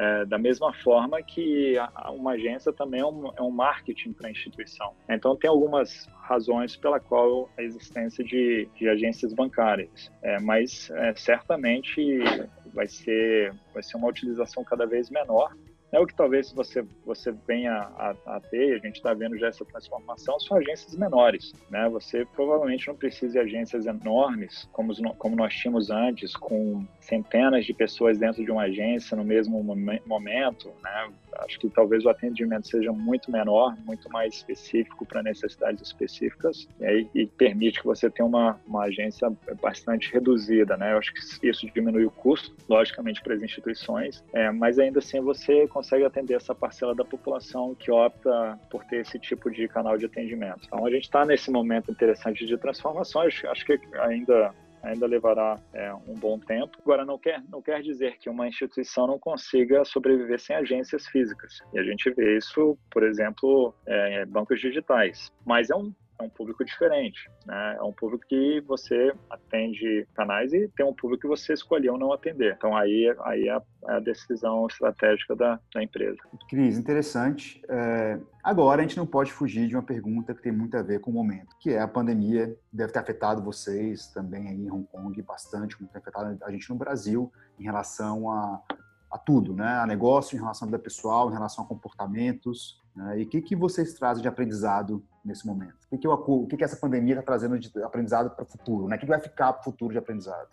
É, 0.00 0.24
da 0.24 0.38
mesma 0.38 0.72
forma 0.72 1.22
que 1.22 1.76
a, 1.76 2.10
uma 2.10 2.30
agência 2.30 2.72
também 2.72 3.00
é 3.00 3.04
um, 3.04 3.30
é 3.36 3.42
um 3.42 3.50
marketing 3.50 4.14
para 4.14 4.28
a 4.28 4.30
instituição. 4.30 4.94
Então, 5.06 5.36
tem 5.36 5.50
algumas 5.50 6.08
razões 6.22 6.74
pela 6.74 6.98
qual 6.98 7.50
a 7.58 7.62
existência 7.62 8.24
de, 8.24 8.66
de 8.76 8.88
agências 8.88 9.34
bancárias, 9.34 10.10
é, 10.22 10.40
mas 10.40 10.90
é, 10.92 11.14
certamente 11.14 12.18
vai 12.72 12.88
ser, 12.88 13.52
vai 13.74 13.82
ser 13.82 13.98
uma 13.98 14.08
utilização 14.08 14.64
cada 14.64 14.86
vez 14.86 15.10
menor 15.10 15.54
É 15.92 15.98
o 15.98 16.06
que 16.06 16.14
talvez 16.14 16.52
você 16.52 16.84
você 17.04 17.32
venha 17.46 17.72
a, 17.72 18.14
a 18.26 18.40
ter, 18.40 18.74
a 18.74 18.78
gente 18.78 18.96
está 18.96 19.12
vendo 19.12 19.36
já 19.36 19.48
essa 19.48 19.64
transformação, 19.64 20.38
são 20.38 20.56
agências 20.56 20.94
menores, 20.94 21.52
né? 21.68 21.88
Você 21.88 22.24
provavelmente 22.24 22.86
não 22.86 22.94
precisa 22.94 23.32
de 23.32 23.38
agências 23.38 23.86
enormes 23.86 24.68
como, 24.72 24.92
como 25.16 25.34
nós 25.34 25.52
tínhamos 25.54 25.90
antes, 25.90 26.36
com 26.36 26.86
centenas 27.00 27.64
de 27.64 27.74
pessoas 27.74 28.18
dentro 28.18 28.44
de 28.44 28.50
uma 28.50 28.62
agência 28.62 29.16
no 29.16 29.24
mesmo 29.24 29.62
momento, 30.06 30.72
né? 30.82 31.12
Acho 31.44 31.58
que 31.58 31.68
talvez 31.68 32.04
o 32.04 32.08
atendimento 32.08 32.68
seja 32.68 32.92
muito 32.92 33.30
menor, 33.30 33.76
muito 33.84 34.08
mais 34.10 34.34
específico 34.34 35.04
para 35.04 35.22
necessidades 35.22 35.82
específicas 35.82 36.68
e, 36.80 37.06
e 37.14 37.26
permite 37.26 37.80
que 37.80 37.86
você 37.86 38.10
tenha 38.10 38.26
uma, 38.26 38.60
uma 38.66 38.84
agência 38.84 39.32
bastante 39.60 40.12
reduzida, 40.12 40.76
né? 40.76 40.92
Eu 40.92 40.98
acho 40.98 41.12
que 41.12 41.48
isso 41.48 41.66
diminui 41.74 42.04
o 42.04 42.10
custo, 42.10 42.54
logicamente, 42.68 43.22
para 43.22 43.34
as 43.34 43.42
instituições, 43.42 44.22
é, 44.32 44.50
mas 44.50 44.78
ainda 44.78 44.98
assim 44.98 45.20
você 45.20 45.66
consegue 45.68 46.04
atender 46.04 46.34
essa 46.34 46.54
parcela 46.54 46.94
da 46.94 47.04
população 47.04 47.74
que 47.74 47.90
opta 47.90 48.58
por 48.70 48.84
ter 48.84 49.00
esse 49.00 49.18
tipo 49.18 49.50
de 49.50 49.68
canal 49.68 49.96
de 49.96 50.06
atendimento. 50.06 50.60
Então 50.66 50.86
a 50.86 50.90
gente 50.90 51.04
está 51.04 51.24
nesse 51.24 51.50
momento 51.50 51.90
interessante 51.90 52.46
de 52.46 52.56
transformações, 52.56 53.42
acho 53.44 53.64
que 53.64 53.78
ainda 54.00 54.54
ainda 54.82 55.06
levará 55.06 55.58
é, 55.72 55.92
um 55.94 56.14
bom 56.14 56.38
tempo. 56.38 56.78
Agora, 56.80 57.04
não 57.04 57.18
quer, 57.18 57.42
não 57.48 57.60
quer 57.62 57.82
dizer 57.82 58.18
que 58.18 58.28
uma 58.28 58.48
instituição 58.48 59.06
não 59.06 59.18
consiga 59.18 59.84
sobreviver 59.84 60.38
sem 60.40 60.56
agências 60.56 61.06
físicas. 61.06 61.60
E 61.72 61.78
a 61.78 61.82
gente 61.82 62.10
vê 62.10 62.36
isso, 62.36 62.78
por 62.90 63.02
exemplo, 63.02 63.74
é, 63.86 64.24
bancos 64.26 64.60
digitais. 64.60 65.32
Mas 65.44 65.70
é 65.70 65.76
um 65.76 65.92
é 66.20 66.22
um 66.22 66.28
público 66.28 66.64
diferente, 66.64 67.30
né? 67.46 67.76
É 67.78 67.82
um 67.82 67.92
público 67.92 68.24
que 68.28 68.60
você 68.60 69.12
atende 69.28 70.06
canais 70.14 70.52
e 70.52 70.68
tem 70.68 70.84
um 70.84 70.94
público 70.94 71.22
que 71.22 71.28
você 71.28 71.54
escolheu 71.54 71.96
não 71.96 72.12
atender. 72.12 72.54
Então 72.56 72.76
aí, 72.76 73.14
aí 73.24 73.48
é 73.48 73.52
a, 73.52 73.62
é 73.88 73.92
a 73.94 74.00
decisão 74.00 74.66
estratégica 74.66 75.34
da, 75.34 75.58
da, 75.74 75.82
empresa. 75.82 76.18
Cris, 76.48 76.78
interessante. 76.78 77.62
É, 77.68 78.18
agora 78.44 78.80
a 78.80 78.82
gente 78.82 78.96
não 78.96 79.06
pode 79.06 79.32
fugir 79.32 79.66
de 79.66 79.74
uma 79.74 79.82
pergunta 79.82 80.34
que 80.34 80.42
tem 80.42 80.52
muito 80.52 80.76
a 80.76 80.82
ver 80.82 81.00
com 81.00 81.10
o 81.10 81.14
momento, 81.14 81.56
que 81.58 81.70
é 81.70 81.80
a 81.80 81.88
pandemia 81.88 82.54
deve 82.72 82.92
ter 82.92 82.98
afetado 82.98 83.42
vocês 83.42 84.08
também 84.08 84.48
aí 84.48 84.56
em 84.56 84.70
Hong 84.70 84.86
Kong 84.86 85.22
bastante, 85.22 85.76
como 85.76 85.88
tem 85.88 86.00
afetado 86.00 86.38
a 86.44 86.50
gente 86.52 86.68
no 86.68 86.76
Brasil 86.76 87.32
em 87.58 87.64
relação 87.64 88.30
a 88.30 88.62
a 89.10 89.18
tudo, 89.18 89.52
né? 89.52 89.78
A 89.80 89.86
negócio, 89.86 90.36
em 90.36 90.38
relação 90.38 90.68
à 90.68 90.70
vida 90.70 90.78
pessoal, 90.78 91.28
em 91.28 91.32
relação 91.32 91.64
a 91.64 91.66
comportamentos. 91.66 92.80
Né? 92.94 93.20
E 93.20 93.22
o 93.22 93.28
que, 93.28 93.40
que 93.40 93.56
vocês 93.56 93.94
trazem 93.94 94.22
de 94.22 94.28
aprendizado 94.28 95.02
nesse 95.24 95.46
momento? 95.46 95.74
O 95.86 95.96
que, 95.96 95.98
que, 95.98 96.06
eu, 96.06 96.12
o 96.12 96.46
que, 96.46 96.56
que 96.56 96.64
essa 96.64 96.76
pandemia 96.76 97.14
está 97.14 97.24
trazendo 97.24 97.58
de 97.58 97.70
aprendizado 97.82 98.30
para 98.30 98.44
o 98.44 98.46
futuro? 98.46 98.88
Né? 98.88 98.96
O 98.96 98.98
que, 98.98 99.06
que 99.06 99.10
vai 99.10 99.20
ficar 99.20 99.52
para 99.52 99.60
o 99.60 99.64
futuro 99.64 99.92
de 99.92 99.98
aprendizado? 99.98 100.48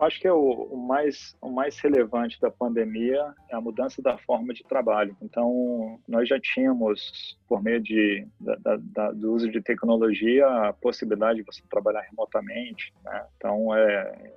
Acho 0.00 0.20
que 0.20 0.26
é 0.26 0.32
o, 0.32 0.68
o, 0.70 0.76
mais, 0.76 1.36
o 1.40 1.50
mais 1.50 1.78
relevante 1.78 2.40
da 2.40 2.50
pandemia 2.50 3.34
é 3.48 3.54
a 3.54 3.60
mudança 3.60 4.02
da 4.02 4.18
forma 4.18 4.52
de 4.52 4.64
trabalho. 4.64 5.16
Então, 5.22 6.00
nós 6.08 6.28
já 6.28 6.40
tínhamos, 6.40 7.38
por 7.48 7.62
meio 7.62 7.80
de, 7.80 8.26
da, 8.40 8.76
da, 8.78 9.12
do 9.12 9.32
uso 9.32 9.50
de 9.50 9.60
tecnologia, 9.60 10.46
a 10.46 10.72
possibilidade 10.72 11.38
de 11.38 11.44
você 11.44 11.62
trabalhar 11.70 12.00
remotamente. 12.02 12.92
Né? 13.04 13.26
Então, 13.36 13.74
é, 13.74 14.32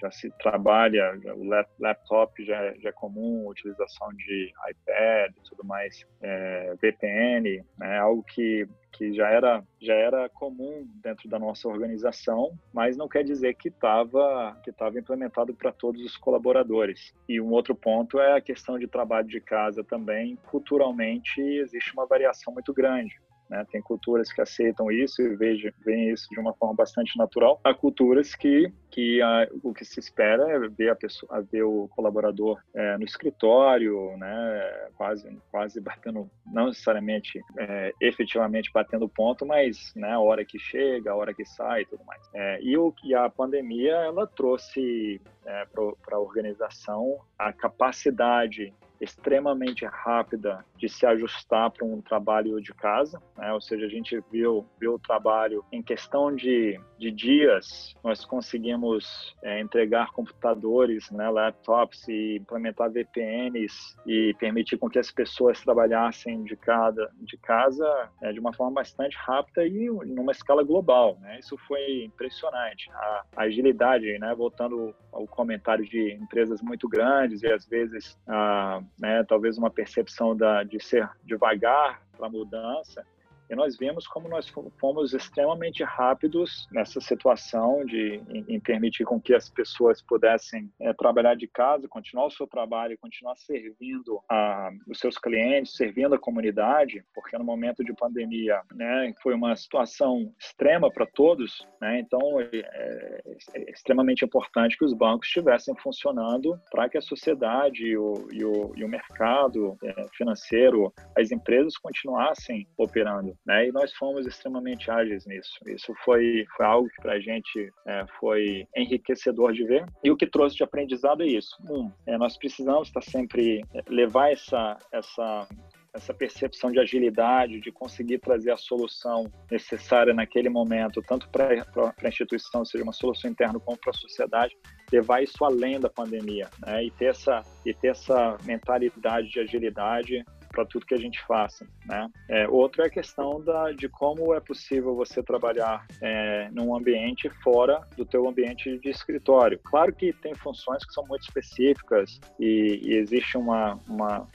já 0.00 0.10
se 0.10 0.30
trabalha, 0.38 1.18
o 1.36 1.44
laptop 1.80 2.44
já, 2.44 2.74
já 2.78 2.88
é 2.88 2.92
comum, 2.92 3.48
utilização 3.48 4.08
de 4.14 4.52
iPad 4.70 5.32
e 5.36 5.48
tudo 5.48 5.64
mais, 5.64 6.04
é, 6.22 6.74
VPN, 6.80 7.64
né, 7.78 7.98
algo 7.98 8.22
que, 8.22 8.68
que 8.92 9.12
já, 9.12 9.28
era, 9.28 9.62
já 9.80 9.94
era 9.94 10.28
comum 10.28 10.86
dentro 11.02 11.28
da 11.28 11.38
nossa 11.38 11.68
organização, 11.68 12.58
mas 12.72 12.96
não 12.96 13.08
quer 13.08 13.24
dizer 13.24 13.54
que 13.54 13.68
estava 13.68 14.58
que 14.62 14.72
tava 14.72 14.98
implementado 14.98 15.54
para 15.54 15.72
todos 15.72 16.02
os 16.04 16.16
colaboradores. 16.16 17.14
E 17.28 17.40
um 17.40 17.50
outro 17.50 17.74
ponto 17.74 18.18
é 18.18 18.36
a 18.36 18.40
questão 18.40 18.78
de 18.78 18.86
trabalho 18.86 19.28
de 19.28 19.40
casa 19.40 19.84
também. 19.84 20.36
Culturalmente, 20.50 21.40
existe 21.40 21.92
uma 21.92 22.06
variação 22.06 22.52
muito 22.52 22.72
grande. 22.72 23.14
Né? 23.48 23.64
Tem 23.70 23.80
culturas 23.80 24.32
que 24.32 24.40
aceitam 24.40 24.90
isso 24.90 25.22
e 25.22 25.36
veem 25.36 26.10
isso 26.10 26.28
de 26.30 26.40
uma 26.40 26.52
forma 26.54 26.74
bastante 26.74 27.16
natural. 27.16 27.60
Há 27.64 27.74
culturas 27.74 28.34
que, 28.34 28.72
que 28.90 29.20
a, 29.22 29.48
o 29.62 29.72
que 29.72 29.84
se 29.84 30.00
espera 30.00 30.50
é 30.50 30.68
ver, 30.68 30.90
a 30.90 30.96
pessoa, 30.96 31.42
ver 31.42 31.62
o 31.62 31.88
colaborador 31.88 32.60
é, 32.74 32.98
no 32.98 33.04
escritório, 33.04 34.16
né? 34.16 34.88
quase, 34.96 35.38
quase 35.50 35.80
batendo, 35.80 36.30
não 36.46 36.66
necessariamente 36.66 37.40
é, 37.58 37.92
efetivamente 38.00 38.70
batendo 38.72 39.08
ponto, 39.08 39.46
mas 39.46 39.92
né, 39.94 40.12
a 40.12 40.20
hora 40.20 40.44
que 40.44 40.58
chega, 40.58 41.12
a 41.12 41.16
hora 41.16 41.34
que 41.34 41.44
sai 41.44 41.82
e 41.82 41.86
tudo 41.86 42.04
mais. 42.04 42.22
É, 42.34 42.60
e, 42.62 42.76
o, 42.76 42.92
e 43.04 43.14
a 43.14 43.28
pandemia 43.28 43.92
ela 43.92 44.26
trouxe 44.26 45.20
é, 45.44 45.66
para 45.66 46.16
a 46.16 46.20
organização 46.20 47.18
a 47.38 47.52
capacidade 47.52 48.72
extremamente 49.00 49.84
rápida 49.84 50.64
de 50.76 50.88
se 50.88 51.06
ajustar 51.06 51.70
para 51.70 51.86
um 51.86 52.00
trabalho 52.00 52.60
de 52.60 52.72
casa, 52.72 53.20
né? 53.36 53.52
ou 53.52 53.60
seja, 53.60 53.86
a 53.86 53.88
gente 53.88 54.22
viu, 54.30 54.66
viu 54.78 54.94
o 54.94 54.98
trabalho 54.98 55.64
em 55.72 55.82
questão 55.82 56.34
de, 56.34 56.80
de 56.98 57.10
dias, 57.10 57.94
nós 58.02 58.24
conseguimos 58.24 59.36
é, 59.42 59.60
entregar 59.60 60.12
computadores, 60.12 61.10
né, 61.10 61.28
laptops 61.28 62.06
e 62.08 62.36
implementar 62.36 62.90
VPNs 62.90 63.96
e 64.06 64.34
permitir 64.38 64.78
com 64.78 64.88
que 64.88 64.98
as 64.98 65.10
pessoas 65.10 65.60
trabalhassem 65.60 66.44
de, 66.44 66.56
cada, 66.56 67.10
de 67.20 67.36
casa 67.38 68.10
é, 68.22 68.32
de 68.32 68.40
uma 68.40 68.52
forma 68.52 68.74
bastante 68.74 69.16
rápida 69.16 69.66
e 69.66 69.88
numa 70.06 70.32
escala 70.32 70.62
global. 70.62 71.18
Né? 71.20 71.38
Isso 71.38 71.56
foi 71.66 72.04
impressionante. 72.04 72.90
A, 72.92 73.22
a 73.36 73.42
agilidade, 73.42 74.18
né, 74.18 74.34
voltando 74.34 74.94
ao 75.12 75.26
comentário 75.26 75.84
de 75.84 76.12
empresas 76.12 76.60
muito 76.62 76.88
grandes 76.88 77.42
e 77.42 77.46
às 77.46 77.66
vezes 77.66 78.18
a 78.26 78.82
né? 78.98 79.24
talvez 79.24 79.58
uma 79.58 79.70
percepção 79.70 80.36
da, 80.36 80.62
de 80.62 80.82
ser 80.82 81.08
devagar 81.24 82.02
para 82.16 82.26
a 82.26 82.30
mudança, 82.30 83.04
e 83.48 83.54
nós 83.54 83.76
vimos 83.76 84.06
como 84.06 84.28
nós 84.28 84.52
fomos 84.78 85.12
extremamente 85.12 85.82
rápidos 85.84 86.66
nessa 86.72 87.00
situação 87.00 87.84
de 87.84 88.20
em, 88.28 88.44
em 88.48 88.60
permitir 88.60 89.04
com 89.04 89.20
que 89.20 89.34
as 89.34 89.48
pessoas 89.48 90.02
pudessem 90.02 90.70
é, 90.80 90.92
trabalhar 90.92 91.34
de 91.36 91.46
casa, 91.46 91.88
continuar 91.88 92.26
o 92.26 92.30
seu 92.30 92.46
trabalho, 92.46 92.98
continuar 92.98 93.36
servindo 93.36 94.20
a, 94.28 94.70
os 94.88 94.98
seus 94.98 95.18
clientes, 95.18 95.76
servindo 95.76 96.14
a 96.14 96.18
comunidade, 96.18 97.04
porque 97.14 97.36
no 97.38 97.44
momento 97.44 97.84
de 97.84 97.94
pandemia, 97.94 98.60
né, 98.74 99.12
foi 99.22 99.34
uma 99.34 99.54
situação 99.54 100.32
extrema 100.38 100.90
para 100.90 101.06
todos, 101.06 101.66
né? 101.80 102.00
Então 102.00 102.40
é, 102.40 102.48
é, 102.52 103.22
é, 103.54 103.70
extremamente 103.70 104.24
importante 104.24 104.76
que 104.76 104.84
os 104.84 104.92
bancos 104.92 105.28
estivessem 105.28 105.74
funcionando 105.76 106.58
para 106.70 106.88
que 106.88 106.98
a 106.98 107.02
sociedade 107.02 107.84
e 107.84 107.96
o, 107.96 108.28
e 108.32 108.44
o, 108.44 108.72
e 108.76 108.84
o 108.84 108.88
mercado 108.88 109.76
é, 109.82 110.06
financeiro, 110.16 110.92
as 111.16 111.30
empresas 111.30 111.76
continuassem 111.76 112.66
operando 112.76 113.35
né? 113.44 113.68
E 113.68 113.72
nós 113.72 113.92
fomos 113.94 114.26
extremamente 114.26 114.90
ágeis 114.90 115.26
nisso. 115.26 115.58
Isso 115.66 115.94
foi, 116.04 116.46
foi 116.56 116.66
algo 116.66 116.88
que 116.88 117.02
para 117.02 117.14
a 117.14 117.20
gente 117.20 117.72
é, 117.86 118.04
foi 118.18 118.66
enriquecedor 118.76 119.52
de 119.52 119.64
ver. 119.64 119.84
E 120.02 120.10
o 120.10 120.16
que 120.16 120.26
trouxe 120.26 120.56
de 120.56 120.64
aprendizado 120.64 121.22
é 121.22 121.26
isso. 121.26 121.56
Um, 121.68 121.90
é, 122.06 122.16
nós 122.16 122.36
precisamos 122.36 122.88
estar 122.88 123.02
sempre 123.02 123.64
é, 123.74 123.82
levar 123.88 124.32
essa 124.32 124.76
essa 124.92 125.48
essa 125.96 126.12
percepção 126.12 126.70
de 126.70 126.78
agilidade, 126.78 127.58
de 127.58 127.72
conseguir 127.72 128.18
trazer 128.18 128.50
a 128.50 128.56
solução 128.56 129.32
necessária 129.50 130.12
naquele 130.12 130.50
momento, 130.50 131.02
tanto 131.02 131.28
para 131.30 131.48
a 131.48 132.08
instituição, 132.08 132.64
seja 132.64 132.84
uma 132.84 132.92
solução 132.92 133.30
interna, 133.30 133.58
como 133.58 133.78
para 133.78 133.90
a 133.90 133.94
sociedade, 133.94 134.54
levar 134.92 135.22
isso 135.22 135.42
além 135.42 135.80
da 135.80 135.88
pandemia, 135.88 136.48
né? 136.64 136.84
E 136.84 136.90
ter 136.90 137.06
essa 137.06 137.42
e 137.64 137.72
ter 137.72 137.88
essa 137.88 138.36
mentalidade 138.44 139.30
de 139.30 139.40
agilidade 139.40 140.24
para 140.56 140.64
tudo 140.64 140.86
que 140.86 140.94
a 140.94 140.98
gente 140.98 141.22
faça, 141.26 141.66
né? 141.84 142.08
É, 142.30 142.48
outro 142.48 142.82
é 142.82 142.86
a 142.86 142.90
questão 142.90 143.44
da, 143.44 143.72
de 143.72 143.90
como 143.90 144.32
é 144.32 144.40
possível 144.40 144.96
você 144.96 145.22
trabalhar 145.22 145.86
é, 146.00 146.48
num 146.50 146.74
ambiente 146.74 147.28
fora 147.44 147.86
do 147.94 148.06
teu 148.06 148.26
ambiente 148.26 148.78
de 148.78 148.88
escritório. 148.88 149.60
Claro 149.62 149.92
que 149.92 150.14
tem 150.14 150.34
funções 150.34 150.82
que 150.82 150.94
são 150.94 151.06
muito 151.06 151.24
específicas 151.24 152.18
e, 152.40 152.80
e 152.82 152.94
existe 152.94 153.36
uma, 153.36 153.78
uma 153.86 154.26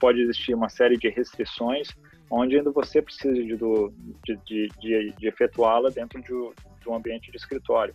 pode 0.00 0.20
existir 0.22 0.54
uma 0.54 0.68
série 0.68 0.96
de 0.96 1.08
restrições 1.08 1.88
onde 2.28 2.56
ainda 2.56 2.72
você 2.72 3.00
precisa 3.00 3.34
de, 3.34 3.56
de, 3.56 4.68
de, 4.80 5.14
de 5.16 5.28
efetuá-la 5.28 5.90
dentro 5.90 6.20
de, 6.20 6.28
de 6.28 6.88
um 6.88 6.96
ambiente 6.96 7.30
de 7.30 7.36
escritório 7.36 7.94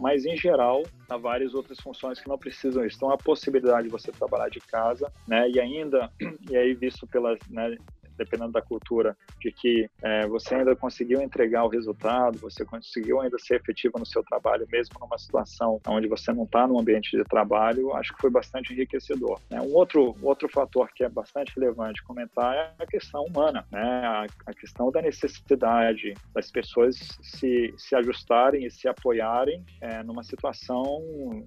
mas 0.00 0.24
em 0.24 0.36
geral 0.36 0.82
há 1.08 1.16
várias 1.16 1.54
outras 1.54 1.78
funções 1.78 2.18
que 2.18 2.28
não 2.28 2.38
precisam. 2.38 2.84
Então 2.84 3.12
a 3.12 3.18
possibilidade 3.18 3.84
de 3.84 3.90
você 3.90 4.10
trabalhar 4.10 4.48
de 4.48 4.60
casa, 4.60 5.12
né, 5.28 5.48
e 5.50 5.60
ainda 5.60 6.10
e 6.50 6.56
aí 6.56 6.74
visto 6.74 7.06
pelas 7.06 7.38
né, 7.48 7.76
dependendo 8.20 8.52
da 8.52 8.60
cultura, 8.60 9.16
de 9.40 9.50
que 9.50 9.88
é, 10.02 10.26
você 10.26 10.56
ainda 10.56 10.76
conseguiu 10.76 11.22
entregar 11.22 11.64
o 11.64 11.68
resultado, 11.68 12.38
você 12.38 12.64
conseguiu 12.64 13.20
ainda 13.20 13.38
ser 13.38 13.56
efetivo 13.56 13.98
no 13.98 14.04
seu 14.04 14.22
trabalho, 14.22 14.66
mesmo 14.70 14.94
numa 15.00 15.18
situação 15.18 15.80
onde 15.86 16.06
você 16.06 16.32
não 16.32 16.44
está 16.44 16.66
no 16.66 16.78
ambiente 16.78 17.16
de 17.16 17.24
trabalho, 17.24 17.94
acho 17.94 18.14
que 18.14 18.20
foi 18.20 18.30
bastante 18.30 18.72
enriquecedor. 18.72 19.40
Né? 19.48 19.60
Um 19.60 19.74
outro, 19.74 20.14
outro 20.22 20.48
fator 20.48 20.90
que 20.94 21.02
é 21.02 21.08
bastante 21.08 21.52
relevante 21.58 22.02
comentar 22.04 22.54
é 22.54 22.82
a 22.82 22.86
questão 22.86 23.24
humana, 23.24 23.64
né? 23.70 23.80
a, 23.80 24.26
a 24.46 24.54
questão 24.54 24.90
da 24.90 25.00
necessidade 25.00 26.14
das 26.34 26.50
pessoas 26.50 26.96
se, 27.22 27.74
se 27.78 27.94
ajustarem 27.94 28.66
e 28.66 28.70
se 28.70 28.86
apoiarem 28.86 29.64
é, 29.80 30.02
numa 30.02 30.22
situação 30.22 31.02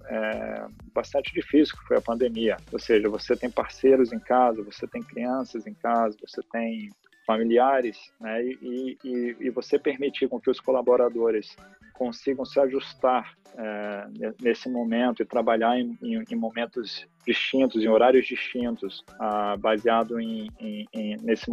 é, 0.08 0.66
bastante 0.92 1.32
difícil, 1.32 1.76
que 1.76 1.86
foi 1.86 1.98
a 1.98 2.00
pandemia. 2.00 2.56
Ou 2.72 2.78
seja, 2.78 3.08
você 3.08 3.36
tem 3.36 3.50
parceiros 3.50 4.12
em 4.12 4.18
casa, 4.18 4.62
você 4.62 4.86
tem 4.86 5.02
crianças 5.02 5.66
em 5.66 5.74
casa, 5.74 6.16
você 6.20 6.42
tem 6.50 6.63
familiares, 7.26 7.98
né? 8.20 8.42
E, 8.44 8.98
e, 9.02 9.36
e, 9.40 9.50
você 9.50 9.78
permitir 9.78 10.28
com 10.28 10.40
que 10.40 10.50
os 10.50 10.60
colaboradores 10.60 11.56
consigam 11.94 12.44
se 12.44 12.60
ajustar 12.60 13.34
é, 13.56 14.06
nesse 14.42 14.68
momento 14.68 15.22
e 15.22 15.26
trabalhar 15.26 15.78
em, 15.78 15.96
em, 16.02 16.24
em, 16.28 16.36
momentos 16.36 17.06
distintos, 17.24 17.82
em 17.82 17.88
horários 17.88 18.26
distintos, 18.26 19.04
ah, 19.18 19.56
baseado 19.56 20.20
em, 20.20 20.48
em, 20.60 21.16
nesse, 21.22 21.46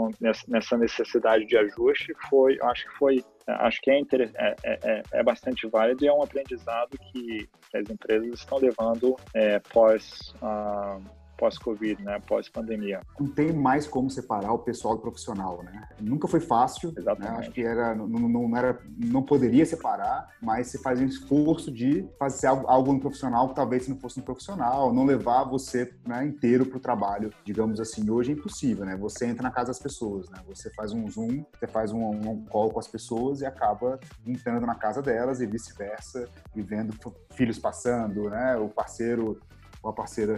nessa 0.48 0.78
necessidade 0.78 1.46
de 1.46 1.58
ajuste, 1.58 2.14
foi, 2.30 2.58
acho 2.62 2.90
que 2.90 2.98
foi, 2.98 3.26
acho 3.48 3.80
que 3.82 3.92
é, 3.92 4.00
é, 4.00 4.56
é, 4.64 4.80
é, 4.84 5.04
é 5.14 5.24
bastante 5.24 5.68
válido 5.68 6.04
e 6.04 6.08
é 6.08 6.14
um 6.14 6.24
aprendizado 6.24 6.98
que 7.12 7.48
as 7.74 7.90
empresas 7.90 8.40
estão 8.40 8.58
levando 8.58 9.16
é, 9.34 9.60
pós 9.60 10.34
ah, 10.42 11.00
pós-Covid, 11.42 12.04
né? 12.04 12.20
Pós-pandemia. 12.28 13.02
Não 13.20 13.28
tem 13.28 13.52
mais 13.52 13.88
como 13.88 14.12
separar 14.12 14.54
o 14.54 14.60
pessoal 14.60 14.96
do 14.96 15.02
profissional, 15.02 15.64
né? 15.64 15.88
Nunca 16.00 16.28
foi 16.28 16.40
fácil. 16.40 16.94
Exatamente. 16.96 17.32
Né? 17.32 17.40
Acho 17.40 17.52
que 17.52 17.64
era, 17.64 17.96
não, 17.96 18.08
não, 18.08 18.56
era, 18.56 18.80
não 18.96 19.24
poderia 19.24 19.66
separar, 19.66 20.30
mas 20.40 20.68
se 20.68 20.78
faz 20.78 21.02
um 21.02 21.06
esforço 21.06 21.72
de 21.72 22.08
fazer 22.20 22.46
algo, 22.46 22.68
algo 22.68 22.94
no 22.94 23.00
profissional 23.00 23.50
que 23.50 23.56
talvez 23.56 23.88
não 23.88 23.98
fosse 23.98 24.20
no 24.20 24.24
profissional, 24.24 24.94
não 24.94 25.04
levar 25.04 25.44
você 25.46 25.92
né, 26.08 26.24
inteiro 26.24 26.64
para 26.64 26.78
o 26.78 26.80
trabalho, 26.80 27.34
digamos 27.44 27.80
assim. 27.80 28.08
Hoje 28.08 28.32
é 28.32 28.36
impossível, 28.36 28.86
né? 28.86 28.96
Você 28.98 29.26
entra 29.26 29.42
na 29.42 29.52
casa 29.52 29.68
das 29.70 29.80
pessoas, 29.80 30.30
né? 30.30 30.38
Você 30.48 30.70
faz 30.70 30.94
um 30.94 31.10
Zoom, 31.10 31.44
você 31.58 31.66
faz 31.66 31.92
um, 31.92 32.08
um 32.08 32.46
call 32.46 32.70
com 32.70 32.80
as 32.80 32.88
pessoas 32.88 33.42
e 33.42 33.48
acaba 33.48 34.00
entrando 34.28 34.68
na 34.68 34.76
casa 34.76 35.02
delas 35.02 35.42
e 35.42 35.48
vice-versa, 35.48 36.30
e 36.56 36.62
vendo 36.62 36.96
filhos 37.32 37.58
passando, 37.58 38.30
né? 38.30 38.58
O 38.58 38.70
parceiro 38.70 39.42
ou 39.82 39.90
a 39.90 39.94
parceira 39.94 40.38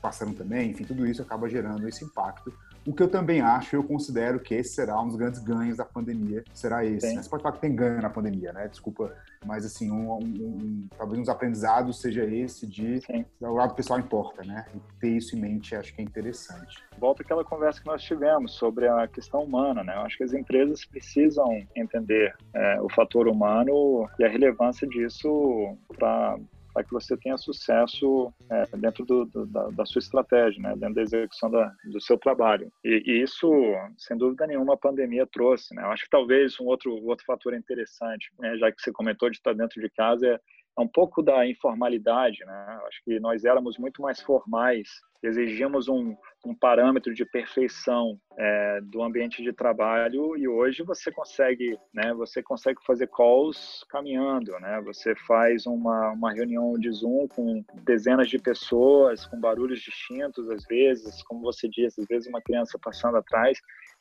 passaram 0.00 0.32
também, 0.32 0.70
enfim, 0.70 0.84
tudo 0.84 1.06
isso 1.06 1.22
acaba 1.22 1.48
gerando 1.48 1.88
esse 1.88 2.04
impacto. 2.04 2.52
O 2.86 2.94
que 2.94 3.02
eu 3.02 3.08
também 3.08 3.42
acho, 3.42 3.76
eu 3.76 3.84
considero 3.84 4.40
que 4.40 4.54
esse 4.54 4.74
será 4.74 5.00
um 5.00 5.06
dos 5.06 5.16
grandes 5.16 5.40
ganhos 5.40 5.76
da 5.76 5.84
pandemia, 5.84 6.42
será 6.54 6.84
esse. 6.84 7.14
Né? 7.14 7.22
Você 7.22 7.28
pode 7.28 7.42
falar 7.42 7.54
que 7.54 7.60
tem 7.60 7.74
ganho 7.74 8.00
na 8.00 8.08
pandemia, 8.08 8.52
né? 8.52 8.68
Desculpa, 8.68 9.14
mas 9.44 9.66
assim, 9.66 9.90
um, 9.90 10.12
um, 10.12 10.18
um, 10.18 10.88
talvez 10.96 11.18
um 11.18 11.22
dos 11.22 11.28
aprendizados 11.28 12.00
seja 12.00 12.24
esse 12.24 12.66
de 12.66 13.00
Sim. 13.02 13.24
o 13.40 13.52
lado 13.52 13.74
pessoal 13.74 13.98
importa, 13.98 14.42
né? 14.44 14.64
E 14.74 14.80
ter 14.98 15.10
isso 15.10 15.36
em 15.36 15.40
mente 15.40 15.76
acho 15.76 15.94
que 15.94 16.00
é 16.00 16.04
interessante. 16.04 16.82
Volta 16.98 17.22
àquela 17.22 17.44
conversa 17.44 17.80
que 17.80 17.86
nós 17.86 18.02
tivemos 18.02 18.54
sobre 18.54 18.88
a 18.88 19.06
questão 19.06 19.42
humana, 19.42 19.84
né? 19.84 19.94
Eu 19.94 20.00
acho 20.00 20.16
que 20.16 20.24
as 20.24 20.32
empresas 20.32 20.84
precisam 20.84 21.62
entender 21.76 22.34
é, 22.54 22.80
o 22.80 22.88
fator 22.88 23.28
humano 23.28 24.08
e 24.18 24.24
a 24.24 24.28
relevância 24.28 24.88
disso 24.88 25.76
para 25.98 26.38
para 26.72 26.84
que 26.84 26.92
você 26.92 27.16
tenha 27.16 27.36
sucesso 27.36 28.32
é, 28.50 28.76
dentro 28.76 29.04
do, 29.04 29.24
do, 29.24 29.46
da, 29.46 29.68
da, 29.70 29.86
sua 29.86 29.98
estratégia, 29.98 30.62
né? 30.62 30.74
dentro 30.76 30.94
da 30.94 31.02
execução 31.02 31.50
da, 31.50 31.72
do 31.84 32.00
seu 32.00 32.18
trabalho. 32.18 32.70
E, 32.84 33.02
e, 33.06 33.22
isso, 33.22 33.50
sem 33.98 34.16
dúvida 34.16 34.46
nenhuma, 34.46 34.74
a 34.74 34.78
pandemia 34.78 35.26
trouxe. 35.26 35.74
Né? 35.74 35.82
Eu 35.82 35.90
acho 35.90 36.04
que 36.04 36.10
talvez 36.10 36.58
um 36.60 36.66
outro, 36.66 36.92
outro 37.04 37.24
fator 37.24 37.54
interessante, 37.54 38.30
né? 38.38 38.56
já 38.56 38.70
que 38.70 38.80
você 38.80 38.92
comentou 38.92 39.30
de 39.30 39.36
estar 39.36 39.54
dentro 39.54 39.80
de 39.80 39.90
casa, 39.90 40.26
é, 40.26 40.40
um 40.80 40.88
pouco 40.88 41.22
da 41.22 41.46
informalidade. 41.46 42.44
Né? 42.44 42.80
Acho 42.86 43.04
que 43.04 43.20
nós 43.20 43.44
éramos 43.44 43.78
muito 43.78 44.02
mais 44.02 44.20
formais 44.20 44.88
exigimos 45.22 45.88
um, 45.88 46.16
um 46.44 46.54
parâmetro 46.54 47.12
de 47.12 47.24
perfeição 47.24 48.18
é, 48.38 48.80
do 48.82 49.02
ambiente 49.02 49.42
de 49.42 49.52
trabalho 49.52 50.36
e 50.36 50.48
hoje 50.48 50.82
você 50.82 51.12
consegue, 51.12 51.78
né, 51.92 52.12
você 52.14 52.42
consegue 52.42 52.78
fazer 52.86 53.08
calls 53.08 53.84
caminhando, 53.90 54.52
né? 54.60 54.80
Você 54.86 55.14
faz 55.26 55.66
uma, 55.66 56.12
uma 56.12 56.32
reunião 56.32 56.78
de 56.78 56.90
Zoom 56.90 57.28
com 57.28 57.62
dezenas 57.84 58.28
de 58.28 58.38
pessoas, 58.38 59.26
com 59.26 59.38
barulhos 59.38 59.80
distintos 59.80 60.50
às 60.50 60.64
vezes, 60.64 61.22
como 61.24 61.42
você 61.42 61.68
disse, 61.68 62.00
às 62.00 62.06
vezes 62.06 62.28
uma 62.28 62.40
criança 62.40 62.78
passando 62.82 63.18
atrás, 63.18 63.58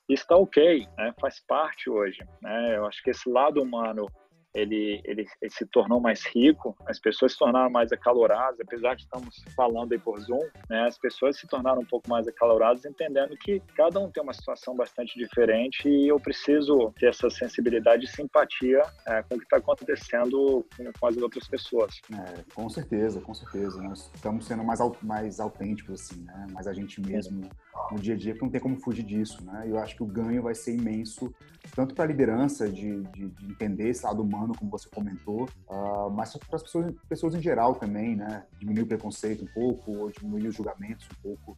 está 0.07 0.35
ok, 0.37 0.87
né? 0.97 1.13
Faz 1.19 1.39
parte 1.45 1.89
hoje, 1.89 2.19
né? 2.41 2.77
Eu 2.77 2.85
acho 2.85 3.03
que 3.03 3.09
esse 3.09 3.29
lado 3.29 3.61
humano 3.61 4.07
ele, 4.53 5.01
ele, 5.03 5.27
ele, 5.41 5.51
se 5.51 5.65
tornou 5.65 5.99
mais 5.99 6.25
rico, 6.25 6.75
as 6.85 6.99
pessoas 6.99 7.33
se 7.33 7.39
tornaram 7.39 7.69
mais 7.69 7.91
acaloradas, 7.91 8.59
apesar 8.59 8.95
de 8.95 9.03
estamos 9.03 9.43
falando 9.55 9.91
aí 9.91 9.99
por 9.99 10.19
Zoom, 10.19 10.45
né, 10.69 10.87
as 10.87 10.97
pessoas 10.97 11.37
se 11.37 11.47
tornaram 11.47 11.81
um 11.81 11.85
pouco 11.85 12.09
mais 12.09 12.27
acaloradas, 12.27 12.85
entendendo 12.85 13.35
que 13.37 13.61
cada 13.75 13.99
um 13.99 14.09
tem 14.09 14.23
uma 14.23 14.33
situação 14.33 14.75
bastante 14.75 15.17
diferente 15.17 15.87
e 15.87 16.07
eu 16.07 16.19
preciso 16.19 16.91
ter 16.99 17.09
essa 17.09 17.29
sensibilidade 17.29 18.05
e 18.05 18.07
simpatia 18.07 18.81
é, 19.07 19.21
com 19.23 19.35
o 19.35 19.37
que 19.37 19.43
está 19.43 19.57
acontecendo 19.57 20.65
com, 20.75 20.91
com, 20.99 21.07
as 21.07 21.17
outras 21.17 21.47
pessoas. 21.47 22.01
É, 22.13 22.43
com 22.53 22.69
certeza, 22.69 23.21
com 23.21 23.33
certeza. 23.33 23.81
Nós 23.81 24.11
estamos 24.13 24.45
sendo 24.45 24.63
mais, 24.63 24.79
mais 25.01 25.39
autênticos, 25.39 26.01
assim, 26.01 26.21
né? 26.21 26.47
mais 26.51 26.67
a 26.67 26.73
gente 26.73 27.01
mesmo 27.01 27.49
no 27.91 27.99
dia 27.99 28.13
a 28.13 28.17
dia, 28.17 28.35
não 28.39 28.49
tem 28.49 28.61
como 28.61 28.75
fugir 28.77 29.03
disso. 29.03 29.43
Né? 29.43 29.65
Eu 29.67 29.77
acho 29.79 29.95
que 29.95 30.03
o 30.03 30.05
ganho 30.05 30.43
vai 30.43 30.53
ser 30.53 30.75
imenso, 30.75 31.33
tanto 31.75 31.95
para 31.95 32.05
a 32.05 32.07
liderança, 32.07 32.69
de, 32.69 33.01
de, 33.03 33.29
de 33.29 33.45
entender 33.45 33.89
esse 33.89 34.05
lado 34.05 34.21
humano, 34.21 34.38
humano, 34.39 34.53
como 34.57 34.71
você 34.71 34.89
comentou, 34.89 35.49
uh, 35.67 36.09
mas 36.11 36.35
para 36.37 36.55
as 36.55 36.63
pessoas, 36.63 36.93
pessoas 37.07 37.35
em 37.35 37.41
geral 37.41 37.75
também, 37.75 38.15
né? 38.15 38.45
Diminuir 38.57 38.83
o 38.83 38.87
preconceito 38.87 39.43
um 39.43 39.47
pouco, 39.47 39.91
ou 39.91 40.11
diminuir 40.11 40.47
os 40.47 40.55
julgamentos 40.55 41.07
um 41.11 41.21
pouco 41.21 41.55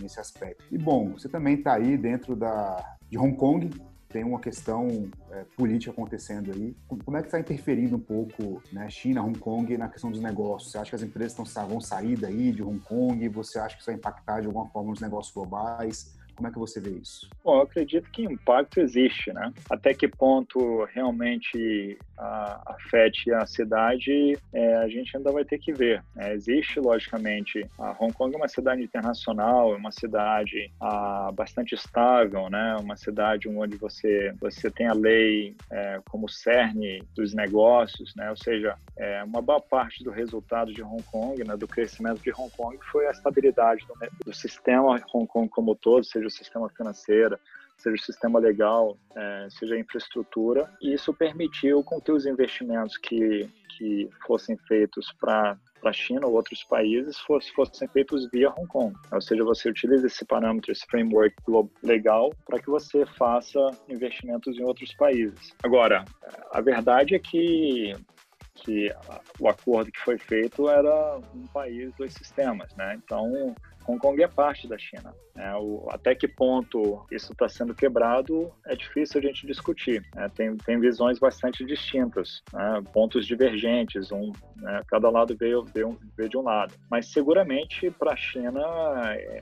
nesse 0.00 0.18
aspecto. 0.18 0.64
E 0.70 0.78
bom, 0.78 1.12
você 1.12 1.28
também 1.28 1.56
está 1.56 1.74
aí 1.74 1.96
dentro 1.96 2.34
da, 2.34 2.96
de 3.10 3.18
Hong 3.18 3.36
Kong, 3.36 3.70
tem 4.08 4.24
uma 4.24 4.38
questão 4.38 5.10
é, 5.30 5.44
política 5.56 5.90
acontecendo 5.90 6.52
aí. 6.52 6.76
Como 6.86 7.16
é 7.16 7.20
que 7.20 7.28
está 7.28 7.40
interferindo 7.40 7.96
um 7.96 8.00
pouco 8.00 8.62
né, 8.70 8.88
China, 8.90 9.22
Hong 9.22 9.38
Kong 9.38 9.76
na 9.78 9.88
questão 9.88 10.10
dos 10.10 10.20
negócios? 10.20 10.70
Você 10.70 10.78
acha 10.78 10.90
que 10.90 10.96
as 10.96 11.02
empresas 11.02 11.32
estão, 11.32 11.66
vão 11.66 11.80
sair 11.80 12.16
daí 12.16 12.52
de 12.52 12.62
Hong 12.62 12.78
Kong? 12.80 13.26
Você 13.30 13.58
acha 13.58 13.74
que 13.74 13.80
isso 13.80 13.90
vai 13.90 13.94
impactar 13.94 14.40
de 14.40 14.46
alguma 14.46 14.68
forma 14.68 14.90
nos 14.90 15.00
negócios 15.00 15.34
globais? 15.34 16.14
Como 16.42 16.48
é 16.48 16.52
que 16.54 16.58
você 16.58 16.80
vê 16.80 16.90
isso? 16.90 17.30
Bom, 17.44 17.58
eu 17.58 17.62
acredito 17.62 18.10
que 18.10 18.24
impacto 18.24 18.80
existe, 18.80 19.32
né? 19.32 19.52
Até 19.70 19.94
que 19.94 20.08
ponto 20.08 20.84
realmente 20.92 21.96
a, 22.18 22.74
afete 22.74 23.32
a 23.32 23.46
cidade, 23.46 24.36
é, 24.52 24.74
a 24.78 24.88
gente 24.88 25.16
ainda 25.16 25.30
vai 25.30 25.44
ter 25.44 25.60
que 25.60 25.72
ver. 25.72 26.02
É, 26.16 26.32
existe, 26.34 26.80
logicamente, 26.80 27.64
a 27.78 27.90
Hong 27.92 28.12
Kong 28.12 28.34
é 28.34 28.36
uma 28.36 28.48
cidade 28.48 28.82
internacional, 28.82 29.72
é 29.72 29.76
uma 29.76 29.92
cidade 29.92 30.68
a, 30.80 31.28
ah, 31.28 31.32
bastante 31.32 31.76
estável, 31.76 32.50
né? 32.50 32.76
Uma 32.80 32.96
cidade 32.96 33.48
onde 33.48 33.76
você 33.76 34.34
você 34.40 34.68
tem 34.68 34.88
a 34.88 34.94
lei 34.94 35.54
é, 35.70 36.00
como 36.10 36.28
cerne 36.28 37.04
dos 37.14 37.32
negócios, 37.34 38.16
né? 38.16 38.28
Ou 38.30 38.36
seja, 38.36 38.74
é, 38.96 39.22
uma 39.22 39.40
boa 39.40 39.60
parte 39.60 40.02
do 40.02 40.10
resultado 40.10 40.72
de 40.72 40.82
Hong 40.82 41.04
Kong, 41.04 41.44
né? 41.44 41.56
Do 41.56 41.68
crescimento 41.68 42.20
de 42.20 42.32
Hong 42.32 42.50
Kong 42.56 42.76
foi 42.90 43.06
a 43.06 43.12
estabilidade 43.12 43.86
do, 43.86 43.94
do 44.24 44.34
sistema 44.34 45.00
Hong 45.14 45.26
Kong 45.28 45.48
como 45.48 45.76
todo, 45.76 46.04
seja 46.04 46.31
sistema 46.32 46.68
financeiro, 46.70 47.38
seja 47.76 47.96
o 47.96 48.04
sistema 48.04 48.38
legal, 48.38 48.96
é, 49.14 49.48
seja 49.50 49.74
a 49.74 49.78
infraestrutura, 49.78 50.70
e 50.80 50.92
isso 50.92 51.12
permitiu 51.12 51.82
com 51.82 52.00
que 52.00 52.12
os 52.12 52.26
investimentos 52.26 52.96
que, 52.96 53.48
que 53.76 54.08
fossem 54.26 54.56
feitos 54.68 55.12
para 55.20 55.58
para 55.82 55.90
a 55.90 55.92
China 55.92 56.28
ou 56.28 56.34
outros 56.34 56.62
países 56.62 57.18
fossem, 57.18 57.52
fossem 57.54 57.88
feitos 57.88 58.30
via 58.30 58.50
Hong 58.50 58.68
Kong. 58.68 58.96
Ou 59.10 59.20
seja, 59.20 59.42
você 59.42 59.68
utiliza 59.68 60.06
esse 60.06 60.24
parâmetro, 60.24 60.70
esse 60.70 60.86
framework 60.86 61.34
legal 61.82 62.32
para 62.46 62.60
que 62.60 62.70
você 62.70 63.04
faça 63.04 63.58
investimentos 63.88 64.56
em 64.56 64.62
outros 64.62 64.94
países. 64.94 65.52
Agora, 65.62 66.04
a 66.52 66.60
verdade 66.60 67.16
é 67.16 67.18
que 67.18 67.96
que 68.54 68.94
o 69.40 69.48
acordo 69.48 69.90
que 69.90 69.98
foi 70.00 70.18
feito 70.18 70.68
era 70.68 71.18
um 71.34 71.46
país, 71.48 71.92
dois 71.96 72.12
sistemas, 72.12 72.72
né? 72.76 73.00
Então, 73.02 73.56
Hong 73.86 73.98
Kong 73.98 74.22
é 74.22 74.28
parte 74.28 74.68
da 74.68 74.78
China. 74.78 75.14
Né? 75.34 75.54
O, 75.56 75.88
até 75.90 76.14
que 76.14 76.28
ponto 76.28 77.04
isso 77.10 77.32
está 77.32 77.48
sendo 77.48 77.74
quebrado 77.74 78.52
é 78.66 78.76
difícil 78.76 79.20
a 79.20 79.22
gente 79.22 79.46
discutir. 79.46 80.04
Né? 80.14 80.28
Tem, 80.34 80.56
tem 80.56 80.78
visões 80.78 81.18
bastante 81.18 81.64
distintas, 81.64 82.42
né? 82.52 82.82
pontos 82.92 83.26
divergentes. 83.26 84.10
Um, 84.12 84.32
né? 84.56 84.82
Cada 84.88 85.10
lado 85.10 85.36
veio, 85.36 85.64
veio, 85.64 85.98
veio, 86.16 86.28
de 86.28 86.36
um 86.36 86.42
lado. 86.42 86.74
Mas 86.90 87.12
seguramente 87.12 87.90
para 87.90 88.12
a 88.12 88.16
China 88.16 88.60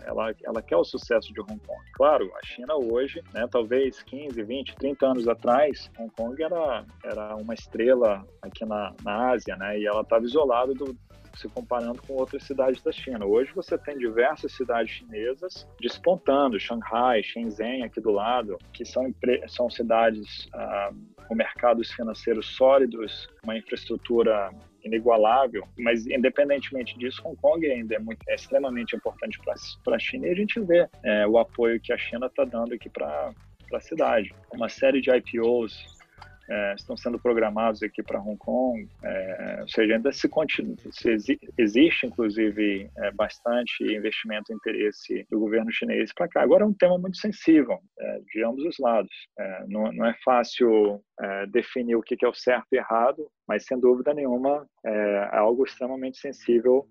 ela, 0.04 0.34
ela 0.44 0.62
quer 0.62 0.76
o 0.76 0.84
sucesso 0.84 1.32
de 1.32 1.40
Hong 1.40 1.58
Kong. 1.66 1.80
Claro, 1.94 2.30
a 2.42 2.46
China 2.46 2.76
hoje, 2.76 3.22
né, 3.34 3.46
talvez 3.50 4.02
15, 4.02 4.42
20, 4.42 4.76
30 4.76 5.06
anos 5.06 5.28
atrás, 5.28 5.90
Hong 5.98 6.10
Kong 6.16 6.42
era, 6.42 6.84
era 7.04 7.36
uma 7.36 7.54
estrela 7.54 8.24
aqui 8.42 8.64
na, 8.64 8.94
na 9.04 9.30
Ásia, 9.30 9.56
né? 9.56 9.78
e 9.78 9.86
ela 9.86 10.02
estava 10.02 10.24
isolada 10.24 10.72
do, 10.74 10.96
se 11.34 11.48
comparando 11.48 12.00
com 12.02 12.14
outras 12.14 12.42
cidades 12.44 12.82
da 12.82 12.92
China. 12.92 13.24
Hoje 13.24 13.52
você 13.54 13.76
tem 13.78 13.98
diversas 13.98 14.52
cidades 14.52 14.92
chinesas 14.92 15.66
despontando, 15.80 16.58
Shanghai, 16.58 17.22
Shenzhen 17.22 17.84
aqui 17.84 18.00
do 18.00 18.10
lado, 18.10 18.58
que 18.72 18.84
são, 18.84 19.12
são 19.48 19.70
cidades 19.70 20.48
ah, 20.52 20.90
com 21.28 21.34
mercados 21.34 21.90
financeiros 21.92 22.46
sólidos, 22.56 23.28
uma 23.44 23.56
infraestrutura 23.56 24.50
inigualável, 24.84 25.66
mas 25.78 26.06
independentemente 26.06 26.98
disso, 26.98 27.22
Hong 27.24 27.36
Kong 27.36 27.66
ainda 27.70 27.94
é, 27.94 27.98
muito, 27.98 28.20
é 28.28 28.34
extremamente 28.34 28.96
importante 28.96 29.38
para 29.84 29.96
a 29.96 29.98
China 29.98 30.26
e 30.26 30.30
a 30.30 30.34
gente 30.34 30.58
vê 30.60 30.88
é, 31.02 31.26
o 31.26 31.38
apoio 31.38 31.80
que 31.80 31.92
a 31.92 31.98
China 31.98 32.26
está 32.26 32.44
dando 32.44 32.74
aqui 32.74 32.88
para 32.88 33.32
a 33.72 33.80
cidade. 33.80 34.34
Uma 34.52 34.68
série 34.68 35.00
de 35.00 35.10
IPOs 35.10 35.99
é, 36.50 36.74
estão 36.74 36.96
sendo 36.96 37.18
programados 37.18 37.82
aqui 37.82 38.02
para 38.02 38.20
Hong 38.20 38.36
Kong, 38.36 38.88
é, 39.04 39.58
ou 39.60 39.68
seja, 39.68 39.94
ainda 39.94 40.12
se, 40.12 40.28
continua, 40.28 40.76
se 40.90 41.38
existe, 41.56 42.06
inclusive, 42.06 42.90
é, 42.96 43.10
bastante 43.12 43.84
investimento 43.84 44.52
e 44.52 44.56
interesse 44.56 45.26
do 45.30 45.38
governo 45.38 45.70
chinês 45.70 46.12
para 46.12 46.28
cá. 46.28 46.42
Agora 46.42 46.64
é 46.64 46.66
um 46.66 46.74
tema 46.74 46.98
muito 46.98 47.18
sensível 47.18 47.78
é, 47.98 48.20
de 48.32 48.44
ambos 48.44 48.64
os 48.64 48.78
lados. 48.78 49.14
É, 49.38 49.64
não, 49.68 49.92
não, 49.92 50.06
é 50.06 50.14
fácil 50.24 51.00
é, 51.20 51.46
definir 51.46 51.94
o 51.94 52.02
que 52.02 52.24
é 52.24 52.28
o 52.28 52.34
certo 52.34 52.66
e 52.72 52.76
errado, 52.76 53.30
mas 53.46 53.64
sem 53.64 53.78
dúvida 53.78 54.12
nenhuma 54.12 54.66
é 54.84 55.28
algo 55.32 55.64
extremamente 55.64 56.18
sensível 56.18 56.86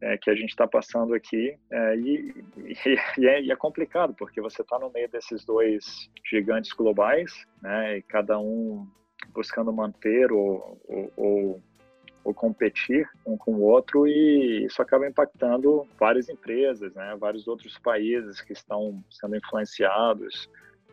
é, 0.00 0.18
que 0.18 0.30
a 0.30 0.34
gente 0.34 0.50
está 0.50 0.66
passando 0.66 1.14
aqui 1.14 1.56
é, 1.70 1.96
e, 1.96 2.44
e, 3.18 3.26
é, 3.26 3.42
e, 3.42 3.50
é, 3.50 3.56
complicado 3.56 4.14
porque 4.14 4.40
você 4.40 4.62
está 4.62 4.78
no 4.78 4.90
meio 4.90 5.08
desses 5.08 5.44
dois 5.44 6.10
gigantes 6.28 6.72
globais, 6.72 7.46
né, 7.62 7.98
e 7.98 8.02
cada 8.02 8.38
um 8.38 8.86
buscando 9.32 9.72
manter 9.72 10.30
ou, 10.32 10.78
ou, 10.86 11.12
ou, 11.16 11.62
ou, 12.24 12.34
competir 12.34 13.08
um 13.24 13.36
com 13.36 13.54
o 13.54 13.62
outro 13.62 14.06
e 14.06 14.66
isso 14.66 14.82
acaba 14.82 15.08
impactando 15.08 15.86
várias 15.98 16.28
empresas, 16.28 16.94
né, 16.94 17.16
vários 17.18 17.48
outros 17.48 17.78
países 17.78 18.40
que 18.40 18.52
estão 18.52 19.02
sendo 19.10 19.36
influenciados, 19.36 20.50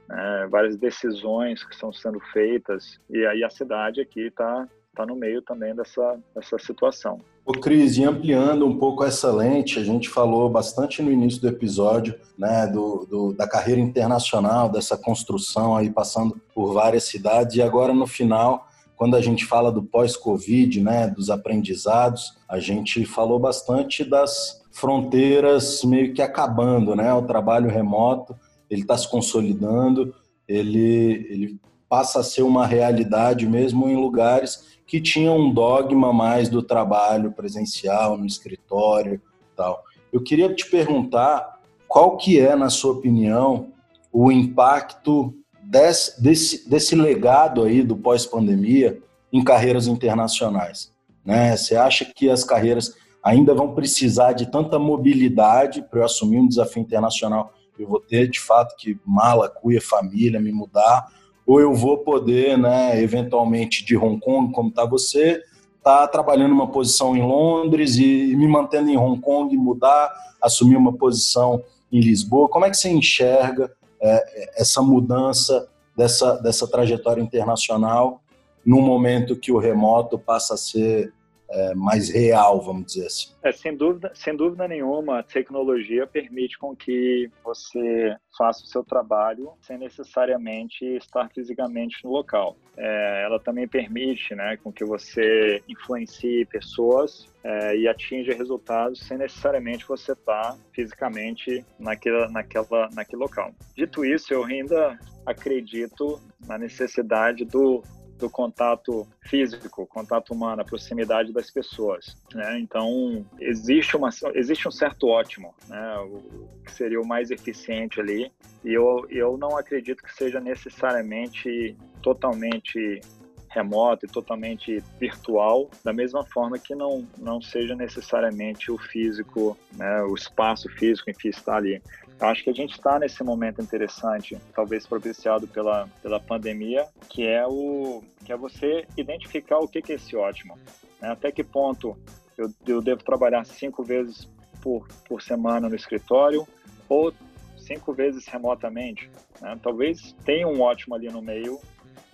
né, 0.08 0.48
várias 0.50 0.78
decisões 0.78 1.64
que 1.64 1.74
estão 1.74 1.92
sendo 1.92 2.20
feitas 2.32 3.00
e 3.10 3.26
aí 3.26 3.44
a 3.44 3.50
cidade 3.50 4.00
aqui 4.00 4.28
está 4.28 4.68
tá 4.96 5.06
no 5.06 5.16
meio 5.16 5.42
também 5.42 5.76
dessa, 5.76 6.20
dessa 6.36 6.58
situação. 6.58 7.20
Ô 7.44 7.54
Cris, 7.54 7.98
e 7.98 8.04
ampliando 8.04 8.68
um 8.68 8.78
pouco 8.78 9.04
essa 9.04 9.32
lente, 9.32 9.80
a 9.80 9.84
gente 9.84 10.08
falou 10.08 10.48
bastante 10.48 11.02
no 11.02 11.12
início 11.12 11.42
do 11.42 11.48
episódio, 11.48 12.16
né, 12.38 12.68
do, 12.68 13.08
do, 13.10 13.34
da 13.34 13.48
carreira 13.48 13.82
internacional, 13.82 14.70
dessa 14.70 14.96
construção 14.96 15.76
aí 15.76 15.90
passando 15.90 16.40
por 16.54 16.72
várias 16.72 17.06
cidades, 17.06 17.56
e 17.56 17.62
agora 17.62 17.94
no 17.96 18.06
final, 18.06 18.68
quando 18.96 19.16
a 19.16 19.22
gente 19.22 19.44
fala 19.44 19.72
do 19.72 19.82
pós-Covid, 19.82 20.82
né, 20.82 21.08
dos 21.08 21.32
aprendizados, 21.32 22.38
a 22.48 22.60
gente 22.60 23.04
falou 23.06 23.40
bastante 23.40 24.04
das 24.04 24.62
fronteiras 24.72 25.84
meio 25.84 26.14
que 26.14 26.22
acabando, 26.22 26.96
né, 26.96 27.12
o 27.12 27.24
trabalho 27.24 27.72
remoto, 27.72 28.36
ele 28.70 28.84
está 28.84 28.96
se 28.96 29.10
consolidando, 29.10 30.14
ele, 30.48 31.28
ele 31.30 31.60
passa 31.92 32.22
a 32.22 32.24
ser 32.24 32.44
uma 32.44 32.66
realidade 32.66 33.46
mesmo 33.46 33.90
em 33.90 33.98
lugares 33.98 34.80
que 34.88 35.02
tinha 35.02 35.30
um 35.30 35.54
dogma 35.54 36.14
mais 36.14 36.48
do 36.48 36.64
trabalho 36.64 37.34
presencial 37.34 38.18
no 38.18 38.26
escritório 38.26 39.22
tal. 39.58 39.84
Eu 40.14 40.24
queria 40.24 40.56
te 40.56 40.70
perguntar 40.70 41.60
qual 41.90 42.16
que 42.16 42.40
é, 42.40 42.56
na 42.56 42.70
sua 42.70 42.94
opinião, 42.94 43.74
o 44.10 44.32
impacto 44.32 45.34
desse, 45.62 46.22
desse, 46.24 46.70
desse 46.70 46.96
legado 46.96 47.62
aí 47.62 47.84
do 47.84 47.98
pós-pandemia 47.98 48.98
em 49.32 49.44
carreiras 49.44 49.86
internacionais. 49.86 50.94
Né? 51.26 51.58
Você 51.58 51.76
acha 51.76 52.06
que 52.06 52.30
as 52.30 52.46
carreiras 52.46 52.96
ainda 53.22 53.54
vão 53.54 53.76
precisar 53.76 54.32
de 54.32 54.50
tanta 54.50 54.80
mobilidade 54.80 55.82
para 55.82 56.00
eu 56.00 56.06
assumir 56.06 56.40
um 56.40 56.48
desafio 56.48 56.82
internacional? 56.82 57.52
Eu 57.78 57.90
vou 57.90 58.00
ter, 58.00 58.30
de 58.30 58.40
fato, 58.40 58.78
que 58.78 58.98
mala, 59.06 59.50
cuia, 59.50 59.82
família, 59.82 60.40
me 60.40 60.54
mudar, 60.54 61.08
ou 61.46 61.60
eu 61.60 61.74
vou 61.74 62.00
poder, 62.00 62.58
né, 62.58 63.02
eventualmente 63.02 63.84
de 63.84 63.98
Hong 63.98 64.20
Kong, 64.20 64.54
como 64.54 64.70
está 64.70 64.86
você, 64.86 65.42
tá 65.84 66.08
trabalhando 66.08 66.54
uma 66.54 66.68
posição 66.68 67.16
em 67.16 67.22
Londres 67.22 67.98
e 67.98 68.36
me 68.36 68.48
mantendo 68.48 68.90
em 68.90 68.98
Hong 68.98 69.20
Kong, 69.20 69.56
mudar, 69.58 70.12
assumir 70.42 70.76
uma 70.76 70.94
posição 70.94 71.64
em 71.92 72.00
Lisboa. 72.00 72.48
Como 72.48 72.66
é 72.66 72.70
que 72.70 72.78
você 72.78 72.90
enxerga 72.90 73.72
é, 74.02 74.62
essa 74.62 74.82
mudança 74.82 75.68
dessa, 75.96 76.36
dessa 76.38 76.68
trajetória 76.68 77.22
internacional 77.22 78.22
no 78.66 78.82
momento 78.82 79.36
que 79.36 79.52
o 79.52 79.58
remoto 79.58 80.18
passa 80.20 80.54
a 80.54 80.58
ser 80.58 81.14
é, 81.52 81.76
mais 81.76 82.10
real, 82.10 82.62
vamos 82.62 82.86
dizer 82.86 83.08
assim. 83.08 83.32
É, 83.44 83.52
sem 83.52 83.76
dúvida, 83.76 84.12
sem 84.16 84.36
dúvida 84.36 84.68
nenhuma, 84.68 85.20
a 85.20 85.24
tecnologia 85.24 86.08
permite 86.08 86.58
com 86.58 86.76
que 86.76 87.30
você 87.44 88.16
faça 88.38 88.64
o 88.64 88.68
seu 88.68 88.84
trabalho 88.84 89.52
sem 89.62 89.78
necessariamente 89.78 90.86
estar 90.96 91.30
fisicamente 91.30 92.04
no 92.04 92.12
local. 92.12 92.56
É, 92.78 93.24
ela 93.26 93.40
também 93.40 93.68
permite, 93.68 94.34
né, 94.34 94.58
com 94.64 94.72
que 94.72 94.86
você 94.86 95.62
influencie 95.68 96.46
pessoas 96.46 97.28
é, 97.44 97.76
e 97.76 97.88
atinja 97.88 98.34
resultados 98.34 99.02
sem 99.02 99.18
necessariamente 99.18 99.86
você 99.88 100.14
estar 100.14 100.58
fisicamente 100.72 101.66
naquela, 101.78 102.30
naquela, 102.30 102.90
naquele 102.94 103.22
local. 103.22 103.52
Dito 103.76 104.06
isso, 104.06 104.34
eu 104.34 104.46
ainda 104.46 104.98
acredito 105.26 106.20
na 106.48 106.58
necessidade 106.58 107.46
do 107.46 107.84
do 108.22 108.30
contato 108.30 109.08
físico, 109.22 109.86
contato 109.88 110.32
humano, 110.32 110.62
a 110.62 110.66
proximidade 110.66 111.34
das 111.34 111.50
pessoas. 111.50 112.16
Né? 112.34 112.60
Então, 112.60 113.26
existe, 113.40 113.98
uma, 113.98 114.10
existe 114.36 114.68
um 114.68 114.72
certo 114.72 115.08
ótimo, 115.08 115.54
né? 115.68 115.98
o 115.98 116.48
que 116.64 116.72
seria 116.72 117.02
o 117.02 117.06
mais 117.06 117.32
eficiente 117.32 118.00
ali, 118.00 118.32
e 118.64 118.74
eu, 118.74 119.08
eu 119.10 119.38
não 119.38 119.58
acredito 119.58 120.04
que 120.04 120.14
seja 120.14 120.40
necessariamente 120.40 121.76
totalmente 122.02 123.02
remoto 123.50 124.06
e 124.06 124.10
totalmente 124.10 124.82
virtual, 125.00 125.70
da 125.84 125.92
mesma 125.92 126.24
forma 126.24 126.58
que 126.58 126.74
não, 126.74 127.06
não 127.18 127.42
seja 127.42 127.76
necessariamente 127.76 128.72
o 128.72 128.78
físico, 128.78 129.58
né, 129.74 130.04
o 130.04 130.16
espaço 130.16 130.70
físico, 130.70 131.10
enfim, 131.10 131.30
está 131.30 131.58
ali. 131.58 131.82
Eu 132.22 132.28
acho 132.28 132.44
que 132.44 132.52
a 132.52 132.54
gente 132.54 132.74
está 132.74 133.00
nesse 133.00 133.24
momento 133.24 133.64
interessante, 133.64 134.38
talvez 134.54 134.86
propiciado 134.86 135.48
pela, 135.48 135.90
pela 136.04 136.20
pandemia, 136.20 136.86
que 137.10 137.26
é 137.26 137.46
o 137.48 138.04
que 138.24 138.32
é 138.32 138.38
você 138.38 138.86
identificar 138.96 139.58
o 139.58 139.68
que, 139.68 139.82
que 139.82 139.94
é 139.94 139.96
esse 139.96 140.16
ótimo. 140.16 140.56
Né? 141.02 141.10
Até 141.10 141.32
que 141.32 141.44
ponto 141.44 141.98
eu, 142.38 142.54
eu 142.68 142.80
devo 142.80 143.04
trabalhar 143.04 143.44
cinco 143.44 143.84
vezes 143.84 144.30
por, 144.62 144.88
por 145.08 145.20
semana 145.24 145.68
no 145.68 145.76
escritório 145.76 146.48
ou 146.88 147.12
cinco 147.58 147.92
vezes 147.92 148.28
remotamente. 148.28 149.10
Né? 149.42 149.58
Talvez 149.60 150.16
tenha 150.24 150.48
um 150.48 150.62
ótimo 150.62 150.94
ali 150.94 151.10
no 151.10 151.24
meio. 151.24 151.60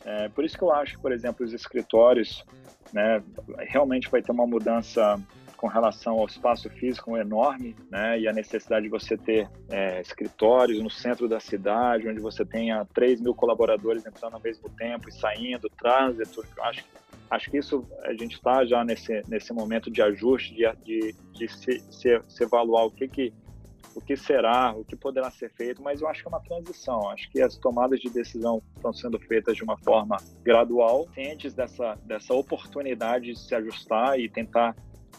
É, 0.06 0.30
por 0.30 0.46
isso 0.46 0.58
que 0.58 0.64
eu 0.64 0.72
acho 0.72 0.98
por 1.02 1.12
exemplo, 1.12 1.46
os 1.46 1.52
escritórios 1.52 2.46
né, 2.94 3.22
realmente 3.58 4.10
vai 4.10 4.22
ter 4.22 4.32
uma 4.32 4.48
mudança 4.48 5.20
com 5.58 5.68
relação 5.68 6.20
ao 6.20 6.28
espaço 6.28 6.70
físico 6.70 7.18
enorme, 7.18 7.76
né? 7.90 8.20
E 8.20 8.28
a 8.28 8.32
necessidade 8.32 8.84
de 8.84 8.90
você 8.90 9.18
ter 9.18 9.50
é, 9.70 10.00
escritórios 10.00 10.82
no 10.82 10.90
centro 10.90 11.28
da 11.28 11.40
cidade, 11.40 12.08
onde 12.08 12.22
você 12.22 12.46
tenha 12.46 12.86
3 12.94 13.20
mil 13.20 13.34
colaboradores 13.34 14.06
entrando 14.06 14.36
ao 14.36 14.42
mesmo 14.42 14.70
tempo 14.70 15.10
e 15.10 15.12
saindo, 15.12 15.68
trânsito. 15.70 16.46
Acho, 16.62 16.86
acho 17.30 17.52
que 17.52 17.58
isso 17.58 17.86
a 18.04 18.14
gente 18.14 18.36
está 18.36 18.64
já 18.66 18.86
nesse, 18.86 19.24
nesse 19.28 19.52
momento 19.52 19.90
de 19.90 20.02
ajuste, 20.02 20.54
de, 20.54 20.72
de, 20.84 21.16
de 21.34 21.48
se, 21.48 21.80
se, 21.92 22.22
se 22.28 22.44
evaluar 22.44 22.86
o 22.86 22.92
que, 22.92 23.08
que 23.08 23.34
o 23.98 24.02
que 24.02 24.16
será, 24.16 24.76
o 24.78 24.86
que 24.86 24.96
poderá 24.96 25.32
ser 25.32 25.52
feito, 25.54 25.82
mas 25.82 26.02
eu 26.02 26.08
acho 26.08 26.22
que 26.22 26.28
é 26.28 26.30
uma 26.30 26.40
transição. 26.40 27.10
Acho 27.10 27.28
que 27.32 27.42
as 27.42 27.58
tomadas 27.58 28.00
de 28.00 28.12
decisão 28.12 28.62
estão 28.76 28.94
sendo 28.94 29.18
feitas 29.20 29.58
de 29.58 29.64
uma 29.64 29.76
forma 29.80 30.18
gradual, 30.44 31.08
cientes 31.16 31.56
dessa, 31.56 31.96
dessa 32.06 32.32
oportunidade 32.32 33.34
de 33.34 33.40
se 33.40 33.56
ajustar 33.56 34.20
e 34.20 34.30
tentar 34.30 34.76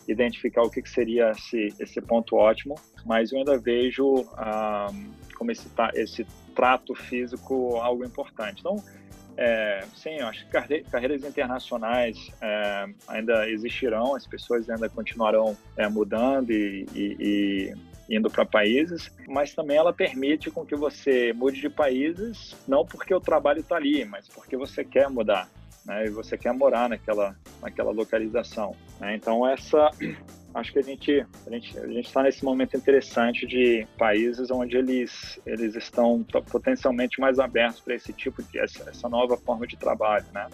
identificar 0.09 0.63
o 0.63 0.71
que, 0.71 0.81
que 0.81 0.89
seria 0.89 1.31
esse, 1.31 1.73
esse 1.79 2.01
ponto 2.01 2.35
ótimo, 2.35 2.75
mas 3.05 3.31
eu 3.31 3.39
ainda 3.39 3.59
vejo 3.59 4.27
ah, 4.37 4.91
como 5.37 5.53
esse, 5.53 5.69
esse 5.95 6.27
trato 6.57 6.95
físico 6.95 7.77
algo 7.77 8.05
importante. 8.05 8.61
Então, 8.61 8.83
é, 9.37 9.85
sim, 9.95 10.19
acho 10.21 10.45
que 10.47 10.83
carreiras 10.91 11.23
internacionais 11.23 12.31
é, 12.41 12.87
ainda 13.07 13.49
existirão, 13.49 14.17
as 14.17 14.27
pessoas 14.27 14.69
ainda 14.69 14.89
continuarão 14.89 15.57
é, 15.77 15.89
mudando 15.89 16.51
e, 16.51 16.87
e, 16.93 17.17
e 18.09 18.17
indo 18.17 18.29
para 18.31 18.45
países, 18.45 19.13
mas 19.29 19.55
também 19.55 19.77
ela 19.77 19.93
permite 19.93 20.51
com 20.51 20.65
que 20.65 20.75
você 20.75 21.33
mude 21.35 21.61
de 21.61 21.69
países, 21.69 22.57
não 22.67 22.85
porque 22.85 23.15
o 23.15 23.21
trabalho 23.21 23.61
está 23.61 23.77
ali, 23.77 24.05
mas 24.05 24.27
porque 24.27 24.57
você 24.57 24.83
quer 24.85 25.09
mudar 25.09 25.49
né, 25.89 26.07
e 26.07 26.11
você 26.11 26.37
quer 26.37 26.53
morar 26.53 26.87
naquela, 26.87 27.35
naquela 27.63 27.91
localização. 27.91 28.77
Né? 29.01 29.17
Então, 29.17 29.49
essa, 29.49 29.91
acho 30.55 30.73
que 30.73 30.79
a 30.79 30.83
gente 30.83 31.27
a 31.47 31.51
gente 31.51 31.79
a 31.79 31.87
gente 31.87 32.07
está 32.07 32.23
nesse 32.23 32.45
momento 32.45 32.77
interessante 32.77 33.47
de 33.47 33.87
países 33.97 34.51
onde 34.51 34.77
eles 34.77 35.41
eles 35.47 35.75
estão 35.75 36.25
potencialmente 36.51 37.21
mais 37.21 37.39
abertos 37.39 37.81
para 37.81 37.95
esse 37.95 38.13
tipo 38.13 38.43
de 38.43 38.59
essa, 38.59 38.89
essa, 38.89 39.09
nova 39.09 39.37
forma 39.37 39.67
de 39.67 39.77
trabalho, 39.77 40.27
né? 40.33 40.47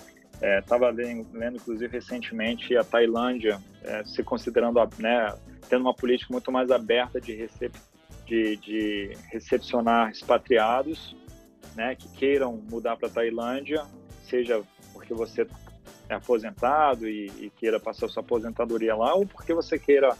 Estava 0.58 0.88
é, 0.88 0.90
lendo, 0.90 1.26
lendo, 1.32 1.56
inclusive, 1.56 1.92
recentemente 1.92 2.76
a 2.76 2.84
Tailândia 2.84 3.60
é, 3.82 4.04
se 4.04 4.22
considerando, 4.22 4.78
né, 4.98 5.32
tendo 5.68 5.82
uma 5.82 5.94
política 5.94 6.32
muito 6.32 6.50
mais 6.52 6.70
aberta 6.70 7.20
de, 7.20 7.34
recep 7.34 7.72
de, 8.26 8.56
de 8.56 9.16
recepcionar 9.30 10.10
expatriados 10.10 11.16
né, 11.74 11.94
que 11.94 12.08
queiram 12.08 12.60
mudar 12.68 12.96
para 12.96 13.08
a 13.08 13.10
Tailândia, 13.10 13.84
seja 14.28 14.62
porque 15.04 15.14
você 15.14 15.46
é 16.08 16.14
aposentado 16.14 17.06
e, 17.06 17.26
e, 17.38 17.50
queira 17.50 17.78
passar 17.78 18.08
sua 18.08 18.22
aposentadoria 18.22 18.94
lá, 18.96 19.14
ou 19.14 19.26
porque 19.26 19.52
você 19.54 19.78
queira, 19.78 20.16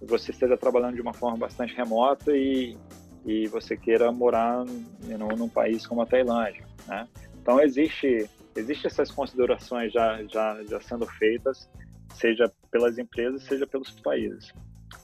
você 0.00 0.30
esteja 0.30 0.56
trabalhando 0.56 0.94
de 0.94 1.00
uma 1.00 1.12
forma 1.12 1.36
bastante 1.36 1.74
remota 1.74 2.34
e, 2.36 2.76
e 3.24 3.46
você 3.48 3.76
queira 3.76 4.10
morar 4.10 4.64
num, 4.64 5.28
num 5.36 5.48
país 5.48 5.86
como 5.86 6.02
a 6.02 6.06
Tailândia, 6.06 6.66
né? 6.86 7.06
Então 7.40 7.60
existe 7.60 8.28
existe 8.54 8.86
essas 8.86 9.10
considerações 9.10 9.92
já 9.92 10.22
já 10.24 10.62
já 10.64 10.80
sendo 10.80 11.06
feitas, 11.06 11.68
seja 12.14 12.50
pelas 12.70 12.98
empresas, 12.98 13.42
seja 13.44 13.66
pelos 13.66 13.90
países. 13.90 14.52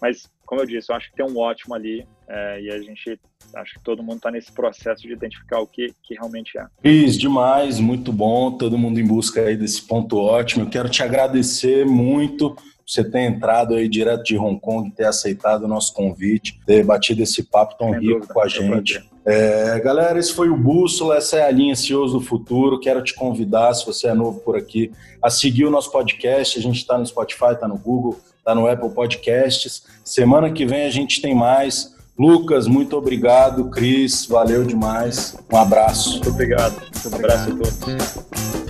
Mas 0.00 0.30
como 0.44 0.60
eu 0.60 0.66
disse, 0.66 0.90
eu 0.90 0.96
acho 0.96 1.10
que 1.10 1.16
tem 1.16 1.26
um 1.26 1.38
ótimo 1.38 1.74
ali 1.74 2.06
é, 2.28 2.60
e 2.60 2.70
a 2.70 2.78
gente 2.80 3.18
acho 3.54 3.74
que 3.74 3.82
todo 3.82 4.02
mundo 4.02 4.16
está 4.16 4.30
nesse 4.30 4.52
processo 4.52 5.02
de 5.02 5.12
identificar 5.12 5.60
o 5.60 5.66
que, 5.66 5.94
que 6.02 6.14
realmente 6.14 6.58
é. 6.58 6.66
Cris, 6.82 7.16
demais, 7.16 7.80
muito 7.80 8.12
bom, 8.12 8.52
todo 8.52 8.76
mundo 8.76 9.00
em 9.00 9.06
busca 9.06 9.40
aí 9.40 9.56
desse 9.56 9.82
ponto 9.82 10.18
ótimo. 10.18 10.64
Eu 10.64 10.68
quero 10.68 10.88
te 10.90 11.02
agradecer 11.02 11.86
muito 11.86 12.50
por 12.50 12.62
você 12.86 13.02
ter 13.02 13.20
entrado 13.20 13.74
aí 13.74 13.88
direto 13.88 14.24
de 14.24 14.36
Hong 14.36 14.60
Kong, 14.60 14.90
ter 14.90 15.06
aceitado 15.06 15.64
o 15.64 15.68
nosso 15.68 15.94
convite, 15.94 16.60
ter 16.66 16.84
batido 16.84 17.22
esse 17.22 17.42
papo 17.42 17.76
tão 17.78 17.90
Sem 17.92 18.00
rico 18.00 18.14
dúvida, 18.14 18.34
com 18.34 18.40
a 18.40 18.48
gente. 18.48 19.08
É, 19.24 19.78
galera, 19.80 20.18
esse 20.18 20.32
foi 20.32 20.48
o 20.48 20.56
Bússola, 20.56 21.16
essa 21.16 21.36
é 21.36 21.46
a 21.46 21.50
linha 21.50 21.76
CEOs 21.76 22.12
do 22.12 22.20
Futuro. 22.20 22.80
Quero 22.80 23.02
te 23.02 23.14
convidar, 23.14 23.74
se 23.74 23.84
você 23.84 24.08
é 24.08 24.14
novo 24.14 24.40
por 24.40 24.56
aqui, 24.56 24.90
a 25.22 25.28
seguir 25.28 25.66
o 25.66 25.70
nosso 25.70 25.92
podcast. 25.92 26.58
A 26.58 26.62
gente 26.62 26.76
está 26.76 26.96
no 26.96 27.04
Spotify, 27.04 27.52
está 27.52 27.68
no 27.68 27.76
Google, 27.76 28.18
está 28.38 28.54
no 28.54 28.66
Apple 28.66 28.90
Podcasts. 28.90 29.84
Semana 30.02 30.50
que 30.50 30.64
vem 30.64 30.86
a 30.86 30.90
gente 30.90 31.20
tem 31.20 31.34
mais. 31.34 31.97
Lucas, 32.18 32.66
muito 32.66 32.96
obrigado. 32.96 33.70
Cris, 33.70 34.26
valeu 34.26 34.64
demais. 34.64 35.36
Um 35.52 35.56
abraço. 35.56 36.14
Muito 36.14 36.30
obrigado. 36.30 36.74
Um 37.06 37.14
abraço 37.14 37.50
a 37.50 37.54
todos. 37.54 38.67